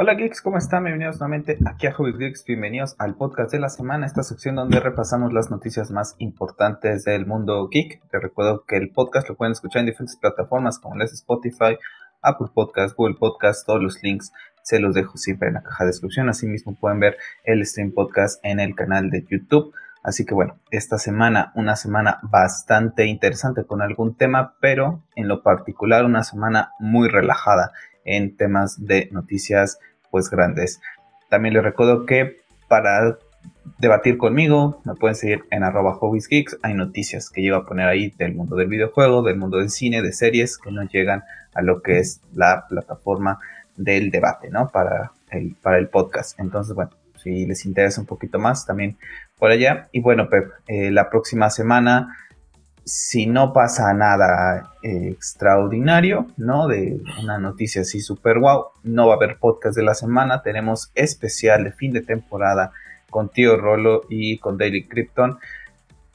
Hola 0.00 0.14
geeks, 0.14 0.42
¿cómo 0.42 0.58
están? 0.58 0.84
Bienvenidos 0.84 1.18
nuevamente 1.18 1.58
aquí 1.66 1.88
a 1.88 1.92
Hobbies 1.92 2.18
Geeks, 2.18 2.44
bienvenidos 2.44 2.94
al 3.00 3.16
podcast 3.16 3.50
de 3.50 3.58
la 3.58 3.68
semana, 3.68 4.06
esta 4.06 4.22
sección 4.22 4.54
donde 4.54 4.78
repasamos 4.78 5.32
las 5.32 5.50
noticias 5.50 5.90
más 5.90 6.14
importantes 6.18 7.02
del 7.02 7.26
mundo 7.26 7.68
geek. 7.68 8.00
Les 8.12 8.22
recuerdo 8.22 8.64
que 8.64 8.76
el 8.76 8.92
podcast 8.92 9.28
lo 9.28 9.34
pueden 9.34 9.54
escuchar 9.54 9.80
en 9.80 9.86
diferentes 9.86 10.14
plataformas 10.14 10.78
como 10.78 10.94
les 10.94 11.12
Spotify, 11.14 11.78
Apple 12.22 12.46
Podcast, 12.54 12.96
Google 12.96 13.16
Podcast, 13.18 13.66
todos 13.66 13.82
los 13.82 14.00
links 14.04 14.32
se 14.62 14.78
los 14.78 14.94
dejo 14.94 15.18
siempre 15.18 15.48
en 15.48 15.54
la 15.54 15.64
caja 15.64 15.82
de 15.82 15.90
descripción, 15.90 16.28
asimismo 16.28 16.76
pueden 16.78 17.00
ver 17.00 17.16
el 17.42 17.66
stream 17.66 17.90
podcast 17.90 18.38
en 18.44 18.60
el 18.60 18.76
canal 18.76 19.10
de 19.10 19.26
YouTube. 19.28 19.74
Así 20.04 20.24
que 20.24 20.32
bueno, 20.32 20.60
esta 20.70 20.98
semana, 20.98 21.50
una 21.56 21.74
semana 21.74 22.20
bastante 22.22 23.06
interesante 23.06 23.64
con 23.64 23.82
algún 23.82 24.16
tema, 24.16 24.54
pero 24.60 25.02
en 25.16 25.26
lo 25.26 25.42
particular 25.42 26.04
una 26.04 26.22
semana 26.22 26.70
muy 26.78 27.08
relajada 27.08 27.72
en 28.08 28.36
temas 28.36 28.86
de 28.86 29.08
noticias 29.12 29.78
pues 30.10 30.30
grandes. 30.30 30.80
También 31.28 31.54
les 31.54 31.62
recuerdo 31.62 32.06
que 32.06 32.38
para 32.68 33.18
debatir 33.78 34.18
conmigo 34.18 34.80
me 34.84 34.94
pueden 34.94 35.14
seguir 35.14 35.44
en 35.50 35.62
arroba 35.62 35.94
hobbiesgeeks. 35.94 36.58
Hay 36.62 36.74
noticias 36.74 37.30
que 37.30 37.42
llevo 37.42 37.58
a 37.58 37.66
poner 37.66 37.86
ahí 37.86 38.10
del 38.18 38.34
mundo 38.34 38.56
del 38.56 38.68
videojuego, 38.68 39.22
del 39.22 39.36
mundo 39.36 39.58
del 39.58 39.70
cine, 39.70 40.02
de 40.02 40.12
series 40.12 40.58
que 40.58 40.70
no 40.70 40.82
llegan 40.84 41.24
a 41.54 41.62
lo 41.62 41.82
que 41.82 41.98
es 41.98 42.20
la 42.34 42.66
plataforma 42.68 43.38
del 43.76 44.10
debate, 44.10 44.50
¿no? 44.50 44.68
Para 44.68 45.12
el, 45.30 45.54
para 45.62 45.78
el 45.78 45.88
podcast. 45.88 46.38
Entonces, 46.40 46.74
bueno, 46.74 46.90
si 47.16 47.46
les 47.46 47.64
interesa 47.64 48.00
un 48.00 48.06
poquito 48.06 48.38
más, 48.38 48.66
también 48.66 48.96
por 49.38 49.50
allá. 49.50 49.88
Y 49.92 50.00
bueno, 50.00 50.28
Pep, 50.28 50.50
eh, 50.66 50.90
la 50.90 51.10
próxima 51.10 51.50
semana 51.50 52.16
si 52.88 53.26
no 53.26 53.52
pasa 53.52 53.92
nada 53.92 54.72
eh, 54.82 55.10
extraordinario, 55.10 56.26
¿no? 56.38 56.66
De 56.68 57.00
una 57.22 57.38
noticia 57.38 57.82
así 57.82 58.00
super 58.00 58.38
wow, 58.38 58.68
no 58.82 59.06
va 59.06 59.14
a 59.14 59.16
haber 59.16 59.38
podcast 59.38 59.76
de 59.76 59.82
la 59.82 59.94
semana. 59.94 60.42
Tenemos 60.42 60.90
especial 60.94 61.64
de 61.64 61.72
fin 61.72 61.92
de 61.92 62.00
temporada 62.00 62.72
con 63.10 63.28
Tío 63.28 63.56
Rolo 63.56 64.02
y 64.08 64.38
con 64.38 64.56
Daily 64.56 64.88
Krypton 64.88 65.38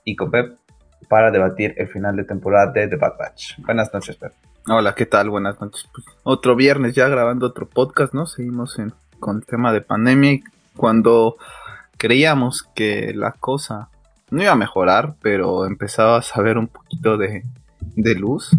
y 0.04 0.16
con 0.16 0.32
Pep 0.32 0.58
para 1.08 1.30
debatir 1.30 1.76
el 1.78 1.88
final 1.90 2.16
de 2.16 2.24
temporada 2.24 2.72
de 2.72 2.88
The 2.88 2.96
Bad 2.96 3.18
Batch. 3.20 3.60
Buenas 3.60 3.94
noches, 3.94 4.16
Pep. 4.16 4.34
Hola, 4.68 4.96
¿qué 4.96 5.06
tal? 5.06 5.30
Buenas 5.30 5.62
noches. 5.62 5.88
Pues, 5.94 6.08
otro 6.24 6.56
viernes 6.56 6.96
ya 6.96 7.08
grabando 7.08 7.46
otro 7.46 7.68
podcast, 7.68 8.16
¿no? 8.16 8.26
Seguimos 8.26 8.78
con 9.20 9.38
el 9.38 9.46
tema 9.46 9.72
de 9.72 9.82
pandemia 9.82 10.40
cuando 10.76 11.38
creíamos 11.98 12.64
que 12.74 13.14
la 13.14 13.34
cosa 13.34 13.90
no 14.34 14.42
iba 14.42 14.52
a 14.52 14.56
mejorar, 14.56 15.16
pero 15.22 15.66
empezaba 15.66 16.18
a 16.18 16.22
saber 16.24 16.58
un 16.58 16.68
poquito 16.68 17.18
de, 17.18 17.44
luz. 18.16 18.52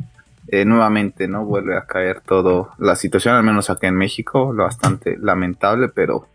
Eh, 0.48 0.64
nuevamente, 0.64 1.26
¿no? 1.26 1.44
Vuelve 1.44 1.76
a 1.76 1.86
caer 1.86 2.20
todo 2.20 2.70
la 2.78 2.96
situación, 2.96 3.34
al 3.34 3.42
menos 3.42 3.70
acá 3.70 3.88
en 3.88 3.96
México, 3.96 4.52
lo 4.52 4.64
bastante 4.64 5.16
lamentable, 5.18 5.88
pero 5.88 6.28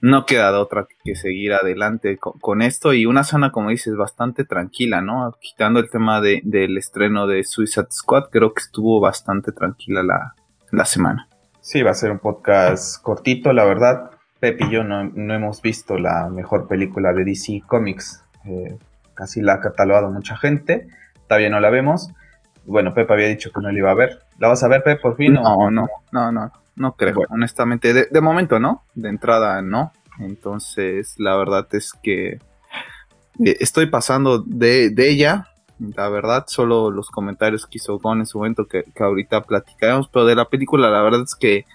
no 0.00 0.24
queda 0.26 0.52
de 0.52 0.58
otra 0.58 0.86
que 1.02 1.16
seguir 1.16 1.54
adelante 1.54 2.18
con, 2.18 2.62
esto 2.62 2.92
y 2.92 3.06
una 3.06 3.24
zona, 3.24 3.50
como 3.50 3.70
dices, 3.70 3.96
bastante 3.96 4.44
tranquila, 4.44 5.00
¿no? 5.00 5.34
Quitando 5.40 5.80
el 5.80 5.90
tema 5.90 6.20
de, 6.20 6.42
del 6.44 6.76
estreno 6.76 7.26
de 7.26 7.42
Suicide 7.44 7.88
Squad, 7.90 8.26
creo 8.30 8.52
que 8.52 8.62
estuvo 8.62 9.00
bastante 9.00 9.52
tranquila 9.52 10.02
la, 10.02 10.84
semana. 10.84 11.28
Sí, 11.60 11.82
va 11.82 11.90
a 11.90 11.94
ser 11.94 12.12
un 12.12 12.18
podcast 12.18 13.02
cortito, 13.02 13.52
la 13.52 13.64
verdad. 13.64 14.10
Pep 14.38 14.60
y 14.60 14.70
yo 14.70 14.84
no, 14.84 15.02
no 15.02 15.34
hemos 15.34 15.62
visto 15.62 15.98
la 15.98 16.28
mejor 16.28 16.68
película 16.68 17.14
de 17.14 17.24
DC 17.24 17.62
Comics 17.66 18.25
eh, 18.46 18.78
casi 19.14 19.40
la 19.40 19.54
ha 19.54 19.60
catalogado 19.60 20.10
mucha 20.10 20.36
gente, 20.36 20.88
todavía 21.26 21.50
no 21.50 21.60
la 21.60 21.70
vemos. 21.70 22.10
Bueno, 22.64 22.94
Pepe 22.94 23.12
había 23.12 23.28
dicho 23.28 23.50
que 23.52 23.60
no 23.60 23.70
la 23.70 23.78
iba 23.78 23.90
a 23.90 23.94
ver. 23.94 24.20
¿La 24.38 24.48
vas 24.48 24.62
a 24.62 24.68
ver, 24.68 24.82
Pepe, 24.82 25.00
por 25.00 25.16
fin? 25.16 25.34
No, 25.34 25.70
no, 25.70 25.88
no, 26.12 26.32
no, 26.32 26.52
no 26.74 26.92
creo. 26.92 27.22
Honestamente, 27.30 27.92
de, 27.94 28.20
momento 28.20 28.58
no, 28.58 28.84
de 28.94 29.08
entrada 29.08 29.62
no. 29.62 29.92
Entonces, 30.18 31.14
la 31.18 31.36
verdad 31.36 31.66
es 31.72 31.92
que 32.02 32.38
eh, 33.44 33.56
estoy 33.60 33.86
pasando 33.86 34.38
de, 34.40 34.92
ella. 34.96 35.48
La 35.78 36.08
verdad, 36.08 36.44
solo 36.48 36.90
los 36.90 37.10
comentarios 37.10 37.66
que 37.66 37.76
hizo 37.78 37.98
Gon 37.98 38.20
en 38.20 38.26
su 38.26 38.38
momento 38.38 38.66
que, 38.66 38.84
ahorita 38.98 39.42
platicaremos, 39.42 40.08
pero 40.08 40.24
de 40.24 40.34
la 40.34 40.46
película, 40.46 40.90
la 40.90 41.02
verdad 41.02 41.22
es 41.22 41.34
que 41.34 41.66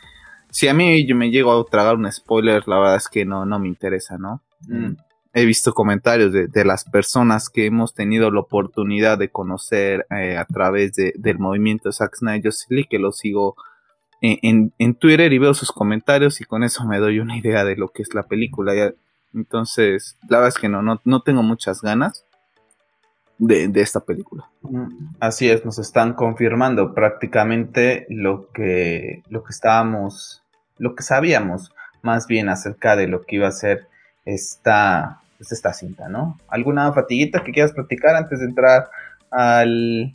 si 0.50 0.68
a 0.68 0.74
mí 0.74 1.06
yo 1.06 1.16
me 1.16 1.30
llego 1.30 1.58
a 1.58 1.64
tragar 1.66 1.96
un 1.96 2.12
spoiler, 2.12 2.68
la 2.68 2.80
verdad 2.80 2.96
es 2.98 3.08
que 3.08 3.26
no, 3.26 3.46
no 3.46 3.60
me 3.60 3.68
interesa, 3.68 4.18
¿no? 4.18 4.42
Mm 4.68 4.96
he 5.34 5.46
visto 5.46 5.74
comentarios 5.74 6.34
de, 6.34 6.66
las 6.66 6.84
personas 6.84 7.50
que 7.50 7.66
hemos 7.66 7.94
tenido 7.94 8.32
la 8.32 8.42
oportunidad 8.42 9.18
de 9.18 9.30
conocer 9.30 10.06
eh, 10.10 10.38
a 10.38 10.46
través 10.46 10.94
del 10.96 11.40
movimiento 11.40 11.92
Zack 11.92 12.18
Snyder 12.18 12.54
League, 12.70 12.88
que 12.90 13.00
lo 13.00 13.12
sigo 13.12 13.56
en, 14.22 14.96
Twitter 14.96 15.34
y 15.34 15.40
veo 15.40 15.54
sus 15.54 15.72
comentarios 15.72 16.42
y 16.42 16.44
con 16.44 16.64
eso 16.64 16.86
me 16.86 17.00
doy 17.00 17.20
una 17.20 17.38
idea 17.38 17.64
de 17.64 17.76
lo 17.76 17.90
que 17.90 18.04
es 18.04 18.14
la 18.14 18.24
película. 18.24 18.74
Entonces, 19.34 20.18
la 20.28 20.38
verdad 20.38 20.50
es 20.50 20.60
que 20.60 20.70
no, 20.70 20.82
no, 20.82 21.22
tengo 21.22 21.44
muchas 21.44 21.82
ganas 21.82 22.26
de, 23.38 23.72
esta 23.76 24.02
película. 24.02 24.50
Así 25.20 25.50
es, 25.50 25.66
nos 25.66 25.80
están 25.80 26.14
confirmando 26.14 26.94
prácticamente 26.94 28.06
lo 28.10 28.50
que, 28.50 29.24
lo 29.30 29.44
que 29.44 29.52
estábamos, 29.52 30.44
lo 30.78 30.94
que 30.94 31.04
sabíamos 31.04 31.74
más 32.04 32.28
bien 32.28 32.50
acerca 32.50 32.96
de 32.96 33.08
lo 33.08 33.24
que 33.24 33.38
iba 33.38 33.48
a 33.48 33.52
ser 33.52 33.88
esta, 34.26 35.21
pues, 35.42 35.54
esta 35.54 35.74
cinta, 35.74 36.08
¿no? 36.08 36.38
¿Alguna 36.50 36.94
fatiguita 36.94 37.44
que 37.44 37.52
quieras 37.52 37.72
platicar 37.74 38.16
antes 38.16 38.42
de 38.42 38.46
entrar 38.46 38.92
al, 39.32 40.14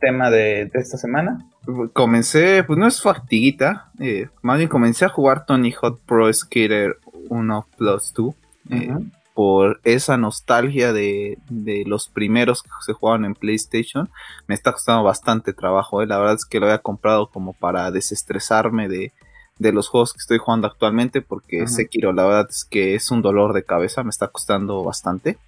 tema 0.00 0.30
de, 0.30 0.70
esta 0.72 0.96
semana? 0.96 1.46
Comencé, 1.92 2.64
pues 2.64 2.78
no 2.78 2.86
es 2.86 3.02
fatiguita, 3.02 3.90
eh, 4.00 4.28
más 4.40 4.56
bien 4.56 4.70
comencé 4.70 5.04
a 5.04 5.10
jugar 5.10 5.44
Tony 5.44 5.72
Hot 5.72 6.00
Pro 6.06 6.32
Skater 6.32 6.96
1 7.28 7.66
Plus 7.76 8.14
2 8.14 8.34
eh, 8.70 8.94
por 9.34 9.78
esa 9.84 10.16
nostalgia 10.16 10.94
de, 10.94 11.36
los 11.84 12.08
primeros 12.08 12.62
que 12.62 12.70
se 12.80 12.94
jugaban 12.94 13.26
en 13.26 13.34
PlayStation. 13.34 14.08
Me 14.46 14.54
está 14.54 14.72
costando 14.72 15.02
bastante 15.02 15.52
trabajo, 15.52 16.00
eh. 16.00 16.06
la 16.06 16.16
verdad 16.16 16.36
es 16.36 16.46
que 16.46 16.60
lo 16.60 16.66
había 16.66 16.78
comprado 16.78 17.28
como 17.28 17.52
para 17.52 17.90
desestresarme 17.90 18.88
de, 18.88 19.12
de 19.58 19.72
los 19.72 19.88
juegos 19.88 20.12
que 20.12 20.18
estoy 20.18 20.38
jugando 20.38 20.66
actualmente 20.66 21.22
porque 21.22 21.66
Sekiro 21.66 22.12
la 22.12 22.24
verdad 22.24 22.46
es 22.50 22.64
que 22.64 22.94
es 22.94 23.10
un 23.10 23.22
dolor 23.22 23.52
de 23.52 23.64
cabeza, 23.64 24.02
me 24.02 24.10
está 24.10 24.28
costando 24.28 24.82
bastante. 24.84 25.38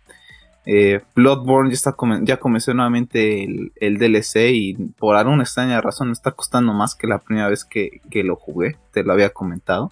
Eh, 0.71 1.01
Bloodborne 1.15 1.71
ya, 1.71 1.75
está 1.75 1.97
ya 2.23 2.39
comencé 2.39 2.75
nuevamente 2.75 3.45
el, 3.45 3.99
DLC 3.99 4.51
y 4.53 4.75
por 4.75 5.17
alguna 5.17 5.43
extraña 5.43 5.81
razón 5.81 6.09
me 6.09 6.13
está 6.13 6.33
costando 6.33 6.75
más 6.75 6.95
que 6.95 7.07
la 7.07 7.19
primera 7.19 7.49
vez 7.49 7.65
que, 7.65 8.03
lo 8.23 8.37
jugué, 8.37 8.77
te 8.93 9.03
lo 9.03 9.13
había 9.13 9.31
comentado. 9.31 9.91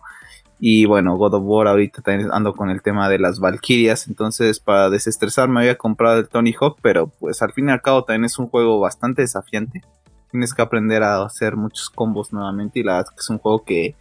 Y 0.58 0.86
bueno, 0.86 1.16
God 1.16 1.34
of 1.34 1.42
War 1.44 1.68
ahorita 1.68 2.02
también 2.02 2.30
ando 2.32 2.54
con 2.54 2.70
el 2.70 2.82
tema 2.82 3.08
de 3.08 3.18
las 3.18 3.40
Valkyrias, 3.40 4.08
entonces 4.08 4.60
para 4.60 4.90
desestresarme 4.90 5.60
había 5.60 5.78
comprado 5.78 6.18
el 6.18 6.28
Tony 6.28 6.54
Hawk, 6.58 6.78
pero 6.82 7.08
pues 7.08 7.42
al 7.42 7.52
fin 7.52 7.68
y 7.68 7.72
al 7.72 7.82
cabo 7.82 8.04
también 8.04 8.24
es 8.24 8.38
un 8.38 8.48
juego 8.48 8.80
bastante 8.80 9.22
desafiante 9.22 9.82
tienes 10.30 10.54
que 10.54 10.62
aprender 10.62 11.02
a 11.02 11.22
hacer 11.24 11.56
muchos 11.56 11.90
combos 11.90 12.32
nuevamente 12.32 12.80
y 12.80 12.82
la 12.82 12.92
verdad 12.92 13.10
es 13.10 13.16
que 13.16 13.20
es 13.22 13.30
un 13.30 13.38
juego 13.38 13.64
que 13.64 13.96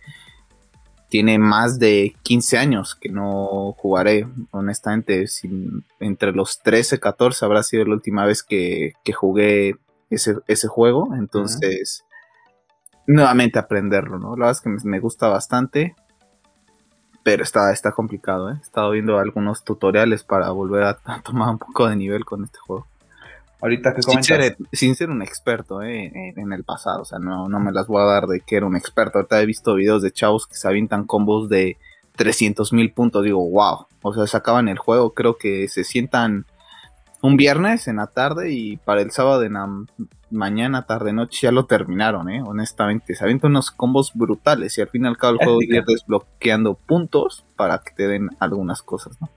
tiene 1.09 1.39
más 1.39 1.79
de 1.79 2.15
15 2.23 2.57
años 2.57 2.95
que 2.95 3.09
no 3.09 3.73
jugaré, 3.77 4.27
honestamente, 4.51 5.25
entre 5.99 6.31
los 6.31 6.59
13, 6.59 6.99
14 6.99 7.45
habrá 7.45 7.63
sido 7.63 7.85
la 7.85 7.93
última 7.93 8.25
vez 8.25 8.43
que, 8.43 8.93
jugué 9.13 9.77
ese, 10.09 10.37
ese, 10.47 10.67
juego, 10.67 11.15
entonces 11.15 12.03
nuevamente 13.07 13.59
aprenderlo, 13.59 14.19
¿no? 14.19 14.35
La 14.35 14.47
verdad 14.47 14.51
es 14.51 14.61
que 14.61 14.87
me, 14.87 14.99
gusta 14.99 15.27
bastante, 15.27 15.95
pero 17.23 17.43
está, 17.43 17.71
está 17.71 17.91
complicado, 17.91 18.49
¿eh? 18.49 18.55
He 18.59 18.61
estado 18.63 18.91
viendo 18.91 19.19
algunos 19.19 19.63
tutoriales 19.63 20.23
para 20.23 20.49
volver 20.49 20.83
a 20.83 20.97
tomar 21.23 21.49
un 21.49 21.59
poco 21.59 21.87
de 21.87 21.95
nivel 21.95 22.25
con 22.25 22.43
este 22.43 22.59
juego. 22.59 22.87
Ahorita 23.61 23.93
que 23.93 24.01
comentas. 24.01 24.55
Sin 24.71 24.95
ser, 24.95 25.09
un 25.09 25.21
experto 25.21 25.81
eh, 25.81 26.11
en 26.35 26.53
el 26.53 26.63
pasado, 26.63 27.01
o 27.01 27.05
sea, 27.05 27.19
no, 27.19 27.47
no 27.47 27.59
me 27.59 27.71
las 27.71 27.87
voy 27.87 28.01
a 28.01 28.05
dar 28.05 28.27
de 28.27 28.41
que 28.41 28.57
era 28.57 28.65
un 28.65 28.75
experto. 28.75 29.17
Ahorita 29.17 29.41
he 29.41 29.45
visto 29.45 29.75
videos 29.75 30.01
de 30.01 30.11
chavos 30.11 30.45
que 30.45 30.55
se 30.55 30.67
avientan 30.67 31.05
combos 31.05 31.49
de 31.49 31.77
300 32.15 32.73
mil 32.73 32.91
puntos. 32.91 33.23
Digo, 33.23 33.49
wow. 33.49 33.87
O 34.01 34.13
sea, 34.13 34.27
se 34.27 34.37
acaban 34.37 34.67
el 34.67 34.77
juego. 34.77 35.13
Creo 35.13 35.37
que 35.37 35.67
se 35.67 35.83
sientan 35.83 36.45
un 37.21 37.37
viernes 37.37 37.87
en 37.87 37.95
la 37.95 38.07
tarde 38.07 38.51
y 38.51 38.77
para 38.77 39.01
el 39.01 39.11
sábado 39.11 39.43
en 39.43 39.53
la 39.53 39.67
mañana, 40.29 40.85
tarde, 40.85 41.13
noche 41.13 41.39
ya 41.43 41.51
lo 41.51 41.65
terminaron, 41.65 42.29
¿eh? 42.29 42.43
Honestamente, 42.45 43.15
se 43.15 43.23
avientan 43.23 43.51
unos 43.51 43.71
combos 43.71 44.11
brutales 44.13 44.77
y 44.77 44.81
al 44.81 44.89
fin 44.89 45.05
y 45.05 45.07
al 45.07 45.17
cabo 45.17 45.33
el 45.33 45.37
juego 45.43 45.61
ir 45.61 45.83
desbloqueando 45.85 46.75
puntos 46.75 47.45
para 47.55 47.79
que 47.79 47.93
te 47.95 48.07
den 48.07 48.29
algunas 48.39 48.81
cosas, 48.81 49.19
¿no? 49.21 49.29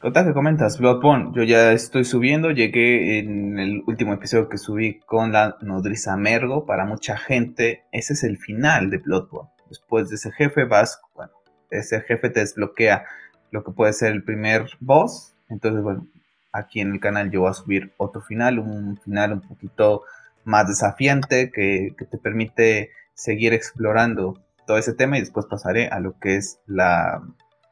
Total 0.00 0.24
que 0.24 0.32
comentas, 0.32 0.78
Bloodborne, 0.78 1.30
yo 1.34 1.42
ya 1.42 1.72
estoy 1.72 2.06
subiendo, 2.06 2.52
llegué 2.52 3.18
en 3.18 3.58
el 3.58 3.82
último 3.86 4.14
episodio 4.14 4.48
que 4.48 4.56
subí 4.56 4.98
con 5.00 5.32
la 5.32 5.58
nodriza 5.60 6.16
Mergo, 6.16 6.64
para 6.64 6.86
mucha 6.86 7.18
gente 7.18 7.84
ese 7.92 8.14
es 8.14 8.24
el 8.24 8.38
final 8.38 8.88
de 8.88 8.96
Bloodborne. 8.96 9.50
Después 9.68 10.08
de 10.08 10.14
ese 10.14 10.32
jefe 10.32 10.64
vas, 10.64 11.02
bueno, 11.14 11.32
ese 11.68 12.00
jefe 12.00 12.30
te 12.30 12.40
desbloquea 12.40 13.04
lo 13.50 13.62
que 13.62 13.72
puede 13.72 13.92
ser 13.92 14.12
el 14.12 14.24
primer 14.24 14.70
boss, 14.80 15.34
entonces 15.50 15.82
bueno, 15.82 16.06
aquí 16.50 16.80
en 16.80 16.92
el 16.94 17.00
canal 17.00 17.30
yo 17.30 17.42
voy 17.42 17.50
a 17.50 17.54
subir 17.54 17.92
otro 17.98 18.22
final, 18.22 18.58
un 18.58 18.96
final 19.04 19.34
un 19.34 19.42
poquito 19.42 20.04
más 20.44 20.66
desafiante 20.66 21.50
que 21.52 21.94
te 22.10 22.16
permite 22.16 22.88
seguir 23.12 23.52
explorando 23.52 24.40
todo 24.66 24.78
ese 24.78 24.94
tema 24.94 25.18
y 25.18 25.20
después 25.20 25.44
pasaré 25.44 25.88
a 25.88 26.00
lo 26.00 26.18
que 26.18 26.36
es 26.36 26.58
la 26.66 27.20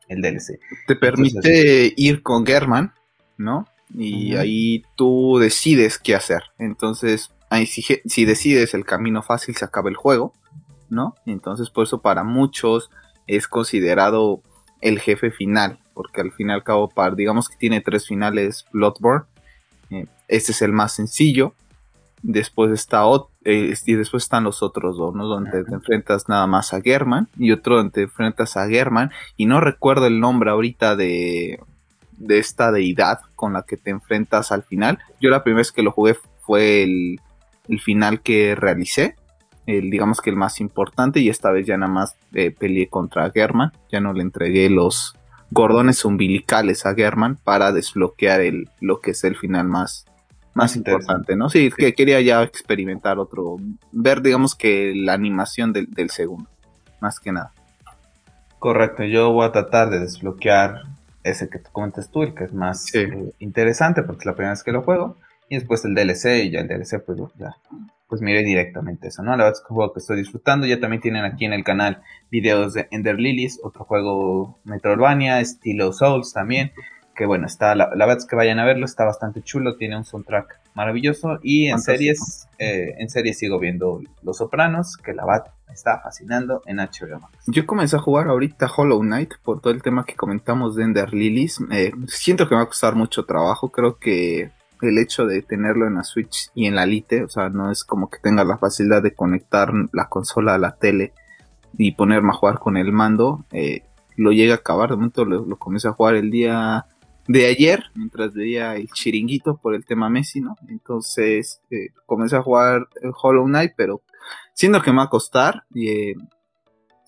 el 0.08 0.22
DLC. 0.22 0.58
Te 0.87 0.96
permite 0.96 1.93
ir 1.96 2.22
con 2.22 2.46
German, 2.46 2.93
¿no? 3.37 3.66
Y 3.94 4.37
ahí 4.37 4.82
tú 4.96 5.38
decides 5.38 5.99
qué 5.99 6.14
hacer. 6.14 6.43
Entonces, 6.58 7.31
ahí 7.50 7.66
si, 7.66 7.82
si, 7.82 8.25
decides 8.25 8.75
el 8.75 8.84
camino 8.84 9.22
fácil, 9.22 9.56
se 9.56 9.64
acaba 9.64 9.88
el 9.88 9.96
juego, 9.96 10.34
¿no? 10.90 11.14
Entonces, 11.26 11.70
por 11.70 11.84
eso 11.84 12.02
para 12.02 12.25
muchos 12.25 12.90
es 13.26 13.49
considerado 13.49 14.43
el 14.81 15.00
jefe 15.00 15.31
final, 15.31 15.78
porque 15.94 16.20
al 16.20 16.32
fin 16.32 16.50
y 16.50 16.52
al 16.52 16.64
cabo, 16.64 16.88
para, 16.88 17.14
digamos 17.14 17.49
que 17.49 17.56
tiene 17.56 17.81
tres 17.81 18.06
finales 18.06 18.66
Bloodborne. 18.72 19.25
Eh, 19.90 20.06
este 20.28 20.52
es 20.52 20.62
el 20.62 20.72
más 20.72 20.93
sencillo. 20.93 21.55
Después 22.23 22.73
está 22.73 23.03
eh, 23.44 23.75
y 23.87 23.94
después 23.94 24.25
están 24.25 24.44
los 24.44 24.62
otros 24.62 24.97
dos, 24.97 25.15
¿no? 25.15 25.26
Donde 25.26 25.65
te 25.65 25.75
enfrentas 25.75 26.29
nada 26.29 26.47
más 26.47 26.75
a 26.75 26.81
German 26.81 27.29
y 27.37 27.53
otro 27.53 27.76
donde 27.76 27.93
te 27.93 28.03
enfrentas 28.03 28.56
a 28.56 28.69
German 28.69 29.11
y 29.37 29.47
no 29.47 29.61
recuerdo 29.61 30.06
el 30.06 30.20
nombre 30.20 30.50
ahorita 30.50 30.97
de 30.97 31.61
de 32.19 32.38
esta 32.38 32.73
deidad 32.73 33.20
con 33.35 33.53
la 33.53 33.62
que 33.62 33.76
te 33.76 33.91
enfrentas 33.91 34.53
al 34.53 34.62
final. 34.62 34.99
Yo 35.20 35.31
la 35.31 35.43
primera 35.43 35.61
vez 35.61 35.73
que 35.73 35.82
lo 35.82 35.93
jugué 35.93 36.17
fue 36.41 36.82
el, 36.82 37.20
el 37.69 37.81
final 37.81 38.20
que 38.20 38.55
realicé, 38.55 39.17
el, 39.67 39.91
digamos 39.91 40.20
que 40.20 40.31
el 40.31 40.37
más 40.37 40.61
importante 40.61 41.20
y 41.20 41.29
esta 41.29 41.50
vez 41.50 41.67
ya 41.67 41.76
nada 41.76 41.93
más 41.93 42.17
eh, 42.35 42.50
peleé 42.50 42.88
contra 42.88 43.31
German, 43.31 43.73
ya 43.91 44.00
no 44.00 44.12
le 44.12 44.23
entregué 44.23 44.69
los 44.69 45.15
gordones 45.50 46.05
umbilicales 46.05 46.85
a 46.85 46.94
German 46.94 47.37
para 47.37 47.73
desbloquear 47.73 48.41
el, 48.41 48.69
lo 48.81 49.00
que 49.00 49.12
es 49.12 49.25
el 49.25 49.37
final 49.37 49.69
más, 49.69 50.06
más 50.58 50.75
importante, 50.75 51.37
¿no? 51.37 51.49
Sí, 51.49 51.70
que 51.70 51.94
quería 51.94 52.20
ya 52.20 52.43
experimentar 52.43 53.20
otro, 53.20 53.56
ver 53.93 54.22
digamos 54.22 54.56
que 54.56 54.93
la 54.93 55.12
animación 55.12 55.72
del, 55.72 55.87
del 55.87 56.10
segundo, 56.10 56.50
más 57.00 57.20
que 57.20 57.31
nada. 57.31 57.52
Correcto, 58.58 59.05
yo 59.05 59.32
voy 59.32 59.46
a 59.46 59.52
tratar 59.52 59.88
de 59.88 60.00
desbloquear 60.00 60.82
ese 61.22 61.49
que 61.49 61.60
te 61.60 61.70
comentas 61.70 62.10
tú, 62.10 62.25
el 62.25 62.34
que 62.34 62.44
es 62.44 62.52
más 62.52 62.93
eh, 62.94 63.32
interesante 63.38 64.02
porque 64.02 64.22
es 64.22 64.26
la 64.26 64.34
primera 64.34 64.52
vez 64.52 64.64
que 64.64 64.72
lo 64.72 64.82
juego. 64.82 65.16
Y 65.49 65.55
después 65.55 65.84
el 65.84 65.94
DLC, 65.94 66.44
y 66.44 66.50
ya 66.50 66.60
el 66.60 66.69
DLC, 66.69 67.02
pues 67.06 67.19
ya, 67.38 67.56
pues 68.08 68.20
mire 68.20 68.43
directamente 68.43 69.08
eso, 69.08 69.22
¿no? 69.22 69.31
La 69.31 69.44
verdad 69.44 69.52
es 69.52 69.60
que 69.60 69.66
es 69.66 69.70
un 69.70 69.76
juego 69.76 69.93
que 69.93 70.00
estoy 70.00 70.16
disfrutando. 70.19 70.66
Ya 70.66 70.81
también 70.81 71.00
tienen 71.00 71.25
aquí 71.25 71.44
en 71.44 71.52
el 71.52 71.62
canal 71.62 72.02
videos 72.31 72.75
de 72.75 72.88
Ender 72.90 73.19
Lilies, 73.19 73.60
otro 73.62 73.84
juego 73.84 74.58
Metroidvania, 74.64 75.40
estilo 75.40 75.93
Souls 75.93 76.32
también. 76.32 76.72
Que 77.19 77.26
bueno, 77.26 77.47
está, 77.47 77.75
la, 77.75 77.91
la, 77.97 78.06
verdad 78.06 78.19
es 78.19 78.26
que 78.26 78.37
vayan 78.37 78.61
a 78.61 78.65
verlo, 78.65 78.85
está 78.85 79.05
bastante 79.05 79.43
chulo, 79.43 79.75
tiene 79.75 79.97
un 79.97 80.05
soundtrack 80.05 80.61
maravilloso. 80.75 81.41
Y 81.43 81.67
en 81.67 81.81
series, 81.81 82.47
eh, 82.61 82.94
en 82.97 83.11
series 83.11 83.38
sigo 83.38 83.59
viendo 83.59 84.00
Los 84.23 84.37
Sopranos, 84.37 84.97
que 84.97 85.12
la 85.15 85.26
verdad 85.26 85.53
me 85.67 85.75
está 85.75 85.99
fascinando 85.99 86.62
en 86.67 86.76
HBO 86.76 87.19
Max. 87.20 87.43
Yo 87.49 87.67
comencé 87.67 87.97
a 87.97 87.99
jugar 87.99 88.29
ahorita 88.29 88.70
Hollow 88.75 89.00
Knight 89.00 89.35
por 89.43 89.61
todo 89.61 89.73
el 89.73 89.82
tema 89.82 90.05
que 90.05 90.15
comentamos 90.15 90.76
de 90.76 90.85
Ender 90.85 91.12
Lilies. 91.12 91.59
Eh, 91.73 91.91
siento 92.06 92.49
que 92.49 92.55
me 92.55 92.61
va 92.61 92.67
a 92.67 92.69
costar 92.69 92.94
mucho 92.94 93.25
trabajo, 93.25 93.73
creo 93.73 93.99
que 93.99 94.53
el 94.81 94.99
hecho 94.99 95.26
de 95.26 95.43
tenerlo 95.43 95.88
en 95.88 95.97
la 95.97 96.05
Switch 96.05 96.53
y 96.55 96.67
en 96.67 96.76
la 96.76 96.87
Lite, 96.87 97.25
o 97.25 97.29
sea, 97.29 97.49
no 97.49 97.73
es 97.73 97.82
como 97.82 98.09
que 98.09 98.19
tenga 98.23 98.44
la 98.44 98.59
facilidad 98.59 99.03
de 99.03 99.12
conectar 99.12 99.73
la 99.93 100.09
consola 100.09 100.55
a 100.55 100.59
la 100.59 100.76
tele 100.76 101.12
y 101.76 101.97
ponerme 101.97 102.31
a 102.31 102.35
jugar 102.35 102.61
con 102.61 102.76
el 102.76 102.93
mando, 102.93 103.44
eh, 103.50 103.82
lo 104.17 104.32
llega 104.32 104.55
a 104.55 104.59
acabar. 104.59 104.91
De 104.91 104.97
momento 104.97 105.25
lo, 105.25 105.56
comencé 105.56 105.88
a 105.88 105.93
jugar 105.93 106.15
el 106.17 106.31
día 106.31 106.87
de 107.29 107.47
ayer, 107.47 107.85
mientras 107.95 108.33
veía 108.33 108.75
el 108.75 108.89
chiringuito 108.89 109.59
por 109.59 109.75
el 109.75 109.85
tema 109.85 110.09
Messi, 110.09 110.41
¿no? 110.41 110.57
Entonces 110.69 111.61
eh, 111.71 111.91
comencé 112.07 112.37
a 112.37 112.43
jugar 112.43 112.89
Hollow 113.23 113.45
Knight, 113.45 113.73
pero 113.77 114.01
siento 114.55 114.81
que 114.81 114.91
me 114.91 114.97
va 114.97 115.05
a 115.05 115.11
costar. 115.11 115.65
Y, 115.73 115.89
eh, 115.91 116.15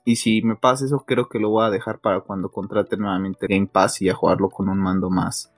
y 0.05 0.17
si 0.17 0.43
me 0.43 0.57
pasa 0.57 0.85
eso, 0.85 1.05
creo 1.07 1.29
que 1.29 1.39
lo 1.39 1.49
voy 1.49 1.65
a 1.65 1.71
dejar 1.71 2.01
para 2.01 2.21
cuando 2.21 2.51
contrate 2.51 2.99
nuevamente 2.99 3.47
Game 3.49 3.67
Pass 3.67 4.03
y 4.03 4.11
a 4.11 4.15
jugarlo 4.15 4.51
con 4.51 4.69
un 4.69 4.79
mando 4.79 5.09
más, 5.09 5.53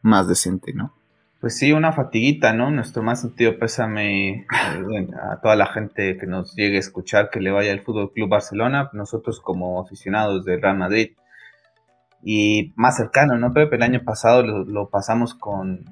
más 0.00 0.28
decente, 0.28 0.72
¿no? 0.72 0.94
Pues 1.40 1.56
sí, 1.56 1.72
una 1.72 1.92
fatiguita, 1.92 2.52
¿no? 2.52 2.70
Nuestro 2.70 3.02
más 3.02 3.20
sentido 3.20 3.58
pésame 3.58 4.30
eh, 4.30 4.46
a 5.30 5.40
toda 5.40 5.56
la 5.56 5.66
gente 5.66 6.16
que 6.18 6.26
nos 6.26 6.54
llegue 6.54 6.76
a 6.76 6.80
escuchar 6.80 7.30
que 7.30 7.40
le 7.40 7.50
vaya 7.50 7.72
al 7.72 7.80
Fútbol 7.80 8.12
Club 8.12 8.28
Barcelona. 8.28 8.90
Nosotros, 8.92 9.40
como 9.40 9.80
aficionados 9.80 10.44
del 10.44 10.62
Real 10.62 10.78
Madrid 10.78 11.12
y 12.22 12.72
más 12.76 12.96
cercano, 12.96 13.36
¿no, 13.38 13.52
Pepe? 13.52 13.76
El 13.76 13.82
año 13.82 14.02
pasado 14.04 14.42
lo, 14.42 14.88
pasamos 14.88 15.34
con. 15.34 15.84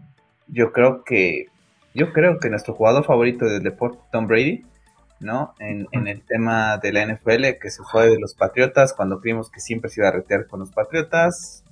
Yo 0.49 0.73
creo 0.73 1.05
que. 1.05 1.47
Yo 1.95 2.13
creo 2.13 2.39
que 2.39 2.51
nuestro 2.51 2.75
jugador 2.75 3.05
favorito 3.05 3.47
del 3.47 3.63
deporte, 3.63 3.99
Tom 4.13 4.27
Brady, 4.27 4.67
¿no? 5.21 5.55
En, 5.59 5.87
en, 5.93 6.09
el 6.09 6.23
tema 6.23 6.77
de 6.77 6.93
la 6.93 7.07
NFL, 7.07 7.59
que 7.61 7.71
se 7.71 7.83
fue 7.91 8.11
de 8.11 8.19
los 8.19 8.35
Patriotas, 8.35 8.93
cuando 8.93 9.21
creímos 9.21 9.51
que 9.51 9.61
siempre 9.61 9.89
se 9.89 10.03
iba 10.03 10.09
a 10.09 10.13
retear 10.13 10.47
con 10.47 10.61
los 10.61 10.71
Patriotas. 10.71 11.65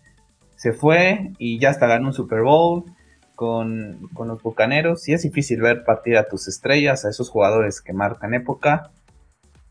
Se 0.56 0.72
fue 0.72 1.32
y 1.38 1.58
ya 1.58 1.70
hasta 1.70 1.86
ganó 1.86 2.06
un 2.06 2.14
Super 2.14 2.40
Bowl 2.40 2.84
con, 3.34 4.08
los 4.16 4.42
Bucaneros. 4.42 5.08
Y 5.08 5.12
es 5.12 5.22
difícil 5.22 5.60
ver 5.60 5.84
partir 5.84 6.16
a 6.16 6.28
tus 6.28 6.48
estrellas, 6.48 7.04
a 7.04 7.10
esos 7.10 7.30
jugadores 7.30 7.80
que 7.80 7.92
marcan 7.92 8.34
época. 8.34 8.90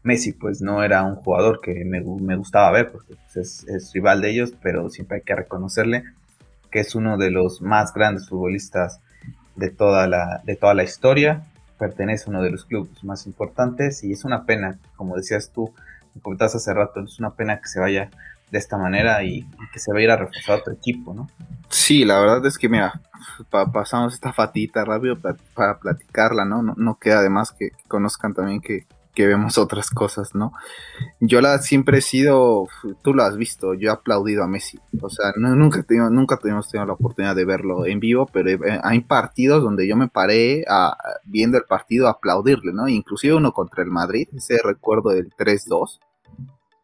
Messi 0.03 0.33
pues 0.33 0.61
no 0.61 0.83
era 0.83 1.03
un 1.03 1.15
jugador 1.15 1.61
que 1.61 1.83
me, 1.85 2.01
gustaba 2.35 2.71
ver 2.71 2.91
porque 2.91 3.15
pues, 3.33 3.65
es, 3.67 3.93
rival 3.93 4.21
de 4.21 4.31
ellos, 4.31 4.53
pero 4.61 4.89
siempre 4.89 5.17
hay 5.17 5.23
que 5.23 5.35
reconocerle 5.35 6.03
que 6.69 6.79
es 6.79 6.95
uno 6.95 7.17
de 7.17 7.31
los 7.31 7.61
más 7.61 7.93
grandes 7.93 8.27
futbolistas 8.29 8.99
de 9.55 9.69
toda 9.69 10.07
la, 10.07 10.41
de 10.43 10.55
toda 10.55 10.73
la 10.73 10.83
historia, 10.83 11.43
pertenece 11.77 12.25
a 12.25 12.29
uno 12.29 12.41
de 12.41 12.49
los 12.49 12.65
clubes 12.65 13.03
más 13.03 13.27
importantes 13.27 14.03
y 14.03 14.11
es 14.11 14.25
una 14.25 14.45
pena, 14.45 14.79
como 14.95 15.15
decías 15.15 15.51
tú, 15.53 15.71
me 16.15 16.21
comentabas 16.21 16.55
hace 16.55 16.73
rato, 16.73 17.01
es 17.01 17.19
una 17.19 17.31
pena 17.31 17.59
que 17.59 17.67
se 17.67 17.79
vaya 17.79 18.09
de 18.51 18.57
esta 18.57 18.77
manera 18.77 19.23
y 19.23 19.47
que 19.71 19.79
se 19.79 19.91
va 19.91 19.99
a 19.99 20.01
ir 20.01 20.11
a 20.11 20.17
reforzar 20.17 20.59
otro 20.59 20.73
equipo, 20.73 21.13
¿no? 21.13 21.27
Sí, 21.69 22.05
la 22.05 22.19
verdad 22.19 22.45
es 22.45 22.57
que 22.57 22.69
mira, 22.69 23.01
pasamos 23.49 24.13
esta 24.13 24.31
fatita 24.31 24.85
rápido 24.85 25.17
para 25.53 25.79
platicarla, 25.79 26.45
¿no? 26.45 26.61
¿no? 26.61 26.75
No, 26.77 26.99
queda 26.99 27.21
de 27.21 27.29
más 27.29 27.51
que, 27.51 27.69
conozcan 27.87 28.33
también 28.33 28.61
que, 28.61 28.85
vemos 29.15 29.57
otras 29.57 29.89
cosas, 29.89 30.33
¿no? 30.33 30.53
Yo 31.19 31.39
la 31.41 31.59
siempre 31.59 31.99
he 31.99 32.01
sido, 32.01 32.67
tú 33.03 33.13
lo 33.13 33.23
has 33.23 33.37
visto, 33.37 33.73
yo 33.75 33.89
he 33.89 33.93
aplaudido 33.93 34.43
a 34.43 34.47
Messi, 34.47 34.79
o 34.99 35.09
sea, 35.09 35.33
nunca, 35.37 35.83
tenido, 35.83 36.09
nunca 36.09 36.37
tuvimos 36.37 36.69
tenido 36.69 36.87
la 36.87 36.93
oportunidad 36.93 37.35
de 37.35 37.45
verlo 37.45 37.85
en 37.85 37.99
vivo, 37.99 38.27
pero 38.31 38.59
hay 38.83 39.01
partidos 39.01 39.63
donde 39.63 39.87
yo 39.87 39.95
me 39.95 40.07
paré 40.07 40.65
viendo 41.25 41.57
el 41.57 41.65
partido 41.65 42.07
a 42.07 42.11
aplaudirle, 42.11 42.73
¿no? 42.73 42.87
Inclusive 42.87 43.35
uno 43.35 43.51
contra 43.51 43.83
el 43.83 43.89
Madrid, 43.89 44.27
ese 44.33 44.59
recuerdo 44.63 45.11
del 45.11 45.29
3-2 45.31 45.99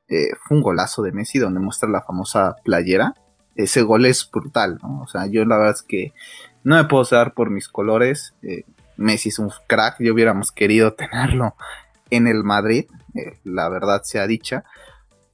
eh, 0.09 0.31
fue 0.41 0.57
un 0.57 0.63
golazo 0.63 1.03
de 1.03 1.11
Messi 1.11 1.37
donde 1.37 1.59
muestra 1.59 1.87
la 1.87 2.01
famosa 2.01 2.55
playera. 2.63 3.13
Ese 3.55 3.83
gol 3.83 4.05
es 4.05 4.29
brutal, 4.29 4.79
¿no? 4.81 5.01
O 5.01 5.07
sea, 5.07 5.27
yo 5.27 5.45
la 5.45 5.57
verdad 5.57 5.75
es 5.75 5.83
que 5.83 6.13
no 6.63 6.75
me 6.75 6.85
puedo 6.85 7.03
dar 7.09 7.33
por 7.33 7.51
mis 7.51 7.67
colores. 7.67 8.33
Eh, 8.41 8.63
Messi 8.97 9.29
es 9.29 9.39
un 9.39 9.51
crack, 9.67 9.97
yo 9.99 10.13
hubiéramos 10.13 10.51
querido 10.51 10.93
tenerlo 10.95 11.55
en 12.09 12.27
el 12.27 12.43
Madrid, 12.43 12.85
eh, 13.15 13.37
la 13.43 13.69
verdad 13.69 14.01
sea 14.03 14.27
dicha. 14.27 14.63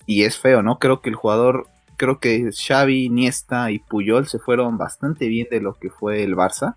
Y 0.05 0.23
es 0.23 0.37
feo, 0.37 0.61
¿no? 0.61 0.77
Creo 0.77 1.01
que 1.01 1.09
el 1.09 1.15
jugador, 1.15 1.67
creo 1.97 2.19
que 2.19 2.51
Xavi, 2.51 3.05
Iniesta 3.05 3.71
y 3.71 3.79
Puyol 3.79 4.27
se 4.27 4.39
fueron 4.39 4.77
bastante 4.77 5.27
bien 5.27 5.47
de 5.49 5.61
lo 5.61 5.73
que 5.73 5.89
fue 5.89 6.23
el 6.23 6.35
Barça. 6.35 6.75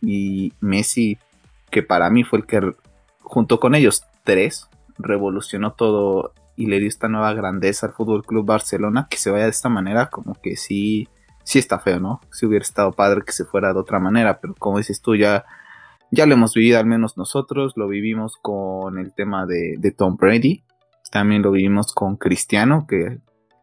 Y 0.00 0.52
Messi, 0.60 1.18
que 1.70 1.82
para 1.82 2.10
mí 2.10 2.24
fue 2.24 2.40
el 2.40 2.46
que, 2.46 2.74
junto 3.20 3.60
con 3.60 3.74
ellos 3.74 4.04
tres, 4.24 4.68
revolucionó 4.98 5.72
todo 5.72 6.32
y 6.56 6.66
le 6.66 6.80
dio 6.80 6.88
esta 6.88 7.08
nueva 7.08 7.32
grandeza 7.34 7.86
al 7.86 7.92
Fútbol 7.92 8.24
Club 8.24 8.44
Barcelona, 8.44 9.06
que 9.08 9.16
se 9.16 9.30
vaya 9.30 9.44
de 9.44 9.50
esta 9.50 9.68
manera, 9.68 10.10
como 10.10 10.34
que 10.34 10.56
sí, 10.56 11.08
sí 11.44 11.60
está 11.60 11.78
feo, 11.78 12.00
¿no? 12.00 12.20
Si 12.32 12.46
hubiera 12.46 12.64
estado 12.64 12.90
padre 12.90 13.22
que 13.24 13.30
se 13.30 13.44
fuera 13.44 13.72
de 13.72 13.78
otra 13.78 14.00
manera, 14.00 14.40
pero 14.40 14.54
como 14.58 14.78
dices 14.78 15.00
tú, 15.00 15.14
ya, 15.14 15.44
ya 16.10 16.26
lo 16.26 16.34
hemos 16.34 16.54
vivido 16.54 16.78
al 16.78 16.86
menos 16.86 17.16
nosotros, 17.16 17.74
lo 17.76 17.88
vivimos 17.88 18.36
con 18.40 18.98
el 18.98 19.12
tema 19.12 19.46
de, 19.46 19.76
de 19.78 19.90
Tom 19.90 20.16
Brady, 20.16 20.64
también 21.10 21.42
lo 21.42 21.50
vivimos 21.52 21.92
con 21.94 22.16
Cristiano, 22.16 22.86
que 22.88 23.18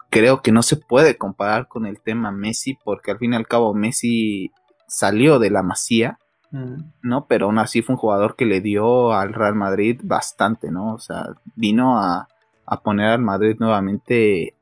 creo 0.09 0.41
que 0.41 0.51
no 0.51 0.61
se 0.61 0.77
puede 0.77 1.17
comparar 1.17 1.67
con 1.67 1.85
el 1.85 2.01
tema 2.01 2.31
Messi, 2.31 2.77
porque 2.83 3.11
al 3.11 3.19
fin 3.19 3.33
y 3.33 3.35
al 3.35 3.47
cabo 3.47 3.73
Messi 3.73 4.51
salió 4.87 5.39
de 5.39 5.49
la 5.49 5.63
masía, 5.63 6.19
mm. 6.51 6.75
¿no? 7.01 7.27
Pero 7.27 7.47
aún 7.47 7.59
así 7.59 7.81
fue 7.81 7.95
un 7.95 7.99
jugador 7.99 8.35
que 8.35 8.45
le 8.45 8.61
dio 8.61 9.13
al 9.13 9.33
Real 9.33 9.55
Madrid 9.55 9.99
bastante, 10.03 10.71
¿no? 10.71 10.93
O 10.93 10.99
sea, 10.99 11.35
vino 11.55 11.99
a, 11.99 12.27
a 12.65 12.81
poner 12.81 13.07
al 13.07 13.21
Madrid 13.21 13.57
nuevamente 13.59 14.55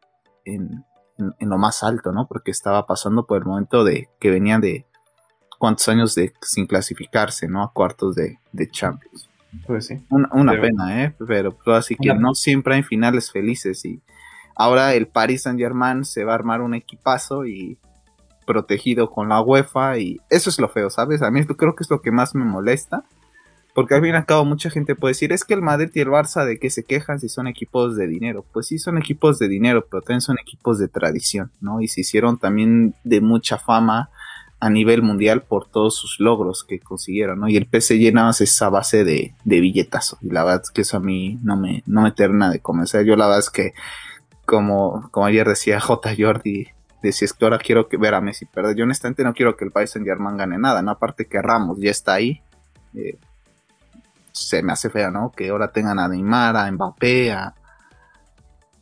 en, 0.46 0.86
lo 1.40 1.58
más 1.58 1.84
alto, 1.84 2.12
¿no? 2.12 2.28
Porque 2.28 2.52
estaba 2.52 2.86
pasando 2.86 3.25
por 3.25 3.38
el 3.38 3.46
momento 3.46 3.84
de 3.84 4.10
que 4.20 4.32
venían 4.32 4.62
de 4.62 4.88
cuántos 5.63 5.88
años 5.88 6.13
de 6.13 6.34
sin 6.41 6.67
clasificarse, 6.67 7.48
¿no? 7.48 7.63
A 7.63 7.72
cuartos 7.72 8.15
de, 8.15 8.38
Champions. 8.70 9.29
Pues 9.65 9.86
sí. 9.86 9.98
Una, 10.10 10.60
pena, 10.60 11.05
¿eh? 11.05 11.15
Pero, 11.25 11.58
así 11.67 11.96
que 11.96 12.13
no 12.13 12.36
siempre 12.36 12.75
hay 12.75 12.84
finales 12.84 13.32
felices 13.32 13.86
y 13.86 14.01
ahora 14.58 14.93
el 14.93 15.08
Paris 15.08 15.43
Saint 15.43 15.58
Germain 15.58 16.03
se 16.03 16.25
va 16.25 16.34
a 16.34 16.36
armar 16.36 16.60
un 16.60 16.74
equipazo 16.74 17.46
y 17.46 17.77
protegido 18.46 19.10
con 19.10 19.29
la 19.29 19.39
UEFA 19.39 20.00
y 20.00 20.20
eso 20.29 20.50
es 20.50 20.60
lo 20.60 20.67
feo, 20.67 20.89
¿sabes? 20.89 21.22
A 21.22 21.32
mí 21.32 21.46
creo 21.46 21.75
que 21.75 21.84
es 21.86 21.89
lo 21.89 22.01
que 22.01 22.12
más 22.12 22.36
me 22.36 22.43
molesta 22.43 23.05
Porque 23.74 23.96
al 23.96 24.01
fin 24.01 24.12
y 24.12 24.17
al 24.17 24.25
cabo 24.25 24.43
mucha 24.43 24.70
gente 24.70 24.96
puede 24.96 25.12
decir, 25.12 25.32
es 25.32 25.46
que 25.46 25.53
el 25.53 25.62
Madrid 25.62 25.91
y 25.93 26.01
el 26.01 26.10
Barça 26.10 26.43
de 26.43 26.60
qué 26.60 26.70
se 26.70 26.84
quejan 26.84 27.22
si 27.22 27.29
son 27.29 27.48
equipos 27.48 27.96
de 27.96 28.05
dinero. 28.05 28.43
Pues 28.51 28.67
sí, 28.67 28.79
son 28.79 28.98
equipos 28.98 29.39
de 29.39 29.48
dinero, 29.48 29.88
pero 29.89 30.01
también 30.01 30.20
son 30.20 30.36
equipos 30.39 30.77
de 30.77 30.89
tradición, 30.89 31.51
¿no? 31.62 31.79
Y 31.79 31.88
se 31.88 32.01
hicieron 32.01 32.38
también 32.38 32.96
de 33.05 33.22
mucha 33.22 33.58
fama 33.58 34.10
a 34.63 34.70
nivel 34.70 35.01
mundial 35.01 35.41
por 35.41 35.67
todos 35.67 35.93
sus 35.93 36.22
logros 36.22 36.63
que 36.63 36.79
consiguieron, 36.79 37.41
¿no? 37.41 37.50
Y 37.50 37.58
el 37.58 37.67
PSG 37.70 38.13
nada 38.13 38.27
más 38.27 38.39
esa 38.39 38.70
base 38.70 39.03
de, 39.03 39.36
de 39.43 39.60
billetazo. 39.60 40.17
Y 40.22 40.29
la 40.29 40.46
verdad 40.46 40.62
es 40.63 40.72
que 40.72 40.84
eso 40.84 40.96
a 40.96 41.01
mí 41.01 41.38
no 41.43 41.58
me, 41.58 41.84
no 41.86 42.01
me 42.01 42.13
termina 42.13 42.50
de 42.50 42.62
convencer. 42.62 43.05
Yo 43.05 43.17
la 43.17 43.25
verdad 43.25 43.39
es 43.39 43.50
que, 43.50 43.74
como, 44.46 45.10
como 45.12 45.25
ayer 45.25 45.46
decía 45.50 45.79
J. 45.82 46.12
Jordi, 46.17 46.67
decía 47.01 47.25
es 47.25 47.34
que 47.34 47.43
ahora 47.43 47.58
quiero 47.58 47.89
que 47.89 47.98
ver 47.98 48.13
a 48.13 48.22
Messi 48.22 48.46
perder. 48.46 48.77
Yo 48.77 48.86
honestamente 48.86 49.25
no 49.25 49.34
quiero 49.34 49.58
que 49.58 49.65
el 49.65 49.72
Paris 49.72 49.89
Saint 49.89 50.08
Germain 50.08 50.38
gane 50.38 50.58
nada, 50.58 50.82
¿no? 50.82 50.91
Aparte 50.91 51.25
que 51.25 51.41
Ramos 51.41 51.77
ya 51.82 51.91
está 51.91 52.13
ahí. 52.13 52.41
Eh, 52.96 53.17
se 54.32 54.63
me 54.63 54.72
hace 54.72 54.89
fea, 54.89 55.12
¿no? 55.12 55.34
Que 55.36 55.50
ahora 55.50 55.74
tengan 55.74 56.00
a 56.00 56.08
Neymar, 56.08 56.55
a 56.55 56.72
Mbappé, 56.72 57.34
a, 57.34 57.53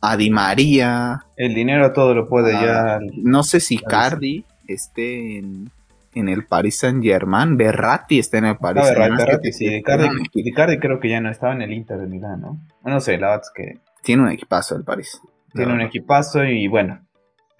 a 0.00 0.16
Di 0.16 0.30
María. 0.30 1.24
El 1.36 1.54
dinero 1.56 1.92
todo 1.92 2.14
lo 2.14 2.28
puede 2.28 2.52
ya. 2.52 3.00
No 3.16 3.42
sé 3.42 3.58
si 3.58 3.78
Cardi 3.78 4.44
esté 4.72 5.38
en, 5.38 5.70
el 6.14 6.44
Paris 6.44 6.80
Saint 6.80 7.02
Germain. 7.02 7.56
Berratti 7.56 8.18
está 8.18 8.38
en 8.38 8.46
el 8.46 8.56
Paris 8.56 8.84
Saint 8.84 8.98
Germain. 8.98 9.16
Berratti, 9.16 9.52
sí. 9.52 9.82
Cardi 9.82 10.78
creo 10.78 11.00
que 11.00 11.08
ya 11.08 11.20
no 11.20 11.30
estaba 11.30 11.54
en 11.54 11.62
el 11.62 11.72
Inter 11.72 11.98
de 11.98 12.06
Milán, 12.06 12.40
¿no? 12.40 12.58
No 12.84 13.00
sé, 13.00 13.18
la 13.18 13.28
verdad 13.28 13.44
es 13.44 13.52
que. 13.54 13.80
Tiene 14.02 14.22
un 14.22 14.28
equipazo 14.30 14.76
el 14.76 14.84
París. 14.84 15.20
Tiene 15.54 15.72
un 15.72 15.80
equipazo 15.80 16.44
y 16.44 16.66
bueno, 16.66 17.00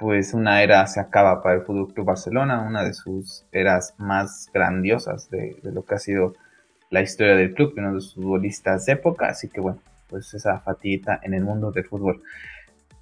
pues 0.02 0.34
una 0.34 0.62
era 0.62 0.86
se 0.88 0.98
acaba 0.98 1.42
para 1.42 1.56
el 1.56 1.62
Fútbol 1.62 1.92
Club 1.94 2.06
Barcelona, 2.06 2.62
una 2.62 2.82
de 2.82 2.92
sus 2.92 3.44
eras 3.52 3.94
más 3.98 4.50
grandiosas 4.52 5.30
de, 5.30 5.56
lo 5.62 5.84
que 5.84 5.94
ha 5.94 5.98
sido 5.98 6.34
la 6.90 7.02
historia 7.02 7.36
del 7.36 7.54
club, 7.54 7.74
uno 7.76 7.94
de 7.94 8.00
sus 8.00 8.14
futbolistas 8.14 8.86
de 8.86 8.94
época. 8.94 9.28
Así 9.28 9.48
que 9.48 9.60
bueno, 9.60 9.78
pues 10.08 10.34
esa 10.34 10.58
fatiguita 10.58 11.20
en 11.22 11.34
el 11.34 11.44
mundo 11.44 11.70
del 11.70 11.84
fútbol. 11.84 12.20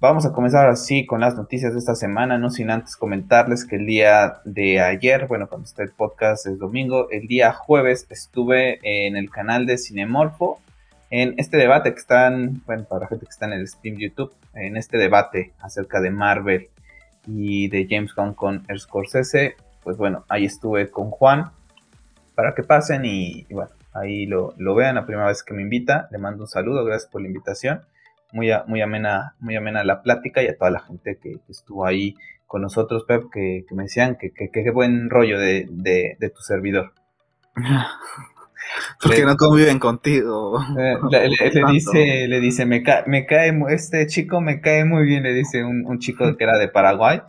Vamos 0.01 0.25
a 0.25 0.31
comenzar 0.31 0.67
así 0.67 1.05
con 1.05 1.21
las 1.21 1.35
noticias 1.35 1.73
de 1.73 1.77
esta 1.77 1.93
semana, 1.93 2.39
no 2.39 2.49
sin 2.49 2.71
antes 2.71 2.95
comentarles 2.95 3.65
que 3.65 3.75
el 3.75 3.85
día 3.85 4.41
de 4.45 4.81
ayer, 4.81 5.27
bueno, 5.27 5.47
cuando 5.47 5.67
está 5.67 5.83
el 5.83 5.91
podcast 5.91 6.47
es 6.47 6.57
domingo, 6.57 7.07
el 7.11 7.27
día 7.27 7.53
jueves 7.53 8.07
estuve 8.09 8.79
en 8.81 9.15
el 9.15 9.29
canal 9.29 9.67
de 9.67 9.77
Cinemorfo 9.77 10.59
en 11.11 11.35
este 11.37 11.57
debate 11.57 11.93
que 11.93 11.99
están, 11.99 12.63
bueno, 12.65 12.85
para 12.85 13.01
la 13.01 13.07
gente 13.09 13.27
que 13.27 13.29
está 13.29 13.45
en 13.45 13.53
el 13.53 13.67
Steam 13.67 13.97
YouTube, 13.97 14.33
en 14.55 14.75
este 14.75 14.97
debate 14.97 15.53
acerca 15.59 16.01
de 16.01 16.09
Marvel 16.09 16.69
y 17.27 17.67
de 17.67 17.85
James 17.87 18.15
Gunn 18.15 18.33
con 18.33 18.65
Scorsese, 18.75 19.55
pues 19.83 19.97
bueno, 19.97 20.25
ahí 20.29 20.45
estuve 20.45 20.89
con 20.89 21.11
Juan 21.11 21.51
para 22.33 22.55
que 22.55 22.63
pasen 22.63 23.05
y, 23.05 23.45
bueno, 23.51 23.69
ahí 23.93 24.25
lo, 24.25 24.55
lo 24.57 24.73
vean 24.73 24.95
la 24.95 25.05
primera 25.05 25.27
vez 25.27 25.43
que 25.43 25.53
me 25.53 25.61
invita, 25.61 26.07
le 26.09 26.17
mando 26.17 26.45
un 26.45 26.49
saludo, 26.49 26.83
gracias 26.83 27.11
por 27.11 27.21
la 27.21 27.27
invitación 27.27 27.81
muy, 28.31 28.49
muy, 28.67 28.81
amena, 28.81 29.35
muy 29.39 29.55
amena 29.55 29.83
la 29.83 30.01
plática 30.01 30.41
y 30.43 30.47
a 30.47 30.57
toda 30.57 30.71
la 30.71 30.79
gente 30.79 31.17
que, 31.21 31.37
estuvo 31.49 31.85
ahí 31.85 32.15
con 32.47 32.61
nosotros, 32.61 33.05
Pep, 33.07 33.23
que, 33.31 33.65
me 33.71 33.83
decían 33.83 34.17
que 34.19 34.31
qué 34.31 34.71
buen 34.71 35.09
rollo 35.09 35.39
de, 35.39 36.17
tu 36.19 36.41
servidor. 36.41 36.93
Porque 39.01 39.25
no 39.25 39.35
conviven 39.35 39.79
contigo. 39.79 40.59
Eh, 40.77 40.97
le, 41.11 41.71
dice, 41.71 42.27
le 42.27 42.39
dice, 42.39 42.65
me, 42.65 42.83
me 43.07 43.25
cae, 43.25 43.53
este 43.69 44.07
chico 44.07 44.41
me 44.41 44.61
cae 44.61 44.85
muy 44.85 45.05
bien, 45.05 45.23
le 45.23 45.33
dice 45.33 45.63
un, 45.63 45.99
chico 45.99 46.35
que 46.37 46.43
era 46.43 46.57
de 46.57 46.67
Paraguay. 46.67 47.21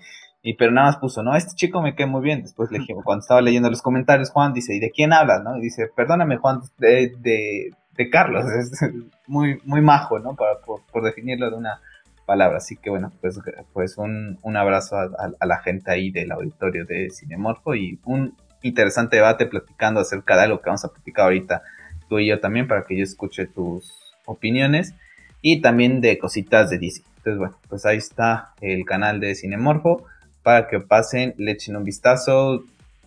Y 0.44 0.54
pero 0.54 0.72
nada 0.72 0.88
más 0.88 0.96
puso, 0.96 1.22
no, 1.22 1.36
este 1.36 1.54
chico 1.54 1.80
me 1.82 1.94
cae 1.94 2.06
muy 2.06 2.22
bien. 2.22 2.42
Después 2.42 2.70
le 2.70 2.80
dije, 2.80 2.94
cuando 3.04 3.20
estaba 3.20 3.40
leyendo 3.40 3.70
los 3.70 3.80
comentarios, 3.80 4.30
Juan 4.30 4.52
dice, 4.52 4.74
¿y 4.74 4.80
de 4.80 4.90
quién 4.90 5.12
hablas? 5.12 5.42
¿no? 5.44 5.56
Y 5.56 5.62
dice, 5.62 5.88
perdóname, 5.94 6.36
Juan, 6.38 6.60
de, 6.78 7.12
de 7.20 7.70
Carlos, 8.10 8.44
es 8.46 8.80
muy, 9.26 9.60
muy 9.64 9.80
majo, 9.80 10.18
¿no? 10.18 10.34
Para, 10.34 10.58
por, 10.60 11.02
definirlo 11.02 11.50
de 11.50 11.56
una 11.56 11.80
palabra. 12.26 12.58
Así 12.58 12.76
que 12.76 12.90
bueno, 12.90 13.12
pues, 13.20 13.38
pues 13.72 13.98
un, 13.98 14.38
abrazo 14.56 14.96
a, 14.96 15.46
la 15.46 15.58
gente 15.58 15.90
ahí 15.90 16.10
del 16.10 16.32
auditorio 16.32 16.84
de 16.84 17.10
Cinemorfo 17.10 17.74
y 17.74 17.98
un 18.04 18.34
interesante 18.62 19.16
debate 19.16 19.46
platicando 19.46 20.00
acerca 20.00 20.36
de 20.36 20.42
algo 20.42 20.60
que 20.60 20.70
vamos 20.70 20.84
a 20.84 20.88
platicar 20.88 21.24
ahorita 21.24 21.62
tú 22.08 22.18
y 22.18 22.28
yo 22.28 22.40
también 22.40 22.68
para 22.68 22.84
que 22.84 22.96
yo 22.96 23.02
escuche 23.02 23.46
tus 23.46 24.14
opiniones 24.24 24.94
y 25.40 25.60
también 25.60 26.00
de 26.00 26.18
cositas 26.18 26.70
de 26.70 26.78
DC. 26.78 27.02
Entonces 27.16 27.38
bueno, 27.38 27.58
pues 27.68 27.84
ahí 27.84 27.98
está 27.98 28.54
el 28.60 28.84
canal 28.84 29.20
de 29.20 29.34
Cinemorfo 29.34 30.06
para 30.42 30.68
que 30.68 30.80
pasen, 30.80 31.34
le 31.38 31.52
echen 31.52 31.76
un 31.76 31.84
vistazo. 31.84 32.64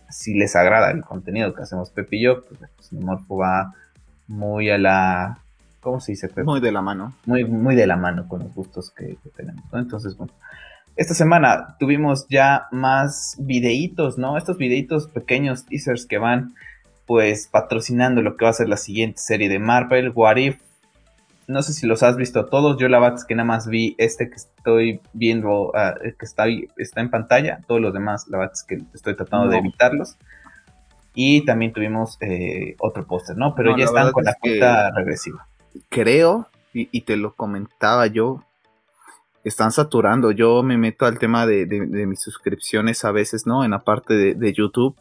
Si 0.08 0.34
les 0.34 0.54
agrada 0.54 0.90
el 0.90 1.02
contenido 1.02 1.52
que 1.54 1.62
hacemos 1.62 1.92
yo, 2.12 2.44
pues 2.44 2.60
Cinemorfo 2.88 3.38
va 3.38 3.74
muy 4.28 4.70
a 4.70 4.78
la... 4.78 5.38
¿Cómo 5.80 6.00
se 6.00 6.12
dice? 6.12 6.28
Muy 6.44 6.60
de 6.60 6.72
la 6.72 6.82
mano. 6.82 7.14
Muy, 7.26 7.44
muy 7.44 7.76
de 7.76 7.86
la 7.86 7.96
mano 7.96 8.26
con 8.28 8.40
los 8.40 8.54
gustos 8.54 8.90
que, 8.90 9.16
tenemos. 9.36 9.64
Entonces, 9.72 10.16
bueno. 10.16 10.32
Esta 10.96 11.14
semana 11.14 11.76
tuvimos 11.78 12.26
ya 12.28 12.68
más 12.72 13.36
videitos, 13.38 14.16
¿no? 14.16 14.38
Estos 14.38 14.56
videitos 14.56 15.08
pequeños 15.08 15.66
teasers 15.66 16.06
que 16.06 16.18
van 16.18 16.54
pues 17.06 17.46
patrocinando 17.46 18.22
lo 18.22 18.36
que 18.36 18.46
va 18.46 18.50
a 18.50 18.54
ser 18.54 18.68
la 18.68 18.76
siguiente 18.76 19.18
serie 19.18 19.48
de 19.48 19.58
Marvel, 19.58 20.10
What 20.14 20.36
If. 20.36 20.58
No 21.46 21.62
sé 21.62 21.72
si 21.72 21.86
los 21.86 22.02
has 22.02 22.16
visto 22.16 22.46
todos, 22.46 22.78
yo 22.78 22.88
la 22.88 22.98
verdad 22.98 23.18
es 23.18 23.24
que 23.24 23.36
nada 23.36 23.46
más 23.46 23.68
vi 23.68 23.94
este 23.98 24.28
que 24.28 24.34
estoy 24.34 25.00
viendo, 25.12 25.70
ah, 25.76 25.94
que 26.00 26.24
está, 26.24 26.46
está 26.76 27.00
en 27.00 27.10
pantalla, 27.10 27.60
todos 27.68 27.80
los 27.80 27.92
demás 27.92 28.26
la 28.28 28.38
verdad 28.38 28.54
es 28.54 28.64
que 28.64 28.82
estoy 28.92 29.14
tratando 29.14 29.48
de 29.48 29.58
evitarlos. 29.58 30.16
Y 31.18 31.46
también 31.46 31.72
tuvimos 31.72 32.18
eh, 32.20 32.76
otro 32.78 33.06
póster, 33.06 33.38
¿no? 33.38 33.54
Pero 33.54 33.74
ya 33.74 33.86
están 33.86 34.12
con 34.12 34.22
la 34.22 34.34
cuenta 34.34 34.90
regresiva. 34.94 35.48
Creo, 35.88 36.46
y, 36.74 37.00
te 37.00 37.16
lo 37.16 37.34
comentaba 37.34 38.06
yo, 38.06 38.44
están 39.42 39.72
saturando. 39.72 40.30
Yo 40.30 40.62
me 40.62 40.76
meto 40.76 41.06
al 41.06 41.18
tema 41.18 41.46
de, 41.46 41.66
mis 42.06 42.20
suscripciones 42.20 43.02
a 43.06 43.12
veces, 43.12 43.46
¿no? 43.46 43.64
En 43.64 43.70
la 43.70 43.78
parte 43.78 44.34
de, 44.34 44.52
YouTube. 44.52 44.94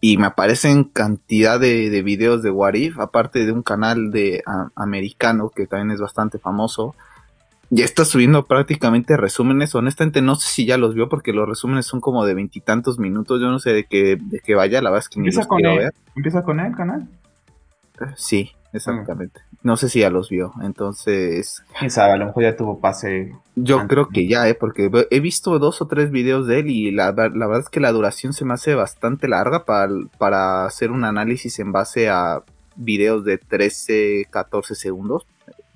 Y 0.00 0.16
me 0.16 0.26
aparecen 0.26 0.82
cantidad 0.82 1.60
de, 1.60 2.02
videos 2.02 2.42
de 2.42 2.50
Warif, 2.50 2.98
aparte 2.98 3.46
de 3.46 3.52
un 3.52 3.62
canal 3.62 4.10
de 4.10 4.42
americano 4.74 5.48
que 5.48 5.68
también 5.68 5.92
es 5.92 6.00
bastante 6.00 6.40
famoso 6.40 6.96
ya 7.74 7.86
está 7.86 8.04
subiendo 8.04 8.44
prácticamente 8.44 9.16
resúmenes. 9.16 9.74
Honestamente, 9.74 10.20
no 10.20 10.34
sé 10.34 10.46
si 10.46 10.66
ya 10.66 10.76
los 10.76 10.94
vio 10.94 11.08
porque 11.08 11.32
los 11.32 11.48
resúmenes 11.48 11.86
son 11.86 12.02
como 12.02 12.26
de 12.26 12.34
veintitantos 12.34 12.98
minutos. 12.98 13.40
Yo 13.40 13.48
no 13.48 13.58
sé 13.58 13.72
de 13.72 13.84
qué, 13.84 14.18
de 14.20 14.40
qué 14.40 14.54
vaya, 14.54 14.82
la 14.82 14.90
verdad 14.90 15.06
es 15.06 15.08
que 15.08 15.20
¿Empieza 15.20 15.46
con 15.46 15.64
él? 15.64 15.90
¿Empieza 16.14 16.42
con 16.42 16.60
él, 16.60 16.76
canal? 16.76 17.08
Eh, 17.98 18.12
sí, 18.14 18.50
exactamente. 18.74 19.40
No 19.62 19.78
sé 19.78 19.88
si 19.88 20.00
ya 20.00 20.10
los 20.10 20.28
vio, 20.28 20.52
entonces... 20.60 21.64
Quién 21.78 21.90
sabe, 21.90 22.12
a 22.12 22.16
lo 22.18 22.26
mejor 22.26 22.42
ya 22.42 22.56
tuvo 22.56 22.78
pase. 22.78 23.32
Yo 23.56 23.86
creo 23.86 24.08
que 24.08 24.28
ya, 24.28 24.46
¿eh? 24.48 24.54
Porque 24.54 24.90
he 25.10 25.20
visto 25.20 25.58
dos 25.58 25.80
o 25.80 25.86
tres 25.86 26.10
videos 26.10 26.46
de 26.46 26.58
él 26.58 26.68
y 26.68 26.90
la, 26.90 27.06
la 27.12 27.46
verdad 27.46 27.60
es 27.60 27.70
que 27.70 27.80
la 27.80 27.92
duración 27.92 28.34
se 28.34 28.44
me 28.44 28.52
hace 28.52 28.74
bastante 28.74 29.28
larga 29.28 29.64
para, 29.64 29.90
para 30.18 30.66
hacer 30.66 30.90
un 30.90 31.04
análisis 31.04 31.58
en 31.58 31.72
base 31.72 32.10
a 32.10 32.42
videos 32.76 33.24
de 33.24 33.38
13, 33.38 34.26
14 34.30 34.74
segundos 34.74 35.26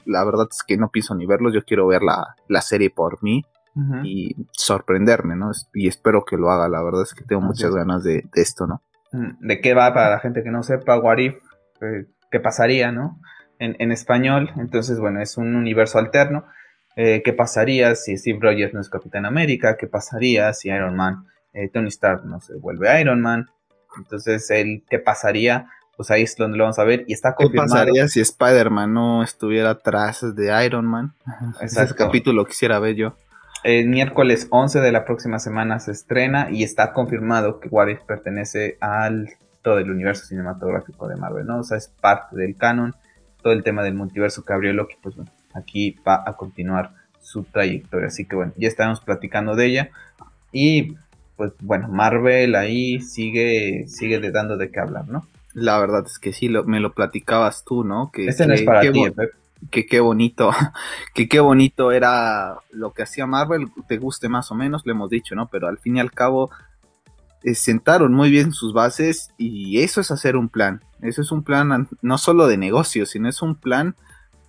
la 0.06 0.24
verdad 0.24 0.46
es 0.50 0.62
que 0.62 0.76
no 0.76 0.90
pienso 0.90 1.14
ni 1.14 1.26
verlos, 1.26 1.52
yo 1.52 1.64
quiero 1.64 1.86
ver 1.86 2.00
la, 2.02 2.60
serie 2.62 2.90
por 2.90 3.22
mí 3.22 3.44
y 4.04 4.34
sorprenderme, 4.52 5.36
¿no? 5.36 5.50
Y 5.74 5.86
espero 5.86 6.24
que 6.24 6.38
lo 6.38 6.50
haga, 6.50 6.66
la 6.66 6.82
verdad 6.82 7.02
es 7.02 7.12
que 7.12 7.24
tengo 7.24 7.42
muchas 7.42 7.74
ganas 7.74 8.02
de, 8.02 8.24
esto, 8.34 8.66
¿no? 8.66 8.80
Mm, 9.12 9.46
¿De 9.46 9.60
qué 9.60 9.74
va 9.74 9.92
para 9.92 10.08
la 10.10 10.18
gente 10.18 10.42
que 10.42 10.50
no 10.50 10.62
sepa? 10.62 10.98
Warif, 10.98 11.34
eh, 11.82 12.06
¿qué 12.30 12.40
pasaría, 12.40 12.90
no? 12.90 13.20
En, 13.58 13.92
español, 13.92 14.50
entonces, 14.56 14.98
bueno, 14.98 15.20
es 15.20 15.38
un 15.38 15.56
universo 15.56 15.98
alterno. 15.98 16.44
Eh, 16.94 17.22
¿Qué 17.24 17.32
pasaría 17.32 17.94
si 17.94 18.16
Steve 18.16 18.38
Rogers 18.40 18.74
no 18.74 18.80
es 18.80 18.90
Capitán 18.90 19.24
América? 19.24 19.76
¿Qué 19.78 19.86
pasaría 19.86 20.52
si 20.52 20.68
Iron 20.68 20.94
Man, 20.94 21.24
eh, 21.54 21.70
Tony 21.70 21.88
Stark 21.88 22.24
no 22.26 22.40
se 22.40 22.54
vuelve 22.54 23.00
Iron 23.00 23.22
Man? 23.22 23.46
Entonces, 23.96 24.50
el 24.50 24.84
¿qué 24.90 24.98
pasaría 24.98 25.68
pues 25.96 26.10
ahí 26.10 26.22
es 26.22 26.36
donde 26.36 26.58
lo 26.58 26.64
vamos 26.64 26.78
a 26.78 26.84
ver 26.84 27.04
y 27.06 27.12
está 27.12 27.34
confirmado. 27.34 27.68
¿Qué 27.68 27.74
pasaría 27.74 28.08
si 28.08 28.20
Spider-Man 28.20 28.92
no 28.92 29.22
estuviera 29.22 29.70
atrás 29.70 30.34
de 30.34 30.64
Iron 30.64 30.86
Man? 30.86 31.14
Ese 31.60 31.94
capítulo 31.94 32.44
quisiera 32.44 32.78
ver 32.78 32.96
yo. 32.96 33.16
El 33.64 33.88
miércoles 33.88 34.46
11 34.50 34.80
de 34.80 34.92
la 34.92 35.04
próxima 35.04 35.38
semana 35.38 35.80
se 35.80 35.92
estrena 35.92 36.48
y 36.50 36.62
está 36.62 36.92
confirmado 36.92 37.58
que 37.58 37.68
What 37.68 37.88
pertenece 38.06 38.76
al 38.80 39.30
todo 39.62 39.78
el 39.78 39.90
universo 39.90 40.26
cinematográfico 40.26 41.08
de 41.08 41.16
Marvel, 41.16 41.46
¿no? 41.46 41.58
O 41.58 41.64
sea, 41.64 41.76
es 41.76 41.88
parte 41.88 42.36
del 42.36 42.56
canon, 42.56 42.94
todo 43.42 43.52
el 43.52 43.64
tema 43.64 43.82
del 43.82 43.94
multiverso 43.94 44.44
que 44.44 44.52
abrió 44.52 44.72
Loki, 44.72 44.94
pues 45.02 45.16
bueno, 45.16 45.32
aquí 45.54 45.96
va 46.06 46.22
a 46.24 46.36
continuar 46.36 46.92
su 47.20 47.42
trayectoria. 47.42 48.06
Así 48.06 48.26
que 48.26 48.36
bueno, 48.36 48.52
ya 48.56 48.68
estamos 48.68 49.00
platicando 49.00 49.56
de 49.56 49.66
ella 49.66 49.90
y 50.52 50.94
pues 51.36 51.52
bueno, 51.60 51.88
Marvel 51.88 52.54
ahí 52.54 53.00
sigue, 53.00 53.86
sigue 53.88 54.20
dando 54.30 54.56
de 54.56 54.70
qué 54.70 54.78
hablar, 54.78 55.08
¿no? 55.08 55.26
La 55.56 55.78
verdad 55.78 56.04
es 56.04 56.18
que 56.18 56.34
sí, 56.34 56.50
me 56.66 56.80
lo 56.80 56.92
platicabas 56.92 57.64
tú, 57.64 57.82
¿no? 57.82 58.10
Que, 58.12 58.26
este 58.26 58.46
no 58.46 58.52
es 58.52 58.60
para 58.60 58.82
ti, 58.82 59.02
Que 59.70 59.86
qué 59.86 60.00
bonito, 60.00 60.50
que 61.14 61.30
qué 61.30 61.40
bonito 61.40 61.92
era 61.92 62.58
lo 62.72 62.92
que 62.92 63.04
hacía 63.04 63.26
Marvel, 63.26 63.70
te 63.88 63.96
guste 63.96 64.28
más 64.28 64.50
o 64.50 64.54
menos, 64.54 64.82
lo 64.84 64.92
hemos 64.92 65.08
dicho, 65.08 65.34
¿no? 65.34 65.48
Pero 65.48 65.66
al 65.68 65.78
fin 65.78 65.96
y 65.96 66.00
al 66.00 66.12
cabo, 66.12 66.50
eh, 67.42 67.54
sentaron 67.54 68.12
muy 68.12 68.30
bien 68.30 68.52
sus 68.52 68.74
bases 68.74 69.30
y 69.38 69.80
eso 69.80 70.02
es 70.02 70.10
hacer 70.10 70.36
un 70.36 70.50
plan. 70.50 70.82
Eso 71.00 71.22
es 71.22 71.32
un 71.32 71.42
plan 71.42 71.88
no 72.02 72.18
solo 72.18 72.48
de 72.48 72.58
negocio, 72.58 73.06
sino 73.06 73.26
es 73.26 73.40
un 73.40 73.54
plan 73.54 73.94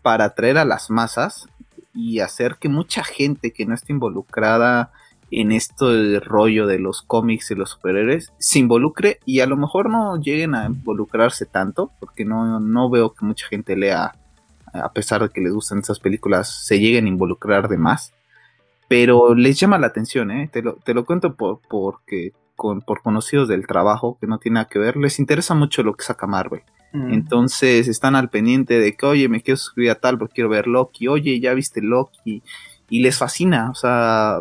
para 0.01 0.25
atraer 0.25 0.57
a 0.57 0.65
las 0.65 0.89
masas 0.89 1.47
y 1.93 2.19
hacer 2.19 2.57
que 2.59 2.67
mucha 2.67 3.05
gente 3.05 3.53
que 3.53 3.65
no 3.65 3.75
esté 3.75 3.93
involucrada 3.93 4.91
en 5.31 5.51
esto 5.51 5.89
del 5.91 6.21
rollo 6.21 6.67
de 6.67 6.79
los 6.79 7.01
cómics 7.01 7.51
y 7.51 7.55
los 7.55 7.71
superhéroes 7.71 8.31
se 8.37 8.59
involucre 8.59 9.19
y 9.25 9.41
a 9.41 9.45
lo 9.45 9.57
mejor 9.57 9.89
no 9.89 10.17
lleguen 10.17 10.55
a 10.55 10.65
involucrarse 10.65 11.45
tanto, 11.45 11.91
porque 11.99 12.25
no, 12.25 12.59
no 12.59 12.89
veo 12.89 13.13
que 13.13 13.25
mucha 13.25 13.47
gente 13.47 13.75
lea, 13.75 14.15
a 14.73 14.91
pesar 14.93 15.21
de 15.21 15.29
que 15.29 15.41
les 15.41 15.53
gustan 15.53 15.79
esas 15.79 15.99
películas, 15.99 16.65
se 16.65 16.79
lleguen 16.79 17.05
a 17.05 17.09
involucrar 17.09 17.67
de 17.67 17.77
más. 17.77 18.13
Pero 18.87 19.35
les 19.35 19.59
llama 19.59 19.77
la 19.77 19.87
atención, 19.87 20.31
¿eh? 20.31 20.49
te, 20.51 20.61
lo, 20.61 20.75
te 20.75 20.93
lo 20.93 21.03
cuento 21.03 21.35
por, 21.35 21.59
porque 21.69 22.31
con, 22.55 22.81
por 22.81 23.01
conocidos 23.01 23.49
del 23.49 23.67
trabajo, 23.67 24.17
que 24.19 24.27
no 24.27 24.39
tiene 24.39 24.55
nada 24.55 24.69
que 24.69 24.79
ver, 24.79 24.95
les 24.95 25.19
interesa 25.19 25.53
mucho 25.55 25.83
lo 25.83 25.93
que 25.95 26.05
saca 26.05 26.25
Marvel. 26.25 26.61
Mm. 26.93 27.13
Entonces 27.13 27.89
están 27.89 28.15
al 28.15 28.29
pendiente 28.29 28.79
de 28.79 28.95
que, 28.95 29.05
oye, 29.05 29.27
me 29.27 29.41
quiero 29.41 29.57
suscribir 29.57 29.91
a 29.91 29.95
tal 29.95 30.17
porque 30.17 30.35
quiero 30.35 30.49
ver 30.49 30.67
Loki, 30.67 31.09
oye, 31.09 31.37
ya 31.41 31.53
viste 31.53 31.81
Loki, 31.81 32.43
y 32.89 33.01
les 33.01 33.17
fascina, 33.17 33.69
o 33.69 33.75
sea, 33.75 34.39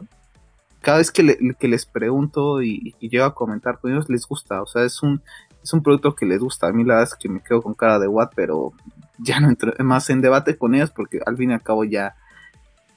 cada 0.80 0.98
vez 0.98 1.10
que, 1.10 1.22
les 1.22 1.86
pregunto 1.86 2.62
y, 2.62 2.94
llego 3.00 3.24
a 3.24 3.34
comentar 3.34 3.78
con 3.78 3.92
ellos, 3.92 4.08
les 4.08 4.26
gusta, 4.26 4.62
o 4.62 4.66
sea, 4.66 4.84
es 4.84 5.02
un, 5.02 5.22
es 5.62 5.72
un 5.72 5.82
producto 5.82 6.14
que 6.14 6.26
les 6.26 6.40
gusta. 6.40 6.68
A 6.68 6.72
mí 6.72 6.84
la 6.84 6.94
verdad 6.94 7.10
es 7.12 7.18
que 7.18 7.28
me 7.28 7.40
quedo 7.40 7.62
con 7.62 7.74
cara 7.74 7.98
de 7.98 8.08
what, 8.08 8.30
pero 8.34 8.72
ya 9.18 9.40
no 9.40 9.48
entro 9.48 9.72
más 9.84 10.10
en 10.10 10.20
debate 10.20 10.56
con 10.56 10.74
ellos 10.74 10.90
porque 10.90 11.20
al 11.24 11.36
fin 11.36 11.50
y 11.50 11.54
al 11.54 11.62
cabo 11.62 11.84
ya 11.84 12.14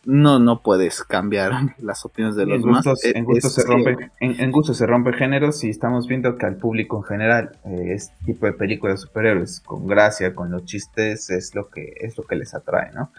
no, 0.06 0.40
no 0.40 0.62
puedes 0.62 1.04
cambiar 1.04 1.52
las 1.80 2.06
opiniones 2.06 2.36
de 2.36 2.46
los 2.46 2.62
demás. 2.62 2.86
En 3.04 3.26
gustos, 3.26 3.54
se 3.54 3.64
rompe, 3.64 4.12
en, 4.20 4.64
se 4.64 4.86
rompe 4.86 5.14
géneros 5.14 5.64
y 5.64 5.70
estamos 5.70 6.08
viendo 6.08 6.38
que 6.38 6.46
al 6.46 6.58
público 6.58 6.98
en 6.98 7.04
general 7.04 7.52
eh, 7.66 7.94
este 7.94 8.16
tipo 8.26 8.46
de 8.46 8.54
películas 8.54 9.00
de 9.00 9.08
superhéroes 9.08 9.62
con 9.62 9.88
gracia, 9.88 10.34
con 10.34 10.52
los 10.52 10.66
chistes, 10.66 11.30
es 11.30 11.54
lo 11.56 11.70
que, 11.70 11.94
es 12.00 12.18
lo 12.18 12.24
que 12.24 12.36
les 12.36 12.54
atrae, 12.54 12.92
¿no? 12.94 13.12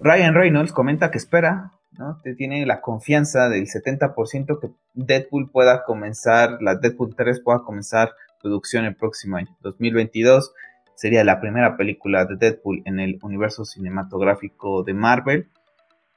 Ryan 0.00 0.34
Reynolds 0.34 0.72
comenta 0.72 1.10
que 1.10 1.18
espera, 1.18 1.72
¿no? 1.98 2.20
Tiene 2.36 2.66
la 2.66 2.80
confianza 2.80 3.48
del 3.48 3.66
70% 3.66 4.60
que 4.60 4.70
Deadpool 4.94 5.50
pueda 5.50 5.84
comenzar, 5.84 6.58
la 6.60 6.76
Deadpool 6.76 7.14
3 7.16 7.40
pueda 7.40 7.60
comenzar 7.60 8.12
producción 8.42 8.84
el 8.84 8.96
próximo 8.96 9.36
año, 9.36 9.56
2022. 9.60 10.52
Sería 10.94 11.24
la 11.24 11.40
primera 11.40 11.76
película 11.76 12.24
de 12.24 12.36
Deadpool 12.36 12.82
en 12.84 13.00
el 13.00 13.18
universo 13.22 13.64
cinematográfico 13.64 14.82
de 14.82 14.94
Marvel 14.94 15.48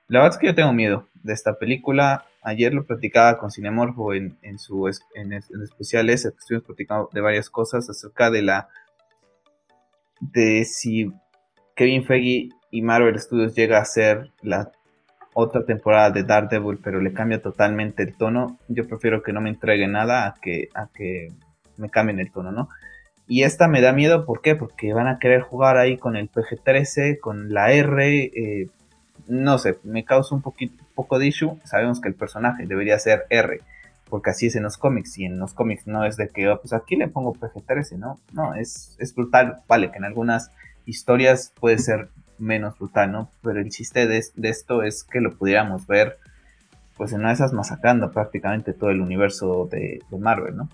la 0.10 0.20
verdad 0.20 0.36
es 0.36 0.40
que 0.40 0.48
yo 0.48 0.56
tengo 0.56 0.72
miedo 0.72 1.08
de 1.16 1.34
esta 1.34 1.58
película. 1.60 2.26
Ayer 2.42 2.74
lo 2.74 2.86
platicaba 2.86 3.38
con 3.38 3.52
Cinemorfo 3.52 4.14
en, 4.14 4.38
en 4.42 4.58
su 4.58 4.88
en, 5.14 5.34
especial 5.34 6.10
ese, 6.10 6.30
estuvimos 6.30 6.66
platicando 6.66 7.10
de 7.12 7.20
varias 7.20 7.50
cosas 7.50 7.90
acerca 7.90 8.32
de 8.32 8.42
la 8.42 8.70
de 10.22 10.64
si 10.64 11.12
Kevin 11.76 12.06
Feige 12.06 12.50
y 12.72 12.82
Marvel 12.82 13.20
Studios 13.20 13.54
llega 13.54 13.80
a 13.80 13.86
ser 13.86 14.32
la 14.42 14.72
otra 15.40 15.64
temporada 15.64 16.10
de 16.10 16.24
Daredevil, 16.24 16.80
pero 16.84 17.00
le 17.00 17.14
cambia 17.14 17.40
totalmente 17.40 18.02
el 18.02 18.16
tono. 18.16 18.58
Yo 18.70 18.88
prefiero 18.88 19.22
que 19.22 19.34
no 19.34 19.40
me 19.40 19.52
entregue 19.52 19.88
nada 19.88 20.26
a 20.26 20.34
que, 20.42 20.70
a 20.74 20.88
que 20.88 21.32
me 21.78 21.92
cambien 21.92 22.20
el 22.20 22.32
tono, 22.32 22.52
¿no? 22.52 22.70
Y 23.28 23.44
esta 23.44 23.68
me 23.68 23.80
da 23.80 23.94
miedo, 23.94 24.26
¿por 24.26 24.42
qué? 24.42 24.56
Porque 24.56 24.94
van 24.94 25.08
a 25.08 25.20
querer 25.20 25.42
jugar 25.42 25.78
ahí 25.78 25.96
con 25.96 26.16
el 26.16 26.32
PG-13, 26.32 27.20
con 27.20 27.54
la 27.54 27.72
R, 27.72 28.24
eh, 28.24 28.68
no 29.28 29.60
sé, 29.60 29.78
me 29.84 30.04
causa 30.04 30.34
un 30.34 30.42
poquito, 30.42 30.84
poco 30.96 31.20
de 31.20 31.28
issue. 31.28 31.60
Sabemos 31.66 32.02
que 32.02 32.10
el 32.10 32.16
personaje 32.16 32.66
debería 32.66 32.98
ser 32.98 33.28
R, 33.30 33.62
porque 34.10 34.32
así 34.32 34.48
es 34.48 34.56
en 34.56 34.64
los 34.64 34.78
cómics, 34.80 35.20
y 35.20 35.26
en 35.26 35.38
los 35.38 35.54
cómics 35.54 35.86
no 35.86 36.04
es 36.04 36.18
de 36.18 36.30
que, 36.30 36.50
oh, 36.50 36.60
pues 36.60 36.74
aquí 36.74 36.96
le 36.96 37.10
pongo 37.10 37.36
PG-13, 37.36 38.00
¿no? 38.00 38.20
No, 38.32 38.56
es, 38.56 38.96
es 38.98 39.14
brutal, 39.14 39.60
vale, 39.68 39.92
que 39.92 39.98
en 39.98 40.06
algunas 40.06 40.50
historias 40.88 41.54
puede 41.60 41.78
ser 41.78 42.10
menos 42.40 42.78
brutal, 42.78 43.12
¿no? 43.12 43.32
Pero 43.42 43.60
el 43.60 43.70
chiste 43.70 44.08
de, 44.08 44.18
esto 44.18 44.84
es 44.84 45.04
que 45.04 45.22
lo 45.22 45.38
pudiéramos 45.38 45.88
ver, 45.88 46.18
pues 46.96 47.12
en 47.14 47.20
una 47.20 47.30
de 47.30 47.36
esas 47.36 47.54
masacrando 47.54 48.12
prácticamente 48.12 48.74
todo 48.74 48.90
el 48.90 49.02
universo 49.02 49.68
de, 49.72 50.00
Marvel, 50.18 50.58
¿no? 50.58 50.70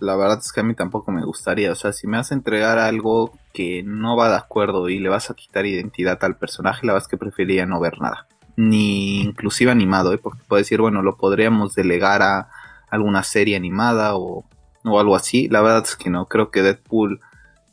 la 0.00 0.16
verdad 0.16 0.38
es 0.38 0.52
que 0.52 0.60
a 0.60 0.64
mí 0.64 0.74
tampoco 0.74 1.12
me 1.12 1.24
gustaría. 1.24 1.72
O 1.72 1.74
sea, 1.74 1.92
si 1.92 2.06
me 2.06 2.18
vas 2.18 2.30
a 2.30 2.34
entregar 2.34 2.78
algo 2.78 3.32
que 3.54 3.82
no 3.84 4.16
va 4.16 4.28
de 4.28 4.36
acuerdo 4.36 4.88
y 4.88 4.98
le 4.98 5.08
vas 5.08 5.30
a 5.30 5.34
quitar 5.34 5.64
identidad 5.64 6.22
al 6.24 6.36
personaje, 6.36 6.86
la 6.86 6.92
verdad 6.92 7.06
es 7.06 7.10
que 7.10 7.16
preferiría 7.16 7.64
no 7.64 7.80
ver 7.80 8.00
nada. 8.00 8.26
Ni 8.56 9.22
inclusive 9.22 9.70
animado, 9.70 10.12
¿eh? 10.12 10.18
porque 10.18 10.42
puede 10.46 10.62
decir, 10.62 10.80
bueno, 10.80 11.00
lo 11.00 11.16
podríamos 11.16 11.74
delegar 11.74 12.22
a 12.22 12.48
alguna 12.90 13.22
serie 13.22 13.56
animada 13.56 14.16
o, 14.16 14.44
o 14.84 15.00
algo 15.00 15.16
así. 15.16 15.48
La 15.48 15.62
verdad 15.62 15.84
es 15.84 15.96
que 15.96 16.10
no, 16.10 16.26
creo 16.26 16.50
que 16.50 16.62
Deadpool 16.62 17.20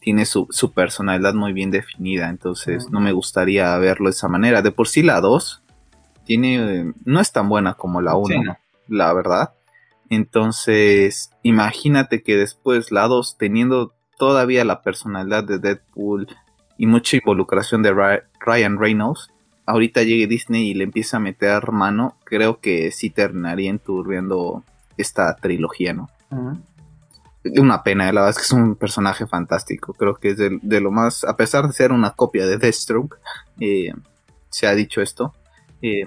tiene 0.02 0.26
su, 0.26 0.48
personalidad 0.74 1.36
muy 1.36 1.54
bien 1.54 1.70
definida, 1.70 2.30
entonces 2.30 2.90
no 2.90 3.00
me 3.00 3.14
gustaría 3.14 3.78
verlo 3.78 4.10
de 4.10 4.12
esa 4.12 4.28
manera. 4.28 4.62
De 4.62 4.72
por 4.72 4.88
sí 4.88 5.04
la 5.04 5.22
2 5.22 5.62
tiene, 6.26 6.94
no 7.06 7.20
es 7.20 7.32
tan 7.32 7.48
buena 7.48 7.76
como 7.76 8.02
la 8.02 8.16
1, 8.16 8.58
la 8.88 9.14
verdad. 9.14 9.54
Entonces, 10.10 11.32
imagínate 11.44 12.24
que 12.24 12.36
después 12.36 12.92
la 12.92 13.08
2, 13.08 13.38
teniendo 13.38 13.94
todavía 14.18 14.66
la 14.66 14.82
personalidad 14.82 15.44
de 15.44 15.60
Deadpool 15.60 16.28
y 16.78 16.88
mucha 16.88 17.18
involucración 17.18 17.84
de 17.84 17.94
Ryan 17.94 18.80
Reynolds, 18.80 19.30
ahorita 19.68 20.02
llegue 20.02 20.26
Disney 20.26 20.70
y 20.70 20.74
le 20.74 20.84
empieza 20.84 21.18
a 21.18 21.22
meter 21.22 21.72
mano, 21.72 22.18
creo 22.24 22.60
que 22.60 22.92
sí 22.92 23.12
terminaría 23.12 23.70
enturbiando 23.70 24.64
esta 24.98 25.36
trilogía, 25.36 25.94
¿no? 25.94 26.10
Una 27.44 27.84
pena, 27.84 28.06
la 28.06 28.22
verdad 28.22 28.30
es 28.30 28.38
que 28.38 28.44
es 28.44 28.52
un 28.52 28.76
personaje 28.76 29.26
fantástico. 29.26 29.94
Creo 29.94 30.16
que 30.16 30.30
es 30.30 30.38
de, 30.38 30.82
lo 30.82 30.92
más, 30.92 31.24
a 31.24 31.36
pesar 31.36 31.68
de 31.68 31.74
ser 31.74 31.92
una 31.92 32.12
copia 32.12 32.46
de 32.46 32.58
Deathstroke, 32.58 33.18
eh, 33.60 33.94
se 34.50 34.68
ha 34.68 34.76
dicho 34.76 35.02
esto. 35.02 35.34
Eh, 35.82 36.06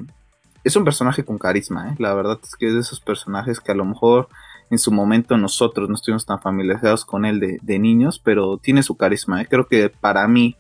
es 0.63 0.77
un 0.77 0.85
personaje 0.85 1.25
con 1.25 1.39
carisma, 1.39 1.91
¿eh? 1.91 1.97
la 1.99 2.15
verdad 2.15 2.39
es 2.43 2.57
que 2.57 2.69
es 2.69 2.75
de 2.75 2.81
esos 2.81 3.01
personajes 3.01 3.61
que 3.61 3.73
a 3.73 3.75
lo 3.75 3.85
mejor 3.85 4.29
en 4.71 4.79
su 4.79 4.91
momento 4.91 5.37
nosotros 5.37 5.89
no 5.89 5.95
estuvimos 5.95 6.25
tan 6.25 6.41
familiarizados 6.41 7.05
con 7.05 7.27
él 7.27 7.61
de, 7.61 7.79
niños, 7.79 8.19
pero 8.19 8.57
tiene 8.57 8.83
su 8.83 8.97
carisma. 8.97 9.43
¿eh? 9.43 9.47
Creo 9.49 9.67
que 9.67 9.91
para 9.91 10.27
mí, 10.27 10.57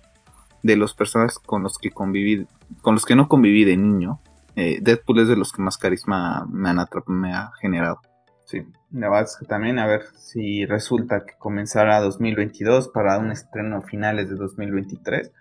de 0.62 0.76
los 0.76 0.94
personajes 0.94 1.38
con 1.38 1.62
los 1.62 1.78
que 1.78 1.90
conviví, 1.90 2.46
con 2.82 2.94
los 2.94 3.04
que 3.04 3.16
no 3.16 3.28
conviví 3.28 3.64
de 3.64 3.76
niño, 3.76 4.20
eh, 4.56 4.78
Deadpool 4.80 5.20
es 5.20 5.28
de 5.28 5.36
los 5.36 5.52
que 5.52 5.62
más 5.62 5.78
carisma 5.78 6.46
me, 6.50 6.68
han 6.68 6.86
me 7.06 7.32
ha 7.32 7.50
generado. 7.60 8.00
Sí, 8.44 8.66
la 8.92 9.08
verdad 9.08 9.28
también 9.48 9.78
a 9.78 9.86
ver 9.86 10.02
si 10.16 10.66
resulta 10.66 11.24
que 11.24 11.32
comenzará 11.38 12.00
2022 12.00 12.88
para 12.88 13.18
un 13.18 13.30
estreno 13.30 13.78
a 13.78 13.82
finales 13.82 14.28
de 14.28 14.36
2023 14.36 15.32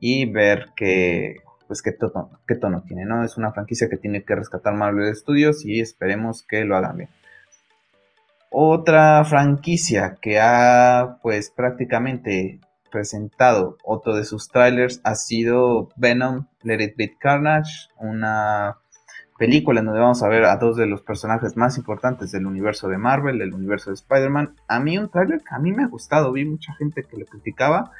y 0.00 0.30
ver 0.30 0.70
que 0.74 1.36
pues 1.66 1.82
qué 1.82 1.92
tono, 1.92 2.30
qué 2.48 2.56
tono 2.56 2.82
tiene, 2.82 3.04
¿no? 3.04 3.22
Es 3.22 3.36
una 3.36 3.52
franquicia 3.52 3.88
que 3.88 3.96
tiene 3.96 4.24
que 4.24 4.34
rescatar 4.34 4.74
Marvel 4.74 5.14
Studios 5.14 5.64
y 5.64 5.80
esperemos 5.80 6.42
que 6.42 6.64
lo 6.64 6.76
hagan 6.76 6.96
bien. 6.96 7.10
Otra 8.50 9.24
franquicia 9.24 10.18
que 10.20 10.40
ha 10.40 11.18
pues 11.22 11.50
prácticamente 11.50 12.58
presentado 12.90 13.76
otro 13.84 14.16
de 14.16 14.24
sus 14.24 14.48
trailers 14.48 15.00
ha 15.04 15.14
sido 15.14 15.90
Venom 15.94 16.46
Let 16.62 16.82
It 16.82 16.96
Beat 16.96 17.12
Carnage, 17.20 17.88
una 17.98 18.78
película 19.40 19.80
en 19.80 19.86
donde 19.86 20.02
vamos 20.02 20.22
a 20.22 20.28
ver 20.28 20.44
a 20.44 20.58
dos 20.58 20.76
de 20.76 20.86
los 20.86 21.00
personajes 21.00 21.56
más 21.56 21.78
importantes 21.78 22.30
del 22.30 22.46
universo 22.46 22.88
de 22.88 22.98
Marvel, 22.98 23.38
del 23.38 23.54
universo 23.54 23.90
de 23.90 23.94
Spider-Man. 23.94 24.54
A 24.68 24.78
mí 24.78 24.98
un 24.98 25.08
trailer 25.08 25.40
que 25.40 25.54
a 25.54 25.58
mí 25.58 25.72
me 25.72 25.82
ha 25.82 25.88
gustado, 25.88 26.30
vi 26.30 26.44
mucha 26.44 26.74
gente 26.74 27.02
que 27.02 27.16
lo 27.16 27.24
criticaba 27.24 27.90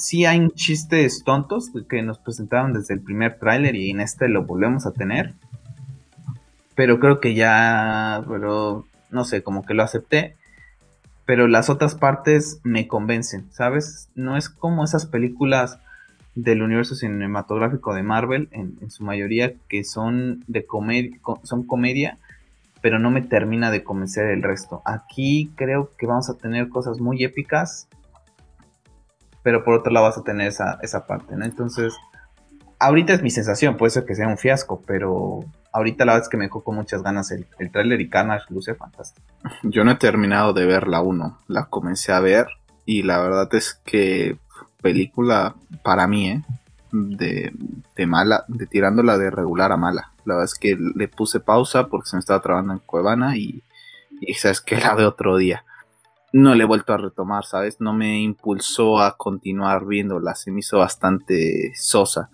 sí 0.00 0.24
hay 0.24 0.48
chistes 0.50 1.22
tontos 1.24 1.70
que 1.88 2.02
nos 2.02 2.18
presentaron 2.18 2.72
desde 2.72 2.94
el 2.94 3.00
primer 3.00 3.38
tráiler 3.38 3.76
y 3.76 3.90
en 3.90 4.00
este 4.00 4.28
lo 4.28 4.44
volvemos 4.44 4.86
a 4.86 4.92
tener. 4.92 5.34
Pero 6.74 6.98
creo 6.98 7.20
que 7.20 7.34
ya, 7.34 8.24
pero 8.28 8.86
no 9.10 9.24
sé, 9.24 9.42
como 9.42 9.64
que 9.64 9.74
lo 9.74 9.82
acepté. 9.82 10.36
Pero 11.26 11.46
las 11.46 11.68
otras 11.70 11.94
partes 11.94 12.60
me 12.64 12.88
convencen, 12.88 13.52
¿sabes? 13.52 14.08
No 14.14 14.36
es 14.36 14.48
como 14.48 14.82
esas 14.82 15.06
películas 15.06 15.78
del 16.34 16.62
universo 16.62 16.94
cinematográfico 16.94 17.94
de 17.94 18.02
Marvel, 18.02 18.48
en, 18.52 18.90
su 18.90 19.04
mayoría, 19.04 19.54
que 19.68 19.84
son 19.84 20.44
de 20.46 20.64
comedia, 20.64 21.18
son 21.42 21.64
comedia, 21.64 22.18
pero 22.80 22.98
no 22.98 23.10
me 23.10 23.22
termina 23.22 23.70
de 23.70 23.84
convencer 23.84 24.26
el 24.26 24.42
resto. 24.42 24.82
Aquí 24.84 25.52
creo 25.56 25.90
que 25.98 26.06
vamos 26.06 26.30
a 26.30 26.36
tener 26.38 26.68
cosas 26.68 27.00
muy 27.00 27.24
épicas 27.24 27.88
pero 29.42 29.64
por 29.64 29.74
otro 29.74 29.92
lado 29.92 30.06
vas 30.06 30.18
a 30.18 30.22
tener 30.22 30.48
esa, 30.48 30.78
esa 30.82 31.06
parte, 31.06 31.36
¿no? 31.36 31.44
Entonces, 31.44 31.94
ahorita 32.78 33.12
es 33.14 33.22
mi 33.22 33.30
sensación, 33.30 33.76
puede 33.76 33.90
ser 33.90 34.04
que 34.04 34.14
sea 34.14 34.28
un 34.28 34.38
fiasco, 34.38 34.82
pero 34.86 35.40
ahorita 35.72 36.04
la 36.04 36.12
verdad 36.12 36.26
es 36.26 36.30
que 36.30 36.36
me 36.36 36.44
dejó 36.44 36.62
con 36.62 36.76
muchas 36.76 37.02
ganas 37.02 37.30
el, 37.30 37.46
el 37.58 37.70
trailer 37.70 38.00
y 38.00 38.08
Carnage 38.08 38.46
luce 38.50 38.74
fantástico. 38.74 39.26
Yo 39.62 39.84
no 39.84 39.92
he 39.92 39.96
terminado 39.96 40.52
de 40.52 40.66
ver 40.66 40.88
la 40.88 41.00
1, 41.00 41.38
la 41.48 41.66
comencé 41.66 42.12
a 42.12 42.20
ver 42.20 42.46
y 42.84 43.02
la 43.02 43.20
verdad 43.20 43.48
es 43.54 43.80
que 43.84 44.38
película 44.82 45.54
para 45.82 46.06
mí, 46.06 46.30
¿eh? 46.30 46.42
De, 46.92 47.52
de 47.94 48.06
mala, 48.06 48.44
de 48.48 48.66
tirándola 48.66 49.16
de 49.16 49.30
regular 49.30 49.70
a 49.70 49.76
mala. 49.76 50.12
La 50.24 50.34
verdad 50.34 50.50
es 50.52 50.58
que 50.58 50.76
le 50.76 51.08
puse 51.08 51.38
pausa 51.38 51.86
porque 51.86 52.08
se 52.08 52.16
me 52.16 52.20
estaba 52.20 52.42
trabando 52.42 52.72
en 52.72 52.80
Cuevana 52.80 53.36
y 53.36 53.62
y 54.20 54.34
sabes 54.34 54.60
que 54.60 54.76
la 54.76 54.94
de 54.94 55.06
otro 55.06 55.36
día. 55.36 55.64
No 56.32 56.54
le 56.54 56.62
he 56.62 56.66
vuelto 56.66 56.92
a 56.92 56.98
retomar, 56.98 57.44
¿sabes? 57.44 57.80
No 57.80 57.92
me 57.92 58.20
impulsó 58.20 59.00
a 59.00 59.16
continuar 59.16 59.86
viéndola, 59.86 60.34
se 60.36 60.52
me 60.52 60.60
hizo 60.60 60.78
bastante 60.78 61.72
sosa. 61.74 62.30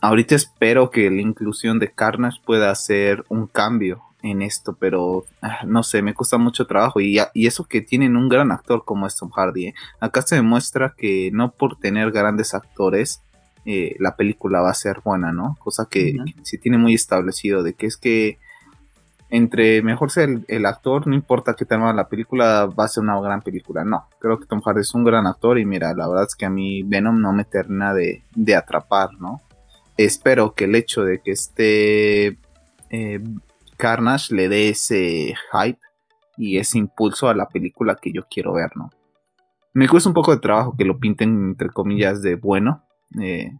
Ahorita 0.00 0.34
espero 0.34 0.90
que 0.90 1.10
la 1.10 1.20
inclusión 1.20 1.78
de 1.78 1.92
Carnage 1.92 2.40
pueda 2.46 2.70
hacer 2.70 3.24
un 3.28 3.46
cambio 3.46 4.02
en 4.22 4.42
esto, 4.42 4.76
pero 4.78 5.24
ah, 5.42 5.60
no 5.66 5.82
sé, 5.82 6.02
me 6.02 6.14
cuesta 6.14 6.38
mucho 6.38 6.66
trabajo 6.66 7.00
y, 7.00 7.18
y 7.34 7.46
eso 7.46 7.64
que 7.64 7.80
tienen 7.80 8.16
un 8.16 8.28
gran 8.28 8.52
actor 8.52 8.84
como 8.84 9.06
es 9.06 9.16
Tom 9.16 9.30
Hardy. 9.30 9.68
¿eh? 9.68 9.74
Acá 10.00 10.22
se 10.22 10.36
demuestra 10.36 10.94
que 10.96 11.30
no 11.32 11.52
por 11.52 11.78
tener 11.78 12.10
grandes 12.10 12.54
actores 12.54 13.22
eh, 13.66 13.94
la 13.98 14.16
película 14.16 14.60
va 14.60 14.70
a 14.70 14.74
ser 14.74 15.00
buena, 15.04 15.32
¿no? 15.32 15.56
Cosa 15.58 15.86
que, 15.88 16.16
se 16.42 16.58
tiene 16.58 16.78
muy 16.78 16.94
establecido 16.94 17.62
de 17.62 17.74
que 17.74 17.86
es 17.86 17.96
que 17.96 18.38
entre 19.28 19.82
mejor 19.82 20.10
sea 20.10 20.26
el, 20.48 20.66
actor, 20.66 21.06
no 21.06 21.14
importa 21.14 21.54
que 21.54 21.64
tenga 21.64 21.92
la 21.92 22.08
película, 22.08 22.66
va 22.66 22.84
a 22.84 22.88
ser 22.88 23.04
una 23.04 23.20
gran 23.20 23.42
película. 23.42 23.84
No, 23.84 24.08
creo 24.18 24.40
que 24.40 24.46
Tom 24.46 24.60
Hardy 24.60 24.80
es 24.80 24.94
un 24.94 25.04
gran 25.04 25.26
actor 25.26 25.58
y 25.58 25.66
mira, 25.66 25.94
la 25.94 26.08
verdad 26.08 26.26
es 26.26 26.34
que 26.34 26.46
a 26.46 26.50
mí 26.50 26.82
Venom 26.82 27.20
no 27.20 27.32
me 27.32 27.44
termina 27.44 27.94
de, 27.94 28.24
de 28.34 28.56
atrapar, 28.56 29.10
¿no? 29.20 29.40
Espero 29.96 30.54
que 30.54 30.64
el 30.64 30.74
hecho 30.74 31.04
de 31.04 31.20
que 31.20 31.32
esté 31.32 32.38
eh, 32.88 33.20
Carnage 33.80 34.34
le 34.34 34.48
dé 34.48 34.68
ese 34.68 35.34
hype 35.52 35.80
y 36.36 36.58
ese 36.58 36.78
impulso 36.78 37.28
a 37.28 37.34
la 37.34 37.48
película 37.48 37.96
que 38.00 38.12
yo 38.12 38.26
quiero 38.30 38.52
ver, 38.52 38.70
¿no? 38.76 38.90
Me 39.72 39.88
cuesta 39.88 40.08
un 40.08 40.14
poco 40.14 40.32
de 40.32 40.40
trabajo 40.40 40.74
que 40.76 40.84
lo 40.84 40.98
pinten 40.98 41.50
entre 41.50 41.70
comillas 41.70 42.22
de 42.22 42.34
bueno, 42.34 42.84
eh, 43.20 43.52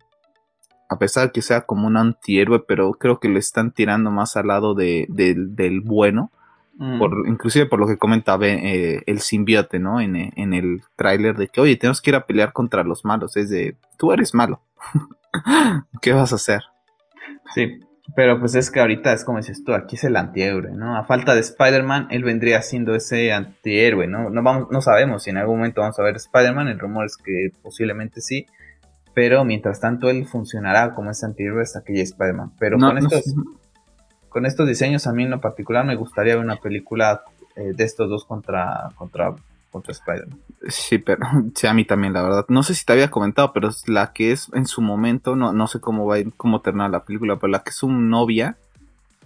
a 0.88 0.98
pesar 0.98 1.26
de 1.26 1.32
que 1.32 1.42
sea 1.42 1.62
como 1.62 1.86
un 1.86 1.96
antihéroe, 1.96 2.64
pero 2.66 2.92
creo 2.92 3.20
que 3.20 3.28
le 3.28 3.38
están 3.38 3.72
tirando 3.72 4.10
más 4.10 4.36
al 4.36 4.48
lado 4.48 4.74
de, 4.74 5.06
del 5.08 5.80
bueno. 5.80 6.32
Mm. 6.76 6.98
Por, 6.98 7.28
inclusive 7.28 7.66
por 7.66 7.78
lo 7.78 7.86
que 7.86 7.98
comenta 7.98 8.38
eh, 8.40 9.02
el 9.06 9.20
simbiote, 9.20 9.78
¿no? 9.78 10.00
En, 10.00 10.16
en 10.16 10.52
el 10.52 10.82
tráiler 10.96 11.36
de 11.36 11.48
que, 11.48 11.60
oye, 11.60 11.76
tenemos 11.76 12.00
que 12.00 12.10
ir 12.10 12.16
a 12.16 12.26
pelear 12.26 12.52
contra 12.52 12.82
los 12.82 13.04
malos. 13.04 13.36
Es 13.36 13.50
de, 13.50 13.76
tú 13.98 14.12
eres 14.12 14.34
malo. 14.34 14.62
¿Qué 16.02 16.12
vas 16.12 16.32
a 16.32 16.36
hacer? 16.36 16.62
Sí, 17.54 17.80
pero 18.14 18.40
pues 18.40 18.54
es 18.54 18.70
que 18.70 18.80
ahorita 18.80 19.12
es 19.12 19.24
como 19.24 19.38
dices 19.38 19.62
tú, 19.64 19.74
aquí 19.74 19.96
es 19.96 20.04
el 20.04 20.16
antihéroe, 20.16 20.72
¿no? 20.72 20.96
A 20.96 21.04
falta 21.04 21.34
de 21.34 21.40
Spider-Man, 21.40 22.08
él 22.10 22.24
vendría 22.24 22.62
siendo 22.62 22.94
ese 22.94 23.32
antihéroe, 23.32 24.06
¿no? 24.06 24.30
No, 24.30 24.42
vamos, 24.42 24.68
no 24.70 24.80
sabemos 24.80 25.22
si 25.22 25.30
en 25.30 25.38
algún 25.38 25.58
momento 25.58 25.80
vamos 25.80 25.98
a 25.98 26.02
ver 26.02 26.16
Spider-Man, 26.16 26.68
el 26.68 26.78
rumor 26.78 27.06
es 27.06 27.16
que 27.16 27.50
posiblemente 27.62 28.20
sí, 28.20 28.46
pero 29.14 29.44
mientras 29.44 29.80
tanto 29.80 30.08
él 30.08 30.26
funcionará 30.26 30.94
como 30.94 31.10
ese 31.10 31.26
antihéroe 31.26 31.62
hasta 31.62 31.82
que 31.82 31.92
llegue 31.92 32.04
Spider-Man. 32.04 32.52
Pero 32.58 32.78
con, 32.78 32.98
estos, 32.98 33.34
con 34.28 34.46
estos 34.46 34.66
diseños 34.66 35.06
a 35.06 35.12
mí 35.12 35.24
en 35.24 35.30
lo 35.30 35.40
particular 35.40 35.84
me 35.84 35.96
gustaría 35.96 36.36
ver 36.36 36.44
una 36.44 36.56
película 36.56 37.22
eh, 37.56 37.72
de 37.74 37.84
estos 37.84 38.08
dos 38.08 38.24
contra, 38.24 38.90
contra 38.96 39.34
contra 39.70 39.92
Spider-Man. 39.92 40.38
Sí, 40.68 40.98
pero 40.98 41.26
sí, 41.54 41.66
a 41.66 41.74
mí 41.74 41.84
también, 41.84 42.12
la 42.12 42.22
verdad. 42.22 42.44
No 42.48 42.62
sé 42.62 42.74
si 42.74 42.84
te 42.84 42.92
había 42.92 43.10
comentado, 43.10 43.52
pero 43.52 43.68
es 43.68 43.88
la 43.88 44.12
que 44.12 44.32
es 44.32 44.50
en 44.54 44.66
su 44.66 44.82
momento, 44.82 45.36
no, 45.36 45.52
no 45.52 45.66
sé 45.66 45.80
cómo 45.80 46.06
va 46.06 46.16
cómo 46.36 46.60
terminar 46.60 46.90
la 46.90 47.04
película, 47.04 47.36
pero 47.38 47.50
la 47.50 47.62
que 47.62 47.70
es 47.70 47.76
su 47.76 47.90
novia 47.90 48.56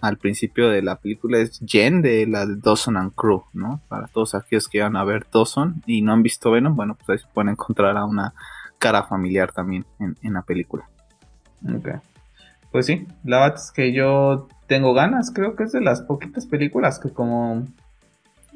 al 0.01 0.17
principio 0.17 0.69
de 0.69 0.81
la 0.81 0.97
película 0.97 1.39
es 1.39 1.59
Jen 1.65 2.01
de 2.01 2.27
la 2.27 2.45
de 2.45 2.57
Dawson 2.57 2.97
and 2.97 3.13
Crew, 3.15 3.43
¿no? 3.53 3.81
Para 3.87 4.07
todos 4.07 4.35
aquellos 4.35 4.67
que 4.67 4.81
van 4.81 4.95
a 4.95 5.03
ver 5.03 5.25
Dawson 5.31 5.81
y 5.85 6.01
no 6.01 6.13
han 6.13 6.21
visto 6.21 6.51
Venom, 6.51 6.75
bueno, 6.75 6.95
pues 6.95 7.09
ahí 7.09 7.25
se 7.25 7.33
pueden 7.33 7.49
encontrar 7.49 7.97
a 7.97 8.05
una 8.05 8.33
cara 8.77 9.03
familiar 9.03 9.51
también 9.51 9.85
en, 9.99 10.15
en 10.21 10.33
la 10.33 10.41
película. 10.41 10.87
Ok. 11.63 11.89
Pues 12.71 12.87
sí, 12.87 13.07
la 13.23 13.39
verdad 13.39 13.55
es 13.57 13.71
que 13.71 13.93
yo 13.93 14.47
tengo 14.67 14.93
ganas, 14.93 15.31
creo 15.33 15.55
que 15.55 15.63
es 15.63 15.71
de 15.71 15.81
las 15.81 16.01
poquitas 16.01 16.45
películas 16.45 16.99
que 16.99 17.09
como 17.09 17.65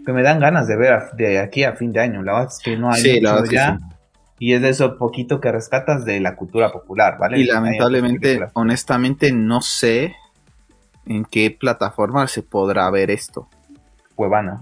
que 0.05 0.13
me 0.13 0.23
dan 0.23 0.39
ganas 0.39 0.67
de 0.67 0.77
ver 0.77 1.11
de 1.17 1.39
aquí 1.39 1.63
a 1.63 1.73
fin 1.73 1.91
de 1.91 2.01
año. 2.01 2.23
La 2.23 2.33
verdad 2.33 2.49
es 2.51 2.59
que 2.63 2.77
no 2.77 2.91
hay 2.91 3.21
mucho 3.21 3.45
ya. 3.45 3.79
Y 4.39 4.53
es 4.53 4.61
de 4.61 4.69
eso 4.69 4.97
poquito 4.97 5.41
que 5.41 5.51
rescatas 5.51 6.05
de 6.05 6.21
la 6.21 6.35
cultura 6.37 6.71
popular, 6.71 7.17
¿vale? 7.19 7.39
Y 7.39 7.45
lamentablemente, 7.45 8.39
honestamente, 8.53 9.33
no 9.33 9.61
sé 9.61 10.15
en 11.05 11.25
qué 11.25 11.51
plataforma 11.51 12.25
se 12.27 12.41
podrá 12.41 12.89
ver 12.89 13.11
esto. 13.11 13.49
Cuevana. 14.15 14.61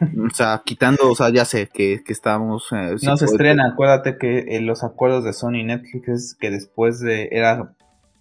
O 0.00 0.34
sea, 0.34 0.60
quitando, 0.64 1.10
o 1.10 1.14
sea, 1.14 1.30
ya 1.30 1.44
sé 1.44 1.68
que, 1.72 2.02
que 2.04 2.12
estamos... 2.12 2.66
Eh, 2.72 2.96
no 3.02 3.16
se 3.16 3.24
estrena, 3.24 3.68
acuérdate 3.68 4.18
que 4.18 4.56
eh, 4.56 4.60
los 4.60 4.84
acuerdos 4.84 5.24
de 5.24 5.32
Sony 5.32 5.60
y 5.60 5.64
Netflix 5.64 6.08
es 6.08 6.34
que 6.34 6.50
después 6.50 7.00
de... 7.00 7.28
Era 7.30 7.72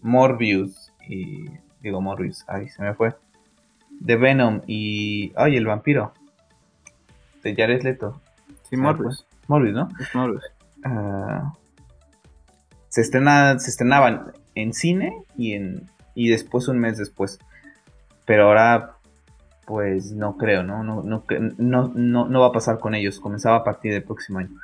Morbius 0.02 0.94
y... 1.10 1.46
Digo 1.82 2.00
Morbius, 2.00 2.46
ahí 2.48 2.70
se 2.70 2.82
me 2.82 2.94
fue. 2.94 3.16
De 4.00 4.16
Venom 4.16 4.62
y... 4.68 5.34
Ay, 5.36 5.58
el 5.58 5.66
vampiro 5.66 6.14
de 7.46 7.56
Jared 7.56 7.84
Leto. 7.84 8.20
Sí, 8.70 8.76
Morbius. 8.76 9.26
Morbius, 9.48 9.76
¿no? 9.76 9.90
Es 10.00 10.14
Morbius. 10.16 10.44
Ah, 10.84 11.54
se, 12.90 13.02
estrena, 13.02 13.58
se 13.60 13.70
estrenaban 13.70 14.34
en 14.56 14.74
cine 14.74 15.14
y, 15.38 15.54
en, 15.54 15.90
y 16.16 16.30
después 16.30 16.68
un 16.68 16.80
mes 16.80 16.98
después. 16.98 17.40
Pero 18.26 18.48
ahora, 18.48 18.96
pues 19.68 20.12
no 20.12 20.38
creo, 20.38 20.64
¿no? 20.64 20.84
No, 20.84 21.04
no, 21.04 21.24
no, 21.58 21.92
no, 21.94 22.28
no 22.28 22.40
va 22.42 22.48
a 22.48 22.52
pasar 22.52 22.80
con 22.80 22.96
ellos. 22.96 23.20
Comenzaba 23.20 23.58
a 23.58 23.64
partir 23.64 23.94
del 23.94 24.04
próximo 24.04 24.40
año. 24.40 24.58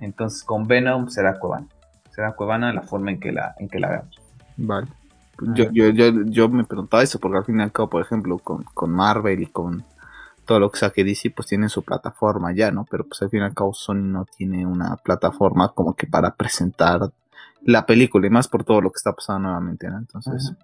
Entonces 0.00 0.42
con 0.42 0.66
Venom 0.66 1.08
será 1.08 1.38
Cuevana. 1.38 1.68
Será 2.10 2.32
Cuevana 2.32 2.72
la 2.72 2.82
forma 2.82 3.12
en 3.12 3.20
que 3.20 3.30
la, 3.30 3.54
en 3.58 3.68
que 3.68 3.78
la 3.78 3.90
veamos. 3.90 4.20
Vale. 4.56 4.88
Yo, 5.54 5.70
yo, 5.70 5.90
yo, 5.90 6.24
yo, 6.24 6.48
me 6.48 6.64
preguntaba 6.64 7.02
eso 7.02 7.20
porque 7.20 7.36
al 7.38 7.44
fin 7.44 7.60
y 7.60 7.62
al 7.62 7.70
cabo, 7.70 7.90
por 7.90 8.02
ejemplo, 8.02 8.38
con, 8.38 8.64
con 8.74 8.90
Marvel 8.90 9.42
y 9.42 9.46
con 9.46 9.84
todo 10.46 10.60
lo 10.60 10.70
que 10.70 10.78
saque 10.78 11.04
DC 11.04 11.30
pues 11.30 11.48
tiene 11.48 11.68
su 11.68 11.82
plataforma 11.82 12.54
ya, 12.54 12.70
¿no? 12.70 12.86
Pero 12.90 13.04
pues 13.04 13.20
al 13.22 13.30
fin 13.30 13.40
y 13.40 13.44
al 13.44 13.54
cabo 13.54 13.74
Sony 13.74 13.96
no 13.96 14.24
tiene 14.24 14.64
una 14.64 14.96
plataforma 14.96 15.72
como 15.74 15.94
que 15.94 16.06
para 16.06 16.34
presentar 16.34 17.00
la 17.62 17.84
película 17.84 18.26
y 18.26 18.30
más 18.30 18.48
por 18.48 18.64
todo 18.64 18.80
lo 18.80 18.90
que 18.90 18.96
está 18.96 19.12
pasando 19.12 19.48
nuevamente, 19.48 19.88
¿no? 19.90 19.98
Entonces, 19.98 20.54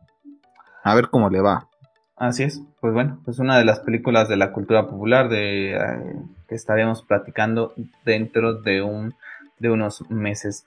a 0.84 0.94
ver 0.94 1.08
cómo 1.08 1.28
le 1.28 1.40
va. 1.40 1.68
Así 2.16 2.44
es, 2.44 2.62
pues 2.80 2.94
bueno, 2.94 3.20
pues 3.24 3.40
una 3.40 3.58
de 3.58 3.64
las 3.64 3.80
películas 3.80 4.28
de 4.28 4.36
la 4.36 4.52
cultura 4.52 4.86
popular 4.86 5.28
de 5.28 5.74
eh, 5.74 5.80
que 6.48 6.54
estaremos 6.54 7.02
platicando 7.02 7.74
dentro 8.04 8.54
de 8.54 8.82
un 8.82 9.14
de 9.58 9.70
unos 9.70 10.08
meses. 10.10 10.66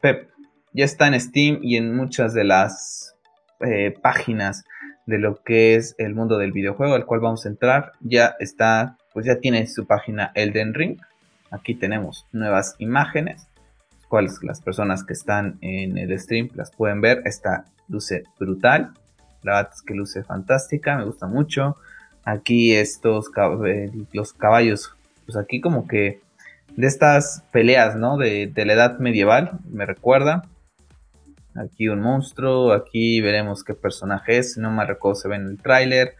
Pep, 0.00 0.30
ya 0.72 0.84
está 0.84 1.06
en 1.06 1.20
Steam 1.20 1.60
y 1.62 1.76
en 1.76 1.94
muchas 1.94 2.34
de 2.34 2.44
las 2.44 3.14
eh, 3.60 3.96
páginas 4.02 4.64
de 5.06 5.18
lo 5.18 5.42
que 5.42 5.76
es 5.76 5.94
el 5.98 6.14
mundo 6.14 6.38
del 6.38 6.52
videojuego 6.52 6.94
al 6.94 7.06
cual 7.06 7.20
vamos 7.20 7.44
a 7.44 7.48
entrar. 7.48 7.92
Ya 8.00 8.34
está, 8.40 8.96
pues 9.12 9.26
ya 9.26 9.36
tiene 9.36 9.66
su 9.66 9.86
página 9.86 10.32
Elden 10.34 10.74
Ring. 10.74 10.98
Aquí 11.50 11.74
tenemos 11.74 12.26
nuevas 12.32 12.74
imágenes, 12.78 13.46
cuales 14.08 14.38
las 14.42 14.60
personas 14.60 15.04
que 15.04 15.12
están 15.12 15.58
en 15.60 15.98
el 15.98 16.18
stream 16.18 16.50
las 16.54 16.70
pueden 16.70 17.00
ver. 17.00 17.22
Esta 17.24 17.66
luce 17.88 18.24
brutal, 18.38 18.92
la 19.42 19.56
verdad 19.56 19.72
es 19.74 19.82
que 19.82 19.94
luce 19.94 20.24
fantástica, 20.24 20.96
me 20.96 21.04
gusta 21.04 21.26
mucho. 21.26 21.76
Aquí 22.24 22.74
estos 22.74 23.30
eh, 23.66 23.90
los 24.12 24.32
caballos, 24.32 24.94
pues 25.26 25.36
aquí 25.36 25.60
como 25.60 25.86
que 25.86 26.20
de 26.76 26.86
estas 26.86 27.44
peleas, 27.52 27.96
¿no? 27.96 28.16
De, 28.16 28.46
de 28.46 28.64
la 28.64 28.72
edad 28.72 28.98
medieval, 28.98 29.58
me 29.70 29.86
recuerda. 29.86 30.44
Aquí 31.56 31.88
un 31.88 32.00
monstruo, 32.00 32.72
aquí 32.72 33.20
veremos 33.20 33.62
qué 33.62 33.74
personaje 33.74 34.38
es, 34.38 34.58
no 34.58 34.72
me 34.72 34.84
recuerdo, 34.84 35.14
se 35.14 35.28
ve 35.28 35.36
en 35.36 35.46
el 35.46 35.58
tráiler. 35.58 36.16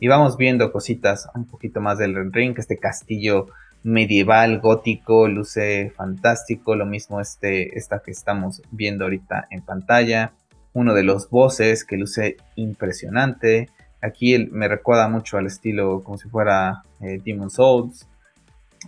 Y 0.00 0.08
vamos 0.08 0.36
viendo 0.36 0.72
cositas 0.72 1.28
un 1.34 1.46
poquito 1.46 1.80
más 1.80 1.98
del 1.98 2.32
ring, 2.32 2.54
este 2.58 2.78
castillo 2.78 3.46
medieval, 3.84 4.58
gótico, 4.60 5.28
luce 5.28 5.92
fantástico, 5.94 6.74
lo 6.74 6.86
mismo 6.86 7.20
este, 7.20 7.78
esta 7.78 8.00
que 8.00 8.10
estamos 8.10 8.62
viendo 8.72 9.04
ahorita 9.04 9.46
en 9.50 9.62
pantalla. 9.62 10.32
Uno 10.72 10.94
de 10.94 11.04
los 11.04 11.30
voces 11.30 11.84
que 11.84 11.96
luce 11.96 12.36
impresionante. 12.56 13.68
Aquí 14.02 14.36
me 14.50 14.66
recuerda 14.66 15.08
mucho 15.08 15.38
al 15.38 15.46
estilo 15.46 16.02
como 16.02 16.18
si 16.18 16.28
fuera 16.28 16.82
eh, 17.00 17.20
Demon 17.24 17.50
Souls. 17.50 18.08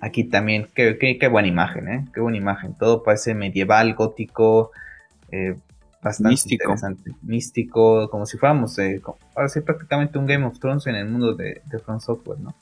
Aquí 0.01 0.25
también, 0.25 0.67
qué, 0.75 0.99
qué, 0.99 1.29
buena 1.29 1.49
imagen, 1.49 1.89
¿eh? 1.89 2.05
Qué 2.13 2.21
buena 2.21 2.39
imagen. 2.39 2.75
Todo 2.75 3.03
parece 3.03 3.35
medieval, 3.35 3.95
gótico. 3.95 4.73
Eh, 5.31 5.57
bastante 6.07 6.31
místico. 6.31 6.65
interesante. 6.65 7.15
Místico, 7.23 8.09
como 8.11 8.27
si 8.27 8.39
fuéramos, 8.39 8.79
eh, 8.79 9.01
ahora 9.35 9.49
sí, 9.49 9.61
prácticamente 9.61 10.19
un 10.19 10.27
Game 10.27 10.47
of 10.47 10.59
Thrones 10.59 10.87
en 10.87 10.95
el 10.95 11.09
mundo 11.09 11.35
de, 11.35 11.63
de 11.65 11.79
Front 11.79 12.01
Software, 12.01 12.41
¿no? 12.41 12.55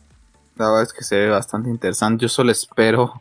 La 0.56 0.68
verdad 0.68 0.82
es 0.82 0.92
que 0.92 1.02
se 1.02 1.16
ve 1.18 1.28
bastante 1.28 1.68
interesante. 1.68 2.22
Yo 2.22 2.28
solo 2.28 2.52
espero 2.52 3.20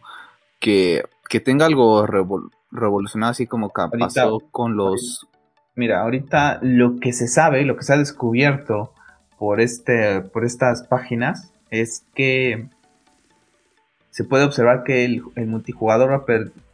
que, 0.59 1.03
tenga 1.43 1.65
algo 1.65 2.05
revolucionado, 2.05 3.31
así 3.31 3.47
como 3.47 3.69
pasó 3.69 4.39
con 4.51 4.77
los. 4.77 5.27
Mira, 5.75 6.01
ahorita 6.01 6.59
lo 6.61 6.99
que 6.99 7.11
se 7.11 7.27
sabe, 7.27 7.65
lo 7.65 7.75
que 7.75 7.83
se 7.83 7.93
ha 7.93 7.97
descubierto 7.97 8.93
por, 9.39 9.59
este, 9.59 10.21
por 10.21 10.45
estas 10.45 10.83
páginas 10.83 11.51
es 11.71 12.05
que 12.13 12.69
se 14.11 14.23
puede 14.23 14.43
observar 14.43 14.83
que 14.83 15.05
el, 15.05 15.23
multijugador 15.47 16.11
va 16.11 16.15
a 16.17 16.25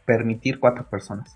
permitir 0.04 0.60
cuatro 0.60 0.84
personas 0.84 1.34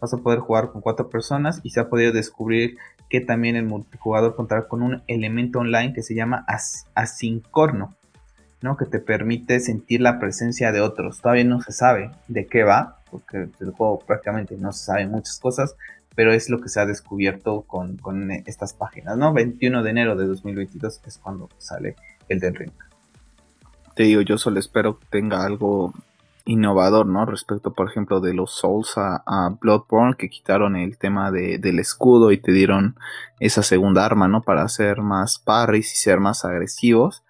vas 0.00 0.14
a 0.14 0.18
poder 0.18 0.40
jugar 0.40 0.70
con 0.70 0.80
cuatro 0.80 1.08
personas 1.08 1.60
y 1.62 1.70
se 1.70 1.80
ha 1.80 1.88
podido 1.88 2.12
descubrir 2.12 2.76
que 3.08 3.20
también 3.20 3.56
el 3.56 3.64
multijugador 3.64 4.34
contará 4.36 4.68
con 4.68 4.82
un 4.82 5.02
elemento 5.06 5.60
online 5.60 5.92
que 5.92 6.02
se 6.02 6.14
llama 6.14 6.44
as 6.46 6.86
asincorno. 6.94 7.94
¿no? 8.60 8.76
Que 8.76 8.86
te 8.86 8.98
permite 8.98 9.60
sentir 9.60 10.00
la 10.00 10.18
presencia 10.18 10.72
de 10.72 10.80
otros. 10.80 11.20
Todavía 11.20 11.44
no 11.44 11.60
se 11.60 11.72
sabe 11.72 12.10
de 12.26 12.46
qué 12.46 12.64
va, 12.64 12.98
porque 13.10 13.48
el 13.60 13.70
juego 13.70 14.00
prácticamente 14.00 14.56
no 14.56 14.72
se 14.72 14.86
sabe 14.86 15.06
muchas 15.06 15.38
cosas, 15.38 15.76
pero 16.14 16.32
es 16.32 16.50
lo 16.50 16.60
que 16.60 16.68
se 16.68 16.80
ha 16.80 16.86
descubierto 16.86 17.62
con, 17.62 17.96
con 17.96 18.30
estas 18.30 18.74
páginas, 18.74 19.16
¿no? 19.16 19.32
21 19.32 19.82
de 19.82 19.90
enero 19.90 20.16
de 20.16 20.26
2022 20.26 21.00
es 21.06 21.18
cuando 21.18 21.48
sale 21.58 21.94
el 22.28 22.40
del 22.40 22.56
ring. 22.56 22.72
Te 23.94 24.04
digo, 24.04 24.22
yo 24.22 24.38
solo 24.38 24.58
espero 24.58 24.98
que 24.98 25.06
tenga 25.10 25.44
algo 25.44 25.92
innovador, 26.48 27.06
¿no? 27.06 27.26
Respecto, 27.26 27.74
por 27.74 27.90
ejemplo, 27.90 28.20
de 28.20 28.32
los 28.32 28.52
Souls 28.52 28.94
a, 28.96 29.56
Bloodborne, 29.60 30.16
que 30.16 30.30
quitaron 30.30 30.76
el 30.76 30.96
tema 30.96 31.30
del 31.30 31.78
escudo 31.78 32.32
y 32.32 32.38
te 32.38 32.52
dieron 32.52 32.96
esa 33.38 33.62
segunda 33.62 34.06
arma, 34.06 34.28
¿no? 34.28 34.40
Para 34.40 34.62
hacer 34.62 35.02
más 35.02 35.38
parries 35.38 35.92
y 35.92 35.96
ser 35.96 36.20
más 36.20 36.46
agresivos. 36.46 37.22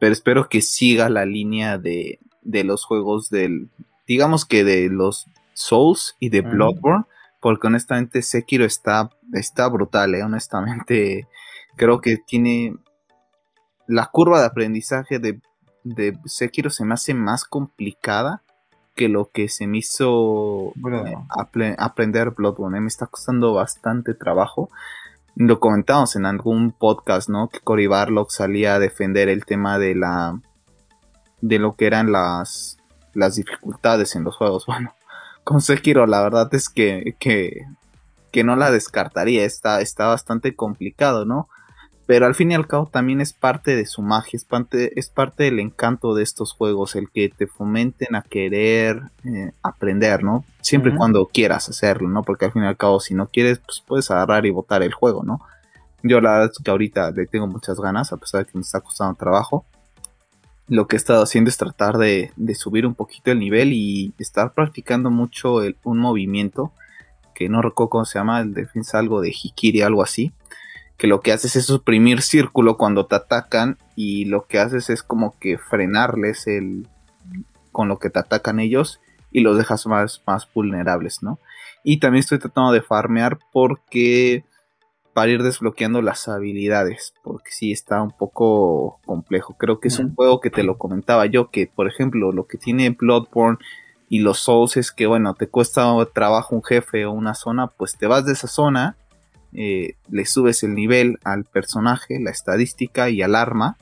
Pero 0.00 0.12
espero 0.12 0.48
que 0.48 0.60
siga 0.60 1.08
la 1.08 1.24
línea 1.24 1.78
de, 1.78 2.18
de 2.42 2.64
los 2.64 2.84
juegos 2.84 3.30
del, 3.30 3.70
digamos 4.08 4.44
que 4.44 4.64
de 4.64 4.88
los 4.90 5.26
Souls 5.52 6.16
y 6.18 6.30
de 6.30 6.40
Bloodborne, 6.40 7.04
porque 7.40 7.68
honestamente 7.68 8.22
Sekiro 8.22 8.64
está, 8.64 9.08
está 9.32 9.68
brutal, 9.68 10.16
¿eh? 10.16 10.24
honestamente 10.24 11.28
creo 11.76 12.00
que 12.00 12.16
tiene 12.16 12.76
la 13.86 14.06
curva 14.06 14.40
de 14.40 14.46
aprendizaje 14.46 15.20
de, 15.20 15.40
de 15.84 16.18
Sekiro 16.24 16.70
se 16.70 16.84
me 16.84 16.94
hace 16.94 17.14
más 17.14 17.44
complicada 17.44 18.43
que 18.94 19.08
lo 19.08 19.30
que 19.30 19.48
se 19.48 19.66
me 19.66 19.78
hizo 19.78 20.72
eh, 20.72 21.76
aprender 21.78 22.30
Bloodborne. 22.30 22.80
Me 22.80 22.88
está 22.88 23.06
costando 23.06 23.54
bastante 23.54 24.14
trabajo. 24.14 24.70
Lo 25.36 25.58
comentamos 25.58 26.14
en 26.16 26.26
algún 26.26 26.72
podcast, 26.72 27.28
¿no? 27.28 27.48
Que 27.48 27.60
Cory 27.60 27.86
Barlock 27.86 28.30
salía 28.30 28.76
a 28.76 28.78
defender 28.78 29.28
el 29.28 29.44
tema 29.44 29.78
de 29.78 29.94
la. 29.94 30.40
de 31.40 31.58
lo 31.58 31.74
que 31.74 31.86
eran 31.86 32.12
las. 32.12 32.78
las 33.14 33.36
dificultades 33.36 34.14
en 34.16 34.24
los 34.24 34.36
juegos. 34.36 34.66
Bueno, 34.74 34.94
con 35.42 35.60
Sekiro 35.60 36.06
la 36.06 36.22
verdad 36.22 36.48
es 36.54 36.70
que, 36.70 37.16
que, 37.18 37.66
que 38.30 38.44
no 38.44 38.56
la 38.56 38.70
descartaría. 38.70 39.44
Está, 39.44 39.80
está 39.80 40.06
bastante 40.06 40.54
complicado, 40.54 41.24
¿no? 41.24 41.48
Pero 42.06 42.26
al 42.26 42.34
fin 42.34 42.50
y 42.50 42.54
al 42.54 42.66
cabo 42.66 42.86
también 42.86 43.22
es 43.22 43.32
parte 43.32 43.74
de 43.74 43.86
su 43.86 44.02
magia, 44.02 44.36
es 44.36 44.44
parte, 44.44 44.98
es 44.98 45.08
parte 45.08 45.44
del 45.44 45.58
encanto 45.58 46.14
de 46.14 46.22
estos 46.22 46.52
juegos, 46.52 46.96
el 46.96 47.10
que 47.10 47.30
te 47.30 47.46
fomenten 47.46 48.14
a 48.14 48.22
querer 48.22 49.00
eh, 49.24 49.52
aprender, 49.62 50.22
¿no? 50.22 50.44
Siempre 50.60 50.92
y 50.92 50.96
cuando 50.96 51.26
quieras 51.26 51.68
hacerlo, 51.70 52.08
¿no? 52.08 52.22
Porque 52.22 52.44
al 52.44 52.52
fin 52.52 52.64
y 52.64 52.66
al 52.66 52.76
cabo 52.76 53.00
si 53.00 53.14
no 53.14 53.28
quieres, 53.28 53.58
pues 53.58 53.82
puedes 53.86 54.10
agarrar 54.10 54.44
y 54.44 54.50
botar 54.50 54.82
el 54.82 54.92
juego, 54.92 55.22
¿no? 55.22 55.40
Yo 56.02 56.20
la 56.20 56.32
verdad 56.32 56.50
es 56.52 56.62
que 56.62 56.70
ahorita 56.70 57.10
le 57.12 57.26
tengo 57.26 57.46
muchas 57.46 57.80
ganas, 57.80 58.12
a 58.12 58.18
pesar 58.18 58.44
de 58.44 58.52
que 58.52 58.58
me 58.58 58.62
está 58.62 58.80
costando 58.80 59.14
trabajo. 59.14 59.64
Lo 60.68 60.86
que 60.86 60.96
he 60.96 60.98
estado 60.98 61.22
haciendo 61.22 61.48
es 61.48 61.56
tratar 61.56 61.96
de, 61.96 62.32
subir 62.54 62.86
un 62.86 62.94
poquito 62.94 63.30
el 63.30 63.38
nivel 63.38 63.72
y 63.72 64.12
estar 64.18 64.52
practicando 64.52 65.10
mucho 65.10 65.60
un 65.84 65.98
movimiento 65.98 66.72
que 67.34 67.48
no 67.48 67.62
recuerdo 67.62 67.90
cómo 67.90 68.04
se 68.04 68.18
llama, 68.18 68.40
el 68.40 68.52
defensa 68.54 68.98
algo 68.98 69.20
de 69.22 69.30
Hikiri, 69.30 69.80
algo 69.80 70.02
así 70.02 70.32
que 70.96 71.06
lo 71.06 71.20
que 71.20 71.32
haces 71.32 71.56
es 71.56 71.66
suprimir 71.66 72.22
círculo 72.22 72.76
cuando 72.76 73.06
te 73.06 73.16
atacan 73.16 73.78
y 73.96 74.26
lo 74.26 74.46
que 74.46 74.58
haces 74.58 74.90
es 74.90 75.02
como 75.02 75.38
que 75.38 75.58
frenarles 75.58 76.46
el 76.46 76.88
con 77.72 77.88
lo 77.88 77.98
que 77.98 78.10
te 78.10 78.20
atacan 78.20 78.60
ellos 78.60 79.00
y 79.32 79.40
los 79.40 79.58
dejas 79.58 79.86
más, 79.86 80.22
más 80.26 80.48
vulnerables, 80.54 81.22
¿no? 81.22 81.40
Y 81.82 81.98
también 81.98 82.20
estoy 82.20 82.38
tratando 82.38 82.72
de 82.72 82.82
farmear 82.82 83.38
porque 83.52 84.44
para 85.12 85.30
ir 85.30 85.42
desbloqueando 85.42 86.02
las 86.02 86.28
habilidades, 86.28 87.14
porque 87.22 87.50
sí 87.50 87.72
está 87.72 88.02
un 88.02 88.10
poco 88.10 89.00
complejo. 89.04 89.56
Creo 89.58 89.80
que 89.80 89.88
es 89.88 89.98
un 89.98 90.14
juego 90.14 90.40
que 90.40 90.50
te 90.50 90.64
lo 90.64 90.78
comentaba 90.78 91.26
yo, 91.26 91.50
que 91.50 91.66
por 91.66 91.88
ejemplo 91.88 92.32
lo 92.32 92.46
que 92.46 92.58
tiene 92.58 92.90
Bloodborne 92.90 93.58
y 94.08 94.20
los 94.20 94.40
Souls 94.40 94.76
es 94.76 94.92
que 94.92 95.06
bueno, 95.06 95.34
te 95.34 95.48
cuesta 95.48 95.92
trabajo 96.12 96.54
un 96.54 96.64
jefe 96.64 97.06
o 97.06 97.12
una 97.12 97.34
zona, 97.34 97.68
pues 97.68 97.96
te 97.96 98.06
vas 98.06 98.24
de 98.24 98.32
esa 98.32 98.48
zona 98.48 98.96
eh, 99.54 99.96
le 100.10 100.26
subes 100.26 100.62
el 100.64 100.74
nivel 100.74 101.18
al 101.24 101.44
personaje, 101.44 102.20
la 102.20 102.30
estadística 102.30 103.08
y 103.08 103.22
al 103.22 103.34
arma. 103.34 103.76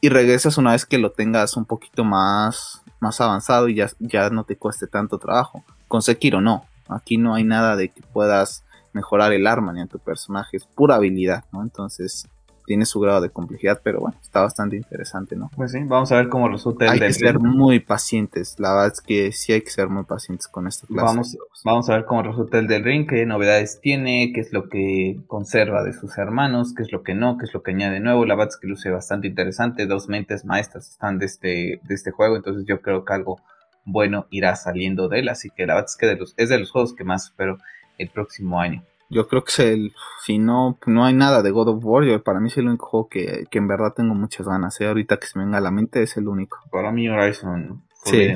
Y 0.00 0.08
regresas 0.08 0.56
una 0.56 0.72
vez 0.72 0.86
que 0.86 0.98
lo 0.98 1.12
tengas 1.12 1.56
un 1.56 1.66
poquito 1.66 2.04
más, 2.04 2.82
más 3.00 3.20
avanzado 3.20 3.68
y 3.68 3.74
ya, 3.74 3.90
ya 3.98 4.30
no 4.30 4.44
te 4.44 4.56
cueste 4.56 4.86
tanto 4.86 5.18
trabajo. 5.18 5.64
Con 5.88 6.00
Sekiro 6.00 6.40
no. 6.40 6.64
Aquí 6.88 7.18
no 7.18 7.34
hay 7.34 7.44
nada 7.44 7.76
de 7.76 7.90
que 7.90 8.02
puedas 8.02 8.64
mejorar 8.92 9.32
el 9.32 9.46
arma 9.46 9.72
ni 9.72 9.82
a 9.82 9.86
tu 9.86 9.98
personaje. 9.98 10.56
Es 10.56 10.64
pura 10.64 10.96
habilidad, 10.96 11.44
¿no? 11.52 11.62
Entonces 11.62 12.28
tiene 12.70 12.86
su 12.86 13.00
grado 13.00 13.20
de 13.20 13.30
complejidad, 13.30 13.80
pero 13.82 13.98
bueno, 13.98 14.16
está 14.22 14.42
bastante 14.42 14.76
interesante, 14.76 15.34
¿no? 15.34 15.50
Pues 15.56 15.72
sí, 15.72 15.80
vamos 15.82 16.12
a 16.12 16.14
ver 16.18 16.28
cómo 16.28 16.48
resulta 16.48 16.84
el 16.84 16.92
Hay 16.92 17.00
que 17.00 17.12
ser 17.12 17.40
muy 17.40 17.80
pacientes, 17.80 18.54
la 18.60 18.72
verdad 18.72 18.92
es 18.94 19.00
que 19.00 19.32
sí 19.32 19.52
hay 19.52 19.62
que 19.62 19.70
ser 19.70 19.88
muy 19.88 20.04
pacientes 20.04 20.46
con 20.46 20.68
esta 20.68 20.86
clase. 20.86 21.04
Vamos, 21.04 21.38
vamos 21.64 21.90
a 21.90 21.96
ver 21.96 22.04
cómo 22.04 22.22
resulta 22.22 22.60
el 22.60 22.68
del 22.68 22.84
ring, 22.84 23.08
qué 23.08 23.26
novedades 23.26 23.80
tiene, 23.80 24.30
qué 24.32 24.40
es 24.40 24.52
lo 24.52 24.68
que 24.68 25.18
conserva 25.26 25.82
de 25.82 25.92
sus 25.92 26.16
hermanos, 26.16 26.72
qué 26.72 26.84
es 26.84 26.92
lo 26.92 27.02
que 27.02 27.12
no, 27.12 27.38
qué 27.38 27.46
es 27.46 27.54
lo 27.54 27.64
que 27.64 27.72
añade 27.72 27.98
nuevo. 27.98 28.24
La 28.24 28.36
verdad 28.36 28.54
es 28.54 28.60
que 28.60 28.68
luce 28.68 28.88
bastante 28.88 29.26
interesante, 29.26 29.86
dos 29.86 30.08
mentes 30.08 30.44
maestras 30.44 30.90
están 30.90 31.18
de 31.18 31.26
este, 31.26 31.80
de 31.82 31.94
este 31.96 32.12
juego, 32.12 32.36
entonces 32.36 32.66
yo 32.68 32.80
creo 32.82 33.04
que 33.04 33.12
algo 33.12 33.40
bueno 33.84 34.28
irá 34.30 34.54
saliendo 34.54 35.08
de 35.08 35.18
él, 35.18 35.28
así 35.28 35.50
que 35.50 35.66
la 35.66 35.74
verdad 35.74 35.90
es 35.90 35.96
que 35.96 36.06
de 36.06 36.14
los, 36.14 36.34
es 36.36 36.48
de 36.48 36.58
los 36.60 36.70
juegos 36.70 36.94
que 36.94 37.02
más 37.02 37.24
espero 37.24 37.58
el 37.98 38.10
próximo 38.10 38.60
año. 38.60 38.84
Yo 39.10 39.26
creo 39.26 39.42
que 39.42 39.50
es 39.50 39.58
el, 39.58 39.92
si 40.24 40.38
no, 40.38 40.78
no 40.86 41.04
hay 41.04 41.14
nada 41.14 41.42
de 41.42 41.50
God 41.50 41.68
of 41.68 41.84
War, 41.84 42.04
yo, 42.04 42.22
para 42.22 42.38
mí 42.38 42.48
es 42.48 42.56
el 42.56 42.68
único 42.68 42.86
juego 42.86 43.08
que, 43.08 43.44
en 43.50 43.68
verdad 43.68 43.92
tengo 43.94 44.14
muchas 44.14 44.46
ganas. 44.46 44.80
¿eh? 44.80 44.86
Ahorita 44.86 45.18
que 45.18 45.26
se 45.26 45.38
me 45.38 45.44
venga 45.44 45.58
a 45.58 45.60
la 45.60 45.72
mente 45.72 46.02
es 46.02 46.16
el 46.16 46.28
único. 46.28 46.58
Para 46.70 46.92
mí 46.92 47.08
Horizon. 47.08 47.82
Sí, 48.04 48.28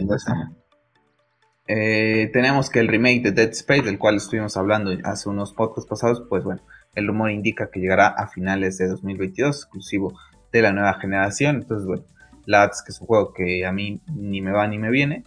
eh, 1.67 2.29
tenemos 2.33 2.69
que 2.69 2.81
el 2.81 2.89
remake 2.89 3.23
de 3.23 3.33
Dead 3.33 3.51
Space, 3.51 3.83
del 3.83 3.99
cual 3.99 4.17
estuvimos 4.17 4.57
hablando 4.57 4.91
hace 5.05 5.31
unos 5.31 5.55
podcasts 5.55 5.89
pasados, 5.89 6.23
pues 6.29 6.45
bueno, 6.45 6.61
el 6.95 7.07
rumor 7.07 7.31
indica 7.31 7.71
que 7.71 7.81
llegará 7.81 8.09
a 8.09 8.29
finales 8.29 8.77
de 8.77 8.89
2022, 8.89 9.57
exclusivo 9.57 10.13
de 10.53 10.61
la 10.61 10.73
nueva 10.73 10.95
generación. 10.95 11.57
Entonces, 11.57 11.87
bueno, 11.87 12.05
la 12.47 12.69
que 12.69 12.93
es 12.93 13.01
un 13.01 13.07
juego 13.07 13.33
que 13.33 13.65
a 13.65 13.73
mí 13.73 14.01
ni 14.15 14.43
me 14.43 14.53
va 14.53 14.67
ni 14.67 14.79
me 14.79 14.91
viene. 14.91 15.25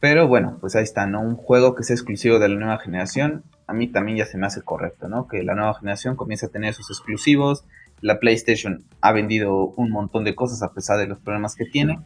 Pero 0.00 0.26
bueno, 0.26 0.56
pues 0.60 0.74
ahí 0.74 0.82
está, 0.82 1.06
¿no? 1.06 1.20
Un 1.20 1.36
juego 1.36 1.74
que 1.74 1.82
sea 1.82 1.94
exclusivo 1.94 2.38
de 2.38 2.48
la 2.48 2.56
nueva 2.56 2.78
generación 2.78 3.44
a 3.70 3.72
mí 3.72 3.86
también 3.86 4.18
ya 4.18 4.26
se 4.26 4.36
me 4.36 4.48
hace 4.48 4.62
correcto, 4.62 5.08
¿no? 5.08 5.28
Que 5.28 5.44
la 5.44 5.54
nueva 5.54 5.74
generación 5.74 6.16
comience 6.16 6.46
a 6.46 6.48
tener 6.48 6.74
sus 6.74 6.90
exclusivos. 6.90 7.64
La 8.00 8.18
PlayStation 8.18 8.82
ha 9.00 9.12
vendido 9.12 9.66
un 9.76 9.92
montón 9.92 10.24
de 10.24 10.34
cosas 10.34 10.60
a 10.64 10.72
pesar 10.72 10.98
de 10.98 11.06
los 11.06 11.20
problemas 11.20 11.54
que 11.54 11.66
tiene. 11.66 12.00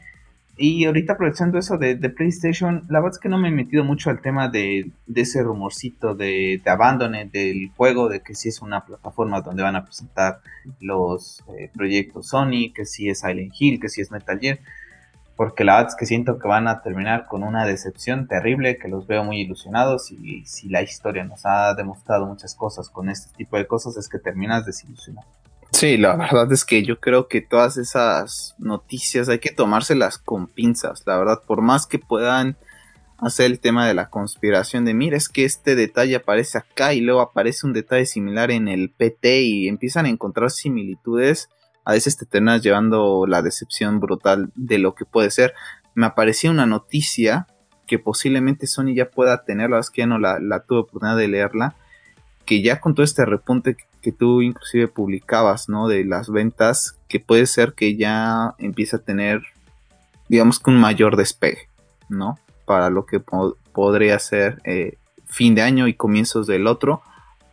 Y 0.59 0.85
ahorita 0.85 1.15
aprovechando 1.15 1.59
eso 1.59 1.79
de, 1.79 1.97
PlayStation, 2.11 2.85
la 2.91 3.01
verdad 3.01 3.17
es 3.17 3.19
que 3.19 3.31
no 3.31 3.39
me 3.39 3.49
he 3.49 3.51
metido 3.51 3.83
mucho 3.83 4.11
al 4.11 4.21
tema 4.21 4.51
de, 4.51 4.91
ese 5.15 5.43
rumorcito 5.43 6.15
de, 6.15 6.61
de 6.63 6.71
abandone 6.71 7.25
del 7.33 7.71
juego, 7.75 8.11
de 8.11 8.21
que 8.21 8.35
si 8.35 8.51
es 8.51 8.61
una 8.61 8.85
plataforma 8.85 9.41
donde 9.41 9.63
van 9.63 9.77
a 9.77 9.87
presentar 9.87 10.41
los 10.81 11.43
eh, 11.59 11.71
proyectos 11.73 12.29
Sony, 12.29 12.75
que 12.75 12.85
si 12.85 13.09
es 13.09 13.21
Silent 13.21 13.55
Hill, 13.59 13.81
que 13.81 13.89
si 13.89 14.03
es 14.03 14.11
Metal 14.11 14.39
Gear 14.39 14.59
porque 15.37 15.65
la 15.65 15.77
verdad 15.77 15.91
es 15.91 15.97
que 15.97 16.07
siento 16.07 16.39
que 16.39 16.47
van 16.47 16.69
a 16.69 16.83
terminar 16.83 17.27
con 17.27 17.43
una 17.43 17.67
decepción 17.67 18.29
terrible, 18.29 18.79
que 18.79 18.89
los 18.89 19.07
veo 19.07 19.25
muy 19.25 19.41
ilusionados 19.41 20.13
y 20.13 20.45
si 20.47 20.69
la 20.69 20.83
historia 20.83 21.25
nos 21.25 21.45
ha 21.45 21.75
demostrado 21.75 22.27
muchas 22.27 22.55
cosas 22.55 22.89
con 22.89 23.09
este 23.09 23.35
tipo 23.37 23.57
de 23.57 23.67
cosas 23.67 23.97
es 23.97 24.09
que 24.09 24.19
terminas 24.19 24.65
desilusionado. 24.65 25.27
Sí, 25.73 25.97
la 25.97 26.15
verdad 26.15 26.51
es 26.53 26.65
que 26.65 26.85
yo 26.85 27.01
creo 27.01 27.27
que 27.27 27.41
todas 27.41 27.77
esas 27.79 28.55
noticias 28.59 29.29
hay 29.29 29.41
que 29.41 29.51
tomárselas 29.51 30.19
con 30.19 30.47
pinzas, 30.47 31.03
la 31.05 31.19
verdad, 31.19 31.41
por 31.45 31.63
más 31.63 31.87
que 31.87 31.99
puedan 31.99 32.57
hacer 33.19 33.47
el 33.47 33.59
tema 33.59 33.87
de 33.87 33.95
la 33.95 34.11
conspiración 34.11 34.85
de 34.85 34.95
mira 34.95 35.17
es 35.17 35.29
que 35.29 35.45
este 35.45 35.75
detalle 35.75 36.17
aparece 36.17 36.59
acá 36.59 36.95
y 36.95 37.01
luego 37.01 37.21
aparece 37.21 37.67
un 37.67 37.73
detalle 37.73 38.07
similar 38.07 38.51
en 38.51 38.69
el 38.69 38.91
PT 38.91 39.43
y 39.43 39.69
empiezan 39.69 40.07
a 40.07 40.11
encontrar 40.11 40.51
similitudes 40.51 41.49
a 41.85 41.93
veces 41.93 42.17
te 42.17 42.27
terminas 42.27 42.63
llevando 42.63 43.27
la 43.27 43.43
decepción 43.43 44.01
brutal 44.01 44.51
de 44.55 44.79
lo 44.79 44.95
que 44.95 45.05
puede 45.05 45.31
ser. 45.31 45.55
Me 45.95 46.07
aparecía 46.07 46.51
una 46.51 46.67
noticia 46.67 47.47
que 47.87 47.99
posiblemente 47.99 48.67
Sony 48.67 48.95
ya 48.95 49.11
pueda 49.11 49.45
tener, 49.45 49.71
la 49.71 49.77
verdad 49.77 49.89
es 49.89 49.91
que 49.91 50.03
ya 50.03 50.07
no 50.07 50.19
la, 50.19 50.61
tuve 50.67 50.81
oportunidad 50.81 51.17
de 51.17 51.29
leerla, 51.29 51.77
que 52.47 52.63
ya 52.63 52.81
con 52.81 52.95
todo 52.95 53.05
este 53.05 53.25
repunte 53.25 53.77
que, 54.01 54.13
tú 54.13 54.43
inclusive 54.43 54.89
publicabas, 54.89 55.71
¿no? 55.71 55.89
De 55.89 56.05
las 56.05 56.31
ventas, 56.31 56.99
que 57.09 57.21
puede 57.21 57.47
ser 57.47 57.73
que 57.73 57.97
ya 57.97 58.55
empiece 58.59 58.97
a 58.97 58.99
tener, 58.99 59.43
digamos 60.29 60.61
que 60.61 60.71
un 60.71 60.79
mayor 60.79 61.17
despegue, 61.17 61.69
¿no? 62.11 62.39
Para 62.67 62.91
lo 62.91 63.07
que 63.07 63.21
podría 63.21 64.19
ser 64.19 64.61
eh, 64.65 64.99
fin 65.27 65.55
de 65.55 65.63
año 65.63 65.89
y 65.89 65.95
comienzos 65.95 66.47
del 66.47 66.67
otro 66.67 67.03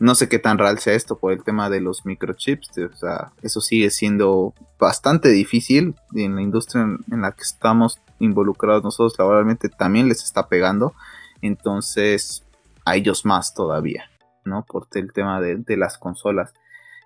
no 0.02 0.16
sé 0.16 0.28
qué 0.28 0.40
tan 0.40 0.58
real 0.58 0.80
sea 0.80 0.96
esto 0.96 1.20
por 1.20 1.32
el 1.32 1.44
tema 1.44 1.70
de 1.70 1.80
los 1.80 2.08
microchips. 2.08 2.76
O 2.80 2.98
sea, 2.98 3.34
eso 3.44 3.62
sigue 3.62 3.92
siendo 3.92 4.56
bastante 4.80 5.30
difícil. 5.30 5.94
en 6.16 6.36
la 6.36 6.42
industria 6.42 6.82
en, 6.82 7.22
la 7.22 7.34
que 7.34 7.44
estamos 7.44 8.02
involucrados 8.18 8.84
nosotros 8.84 9.14
laboralmente 9.20 9.70
también 9.70 10.10
les 10.10 10.24
está 10.24 10.48
pegando. 10.48 10.96
Entonces, 11.44 12.44
a 12.84 12.96
ellos 12.96 13.26
más 13.26 13.54
todavía, 13.54 14.10
¿no? 14.44 14.66
Por 14.66 14.88
el 14.96 15.14
tema 15.14 15.40
de, 15.40 15.78
las 15.78 16.00
consolas. 16.00 16.52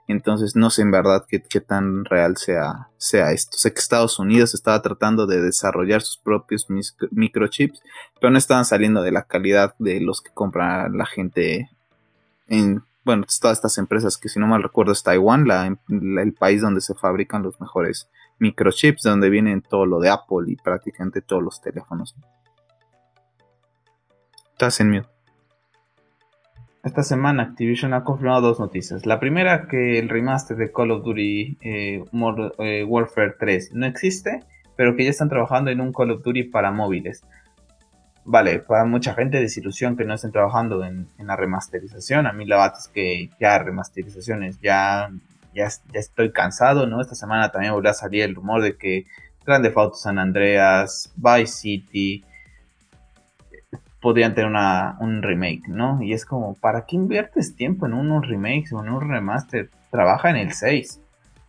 Entonces 0.08 0.55
no 0.55 0.69
sé 0.69 0.84
en 0.84 0.91
verdad 0.91 1.25
qué, 1.27 1.39
tan 1.60 2.05
real 2.05 2.38
sea, 2.38 2.88
sea 2.95 3.34
esto. 3.34 3.58
Sé 3.58 3.73
que 3.73 3.79
Estados 3.79 4.19
Unidos 4.19 4.53
estaba 4.53 4.81
tratando 4.81 5.27
de 5.27 5.41
desarrollar 5.41 6.01
sus 6.01 6.17
propios 6.17 6.67
microchips, 7.12 7.81
pero 8.21 8.31
no 8.31 8.38
estaban 8.38 8.63
saliendo 8.63 9.01
de 9.01 9.12
la 9.12 9.23
calidad 9.23 9.75
de 9.79 9.99
los 9.99 10.21
que 10.21 10.31
compra 10.34 10.88
la 10.88 11.05
gente 11.05 11.75
en, 12.47 12.84
bueno, 13.03 13.25
todas 13.41 13.58
estas 13.58 13.77
empresas 13.77 14.17
que 14.17 14.29
si 14.29 14.39
no 14.39 14.47
mal 14.47 14.63
recuerdo 14.63 14.91
es 14.91 15.03
Taiwán, 15.03 15.45
el 15.89 16.34
país 16.34 16.62
donde 16.62 16.81
se 16.81 16.95
fabrican 16.95 17.43
los 17.43 17.60
mejores 17.60 18.10
microchips, 18.39 19.03
donde 19.03 19.29
vienen 19.29 19.62
todo 19.62 19.86
lo 19.86 19.99
de 19.99 20.10
Apple 20.10 20.45
y 20.47 20.55
prácticamente 20.55 21.21
todos 21.21 21.43
los 21.43 21.62
teléfonos. 21.62 22.15
Estás 24.51 24.79
en 24.79 24.91
mute. 24.91 25.15
Esta 26.86 27.01
semana 27.01 27.41
Activision 27.41 27.95
ha 27.95 28.03
confirmado 28.03 28.41
dos 28.41 28.60
noticias. 28.60 29.08
La 29.08 29.19
primera 29.19 29.67
que 29.67 29.97
el 29.97 30.08
remaster 30.08 30.55
de 30.55 30.71
Call 30.71 30.91
of 30.91 31.03
Duty 31.03 31.58
eh, 31.62 32.03
eh, 32.60 32.84
Warfare 32.84 33.34
3 33.39 33.71
no 33.73 33.88
existe, 33.88 34.41
pero 34.75 34.95
que 34.95 35.03
ya 35.03 35.10
están 35.10 35.29
trabajando 35.29 35.71
en 35.71 35.81
un 35.81 35.91
Call 35.91 36.12
of 36.12 36.21
Duty 36.21 36.43
para 36.43 36.71
móviles. 36.71 37.23
Vale, 38.28 38.58
para 38.58 38.86
mucha 38.86 39.14
gente 39.14 39.40
desilusión 39.40 39.96
que 39.96 40.04
no 40.04 40.16
estén 40.16 40.32
trabajando 40.32 40.84
en, 40.84 41.08
la 41.20 41.36
remasterización. 41.36 42.26
A 42.26 42.34
mí 42.34 42.46
la 42.46 42.58
verdad 42.58 42.80
es 42.80 42.88
que 42.88 43.30
ya 43.40 43.60
remasterizaciones, 43.60 44.60
ya, 44.62 45.12
ya, 45.54 45.70
estoy 45.94 46.32
cansado, 46.32 46.88
¿no? 46.88 47.02
Esta 47.02 47.14
semana 47.14 47.52
también 47.52 47.74
volvió 47.74 47.92
a 47.92 47.94
salir 47.94 48.24
el 48.24 48.34
rumor 48.34 48.64
de 48.64 48.78
que 48.78 49.06
Grande 49.46 49.72
Auto 49.76 49.94
San 49.94 50.18
Andreas, 50.18 51.14
Vice 51.16 51.54
City, 51.54 52.26
podrían 54.02 54.34
tener 54.34 54.50
una, 54.50 54.98
un 55.00 55.22
remake, 55.22 55.68
¿no? 55.68 56.02
Y 56.02 56.14
es 56.14 56.26
como, 56.26 56.56
¿para 56.56 56.88
qué 56.88 56.96
inviertes 56.96 57.56
tiempo 57.56 57.86
en 57.86 57.94
unos 57.94 58.28
remakes 58.28 58.74
o 58.74 58.84
en 58.84 58.90
un 58.90 59.08
remaster? 59.08 59.70
Trabaja 59.92 60.32
en 60.32 60.38
el 60.38 60.54
6, 60.54 61.00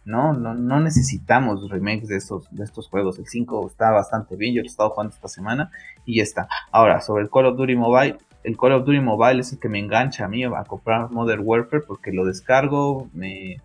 ¿no? 0.06 0.32
No, 0.32 0.54
no 0.54 0.80
necesitamos 0.80 1.68
remakes 1.68 2.08
de 2.08 2.16
estos, 2.16 2.48
de 2.50 2.64
estos 2.64 2.88
juegos. 2.88 3.18
El 3.18 3.26
5 3.26 3.66
está 3.66 3.90
bastante 3.90 4.36
bien, 4.36 4.54
yo 4.54 4.62
lo 4.62 4.66
he 4.66 4.70
estado 4.70 4.90
jugando 4.90 5.14
esta 5.14 5.28
semana 5.28 5.70
y 6.06 6.16
ya 6.16 6.22
está. 6.22 6.48
Ahora, 6.72 7.02
sobre 7.02 7.24
el 7.24 7.30
Call 7.30 7.46
of 7.46 7.58
Duty 7.58 7.76
Mobile, 7.76 8.16
el 8.44 8.56
Call 8.56 8.72
of 8.72 8.86
Duty 8.86 9.00
Mobile 9.00 9.40
es 9.40 9.52
el 9.52 9.58
que 9.58 9.68
me 9.68 9.78
engancha 9.78 10.24
a 10.24 10.28
mí 10.28 10.42
a 10.44 10.64
comprar 10.64 11.10
Modern 11.10 11.42
Warfare 11.44 11.82
porque 11.86 12.12
lo 12.12 12.24
descargo, 12.24 13.10
me, 13.12 13.60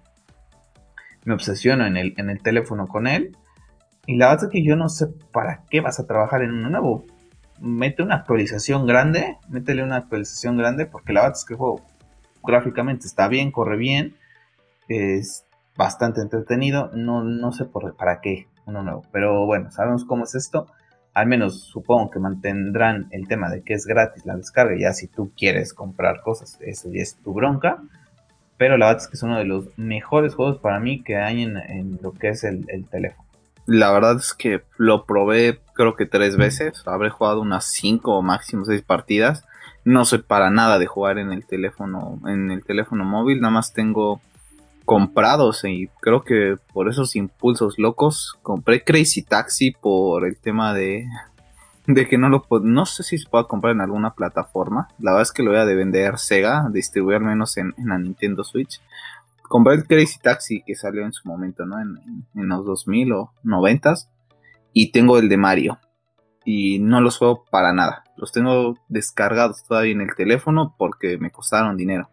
me 1.24 1.34
obsesiono 1.34 1.86
en 1.86 1.96
el, 1.96 2.14
en 2.18 2.30
el 2.30 2.42
teléfono 2.42 2.88
con 2.88 3.08
él. 3.08 3.38
Y 4.08 4.18
la 4.18 4.30
verdad 4.30 4.46
es 4.46 4.52
que 4.52 4.64
yo 4.64 4.76
no 4.76 4.90
sé 4.90 5.08
para 5.32 5.64
qué 5.70 5.80
vas 5.80 6.00
a 6.00 6.08
trabajar 6.08 6.42
en 6.42 6.52
uno 6.52 6.70
nuevo 6.70 7.06
mete 7.62 8.02
una 8.02 8.16
actualización 8.16 8.88
grande, 8.88 9.38
métele 9.48 9.84
una 9.84 9.98
actualización 9.98 10.58
grande, 10.58 10.88
porque 10.88 11.14
la 11.14 11.22
verdad 11.22 11.38
es 11.38 11.46
que 11.46 11.54
el 11.54 11.60
juego 11.60 11.86
gráficamente 12.44 13.06
está 13.06 13.28
bien, 13.28 13.52
corre 13.52 13.78
bien, 13.78 14.16
es 14.88 15.46
bastante 15.82 16.22
entretenido, 16.22 16.90
no, 16.94 17.24
no 17.24 17.52
sé 17.52 17.66
por, 17.66 17.96
para 17.96 18.22
qué 18.22 18.48
uno 18.66 18.84
nuevo, 18.84 19.04
pero 19.12 19.46
bueno, 19.46 19.72
sabemos 19.72 20.06
cómo 20.06 20.24
es 20.24 20.36
esto, 20.36 20.68
al 21.14 21.28
menos 21.28 21.62
supongo 21.62 22.10
que 22.10 22.20
mantendrán 22.20 23.08
el 23.12 23.28
tema 23.28 23.50
de 23.50 23.64
que 23.64 23.74
es 23.74 23.86
gratis 23.86 24.26
la 24.26 24.36
descarga, 24.36 24.76
ya 24.80 24.94
si 24.94 25.08
tú 25.08 25.32
quieres 25.36 25.74
comprar 25.74 26.22
cosas, 26.22 26.58
eso 26.62 26.90
ya 26.92 27.02
es 27.02 27.16
tu 27.18 27.34
bronca, 27.34 27.82
pero 28.58 28.78
la 28.78 28.88
verdad 28.88 29.02
es 29.04 29.08
que 29.08 29.18
es 29.18 29.24
uno 29.24 29.38
de 29.38 29.46
los 29.46 29.66
mejores 29.78 30.36
juegos 30.36 30.60
para 30.60 30.80
mí 30.80 31.04
que 31.04 31.18
hay 31.18 31.42
en, 31.42 32.00
lo 32.02 32.14
que 32.14 32.30
es 32.30 32.44
el 32.44 32.88
teléfono. 32.90 33.32
La 33.66 33.92
verdad 33.92 34.18
es 34.18 34.34
que 34.34 34.64
lo 34.78 35.06
probé 35.06 35.60
creo 35.74 35.96
que 35.96 36.06
tres 36.06 36.36
veces. 36.38 36.84
Habré 36.86 37.10
jugado 37.10 37.42
unas 37.42 37.66
cinco 37.66 38.18
o 38.18 38.22
máximo 38.22 38.66
seis 38.66 38.82
partidas. 38.82 39.46
No 39.86 40.06
soy 40.06 40.20
para 40.20 40.50
nada 40.50 40.80
de 40.80 40.88
jugar 40.88 41.18
en 41.18 41.32
el 41.32 41.46
teléfono, 41.46 42.20
en 42.26 42.52
el 42.52 42.64
teléfono 42.64 43.06
móvil. 43.06 43.40
Nada 43.40 43.54
más 43.54 43.74
tengo 43.74 44.22
comprados 44.86 45.64
y 45.64 45.90
creo 46.02 46.24
que 46.24 46.58
por 46.74 46.90
esos 46.90 47.16
impulsos 47.16 47.78
locos 47.78 48.38
compré 48.42 48.84
Crazy 48.84 49.24
Taxi 49.24 49.72
por 49.72 50.26
el 50.26 50.38
tema 50.38 50.74
de 50.74 51.08
de 51.88 52.08
que 52.08 52.18
no 52.18 52.30
lo 52.30 52.46
no 52.62 52.86
sé 52.86 53.04
si 53.04 53.18
se 53.18 53.28
puede 53.28 53.48
comprar 53.48 53.74
en 53.74 53.82
alguna 53.82 54.14
plataforma. 54.14 54.88
La 55.00 55.12
verdad 55.12 55.24
es 55.24 55.32
que 55.32 55.44
lo 55.44 55.52
voy 55.52 55.60
a 55.60 55.66
de 55.66 55.76
vender 55.76 56.20
Sega, 56.20 56.68
distribuir 56.72 57.22
menos 57.22 57.58
en, 57.58 57.74
en 57.78 57.88
la 57.88 57.98
Nintendo 57.98 58.44
Switch 58.44 58.82
compré 59.52 59.74
el 59.74 59.86
Crazy 59.86 60.18
Taxi 60.20 60.64
que 60.66 60.76
salió 60.76 61.04
en 61.04 61.12
su 61.12 61.28
momento, 61.28 61.66
¿no? 61.66 61.80
En, 61.80 62.24
los 62.34 62.66
2000 62.66 63.12
o 63.12 63.34
90 63.44 63.94
y 64.72 64.94
tengo 64.94 65.18
el 65.18 65.28
de 65.28 65.36
Mario 65.36 65.78
y 66.46 66.80
no 66.80 67.02
los 67.02 67.18
juego 67.18 67.44
para 67.52 67.74
nada. 67.74 68.06
Los 68.16 68.32
tengo 68.32 68.78
descargados 68.88 69.64
todavía 69.64 69.92
en 69.92 70.02
el 70.02 70.16
teléfono 70.16 70.74
porque 70.78 71.18
me 71.18 71.32
costaron 71.32 71.76
dinero. 71.76 72.10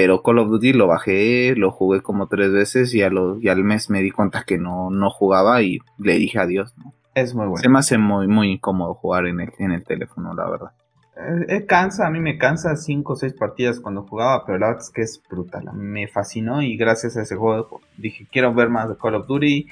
Pero 0.00 0.22
Call 0.22 0.38
of 0.38 0.48
Duty 0.48 0.74
lo 0.74 0.86
bajé, 0.86 1.56
lo 1.56 1.72
jugué 1.72 2.02
como 2.02 2.28
tres 2.28 2.52
veces 2.52 2.94
y, 2.94 3.02
al 3.02 3.64
mes 3.64 3.90
me 3.90 4.00
di 4.00 4.12
cuenta 4.12 4.44
que 4.46 4.56
no, 4.56 4.90
no 4.90 5.10
jugaba 5.10 5.60
y 5.62 5.80
le 5.98 6.14
dije 6.20 6.38
adiós. 6.38 6.72
¿no? 6.78 6.94
Es 7.16 7.34
muy 7.34 7.48
bueno. 7.48 7.60
Se 7.60 7.68
me 7.68 7.80
hace 7.80 7.98
muy, 7.98 8.28
muy 8.28 8.52
incómodo 8.52 8.94
jugar 8.94 9.26
en 9.26 9.40
el, 9.40 9.50
en 9.58 9.72
el 9.72 9.82
teléfono, 9.82 10.34
la 10.34 10.48
verdad. 10.48 10.70
Eh, 11.16 11.46
eh, 11.48 11.66
cansa, 11.66 12.06
a 12.06 12.10
mí 12.10 12.20
me 12.20 12.38
cansa 12.38 12.76
5 12.76 13.12
o 13.12 13.16
6 13.16 13.34
partidas 13.34 13.80
cuando 13.80 14.04
jugaba, 14.04 14.44
pero 14.46 14.58
la 14.58 14.68
verdad 14.68 14.84
es 14.84 14.90
que 14.90 15.02
es 15.02 15.20
brutal. 15.28 15.64
Me 15.74 16.06
fascinó 16.06 16.62
y 16.62 16.76
gracias 16.76 17.16
a 17.16 17.22
ese 17.22 17.34
juego 17.34 17.80
dije, 17.96 18.28
quiero 18.30 18.54
ver 18.54 18.68
más 18.68 18.88
de 18.88 18.96
Call 18.96 19.16
of 19.16 19.26
Duty. 19.26 19.66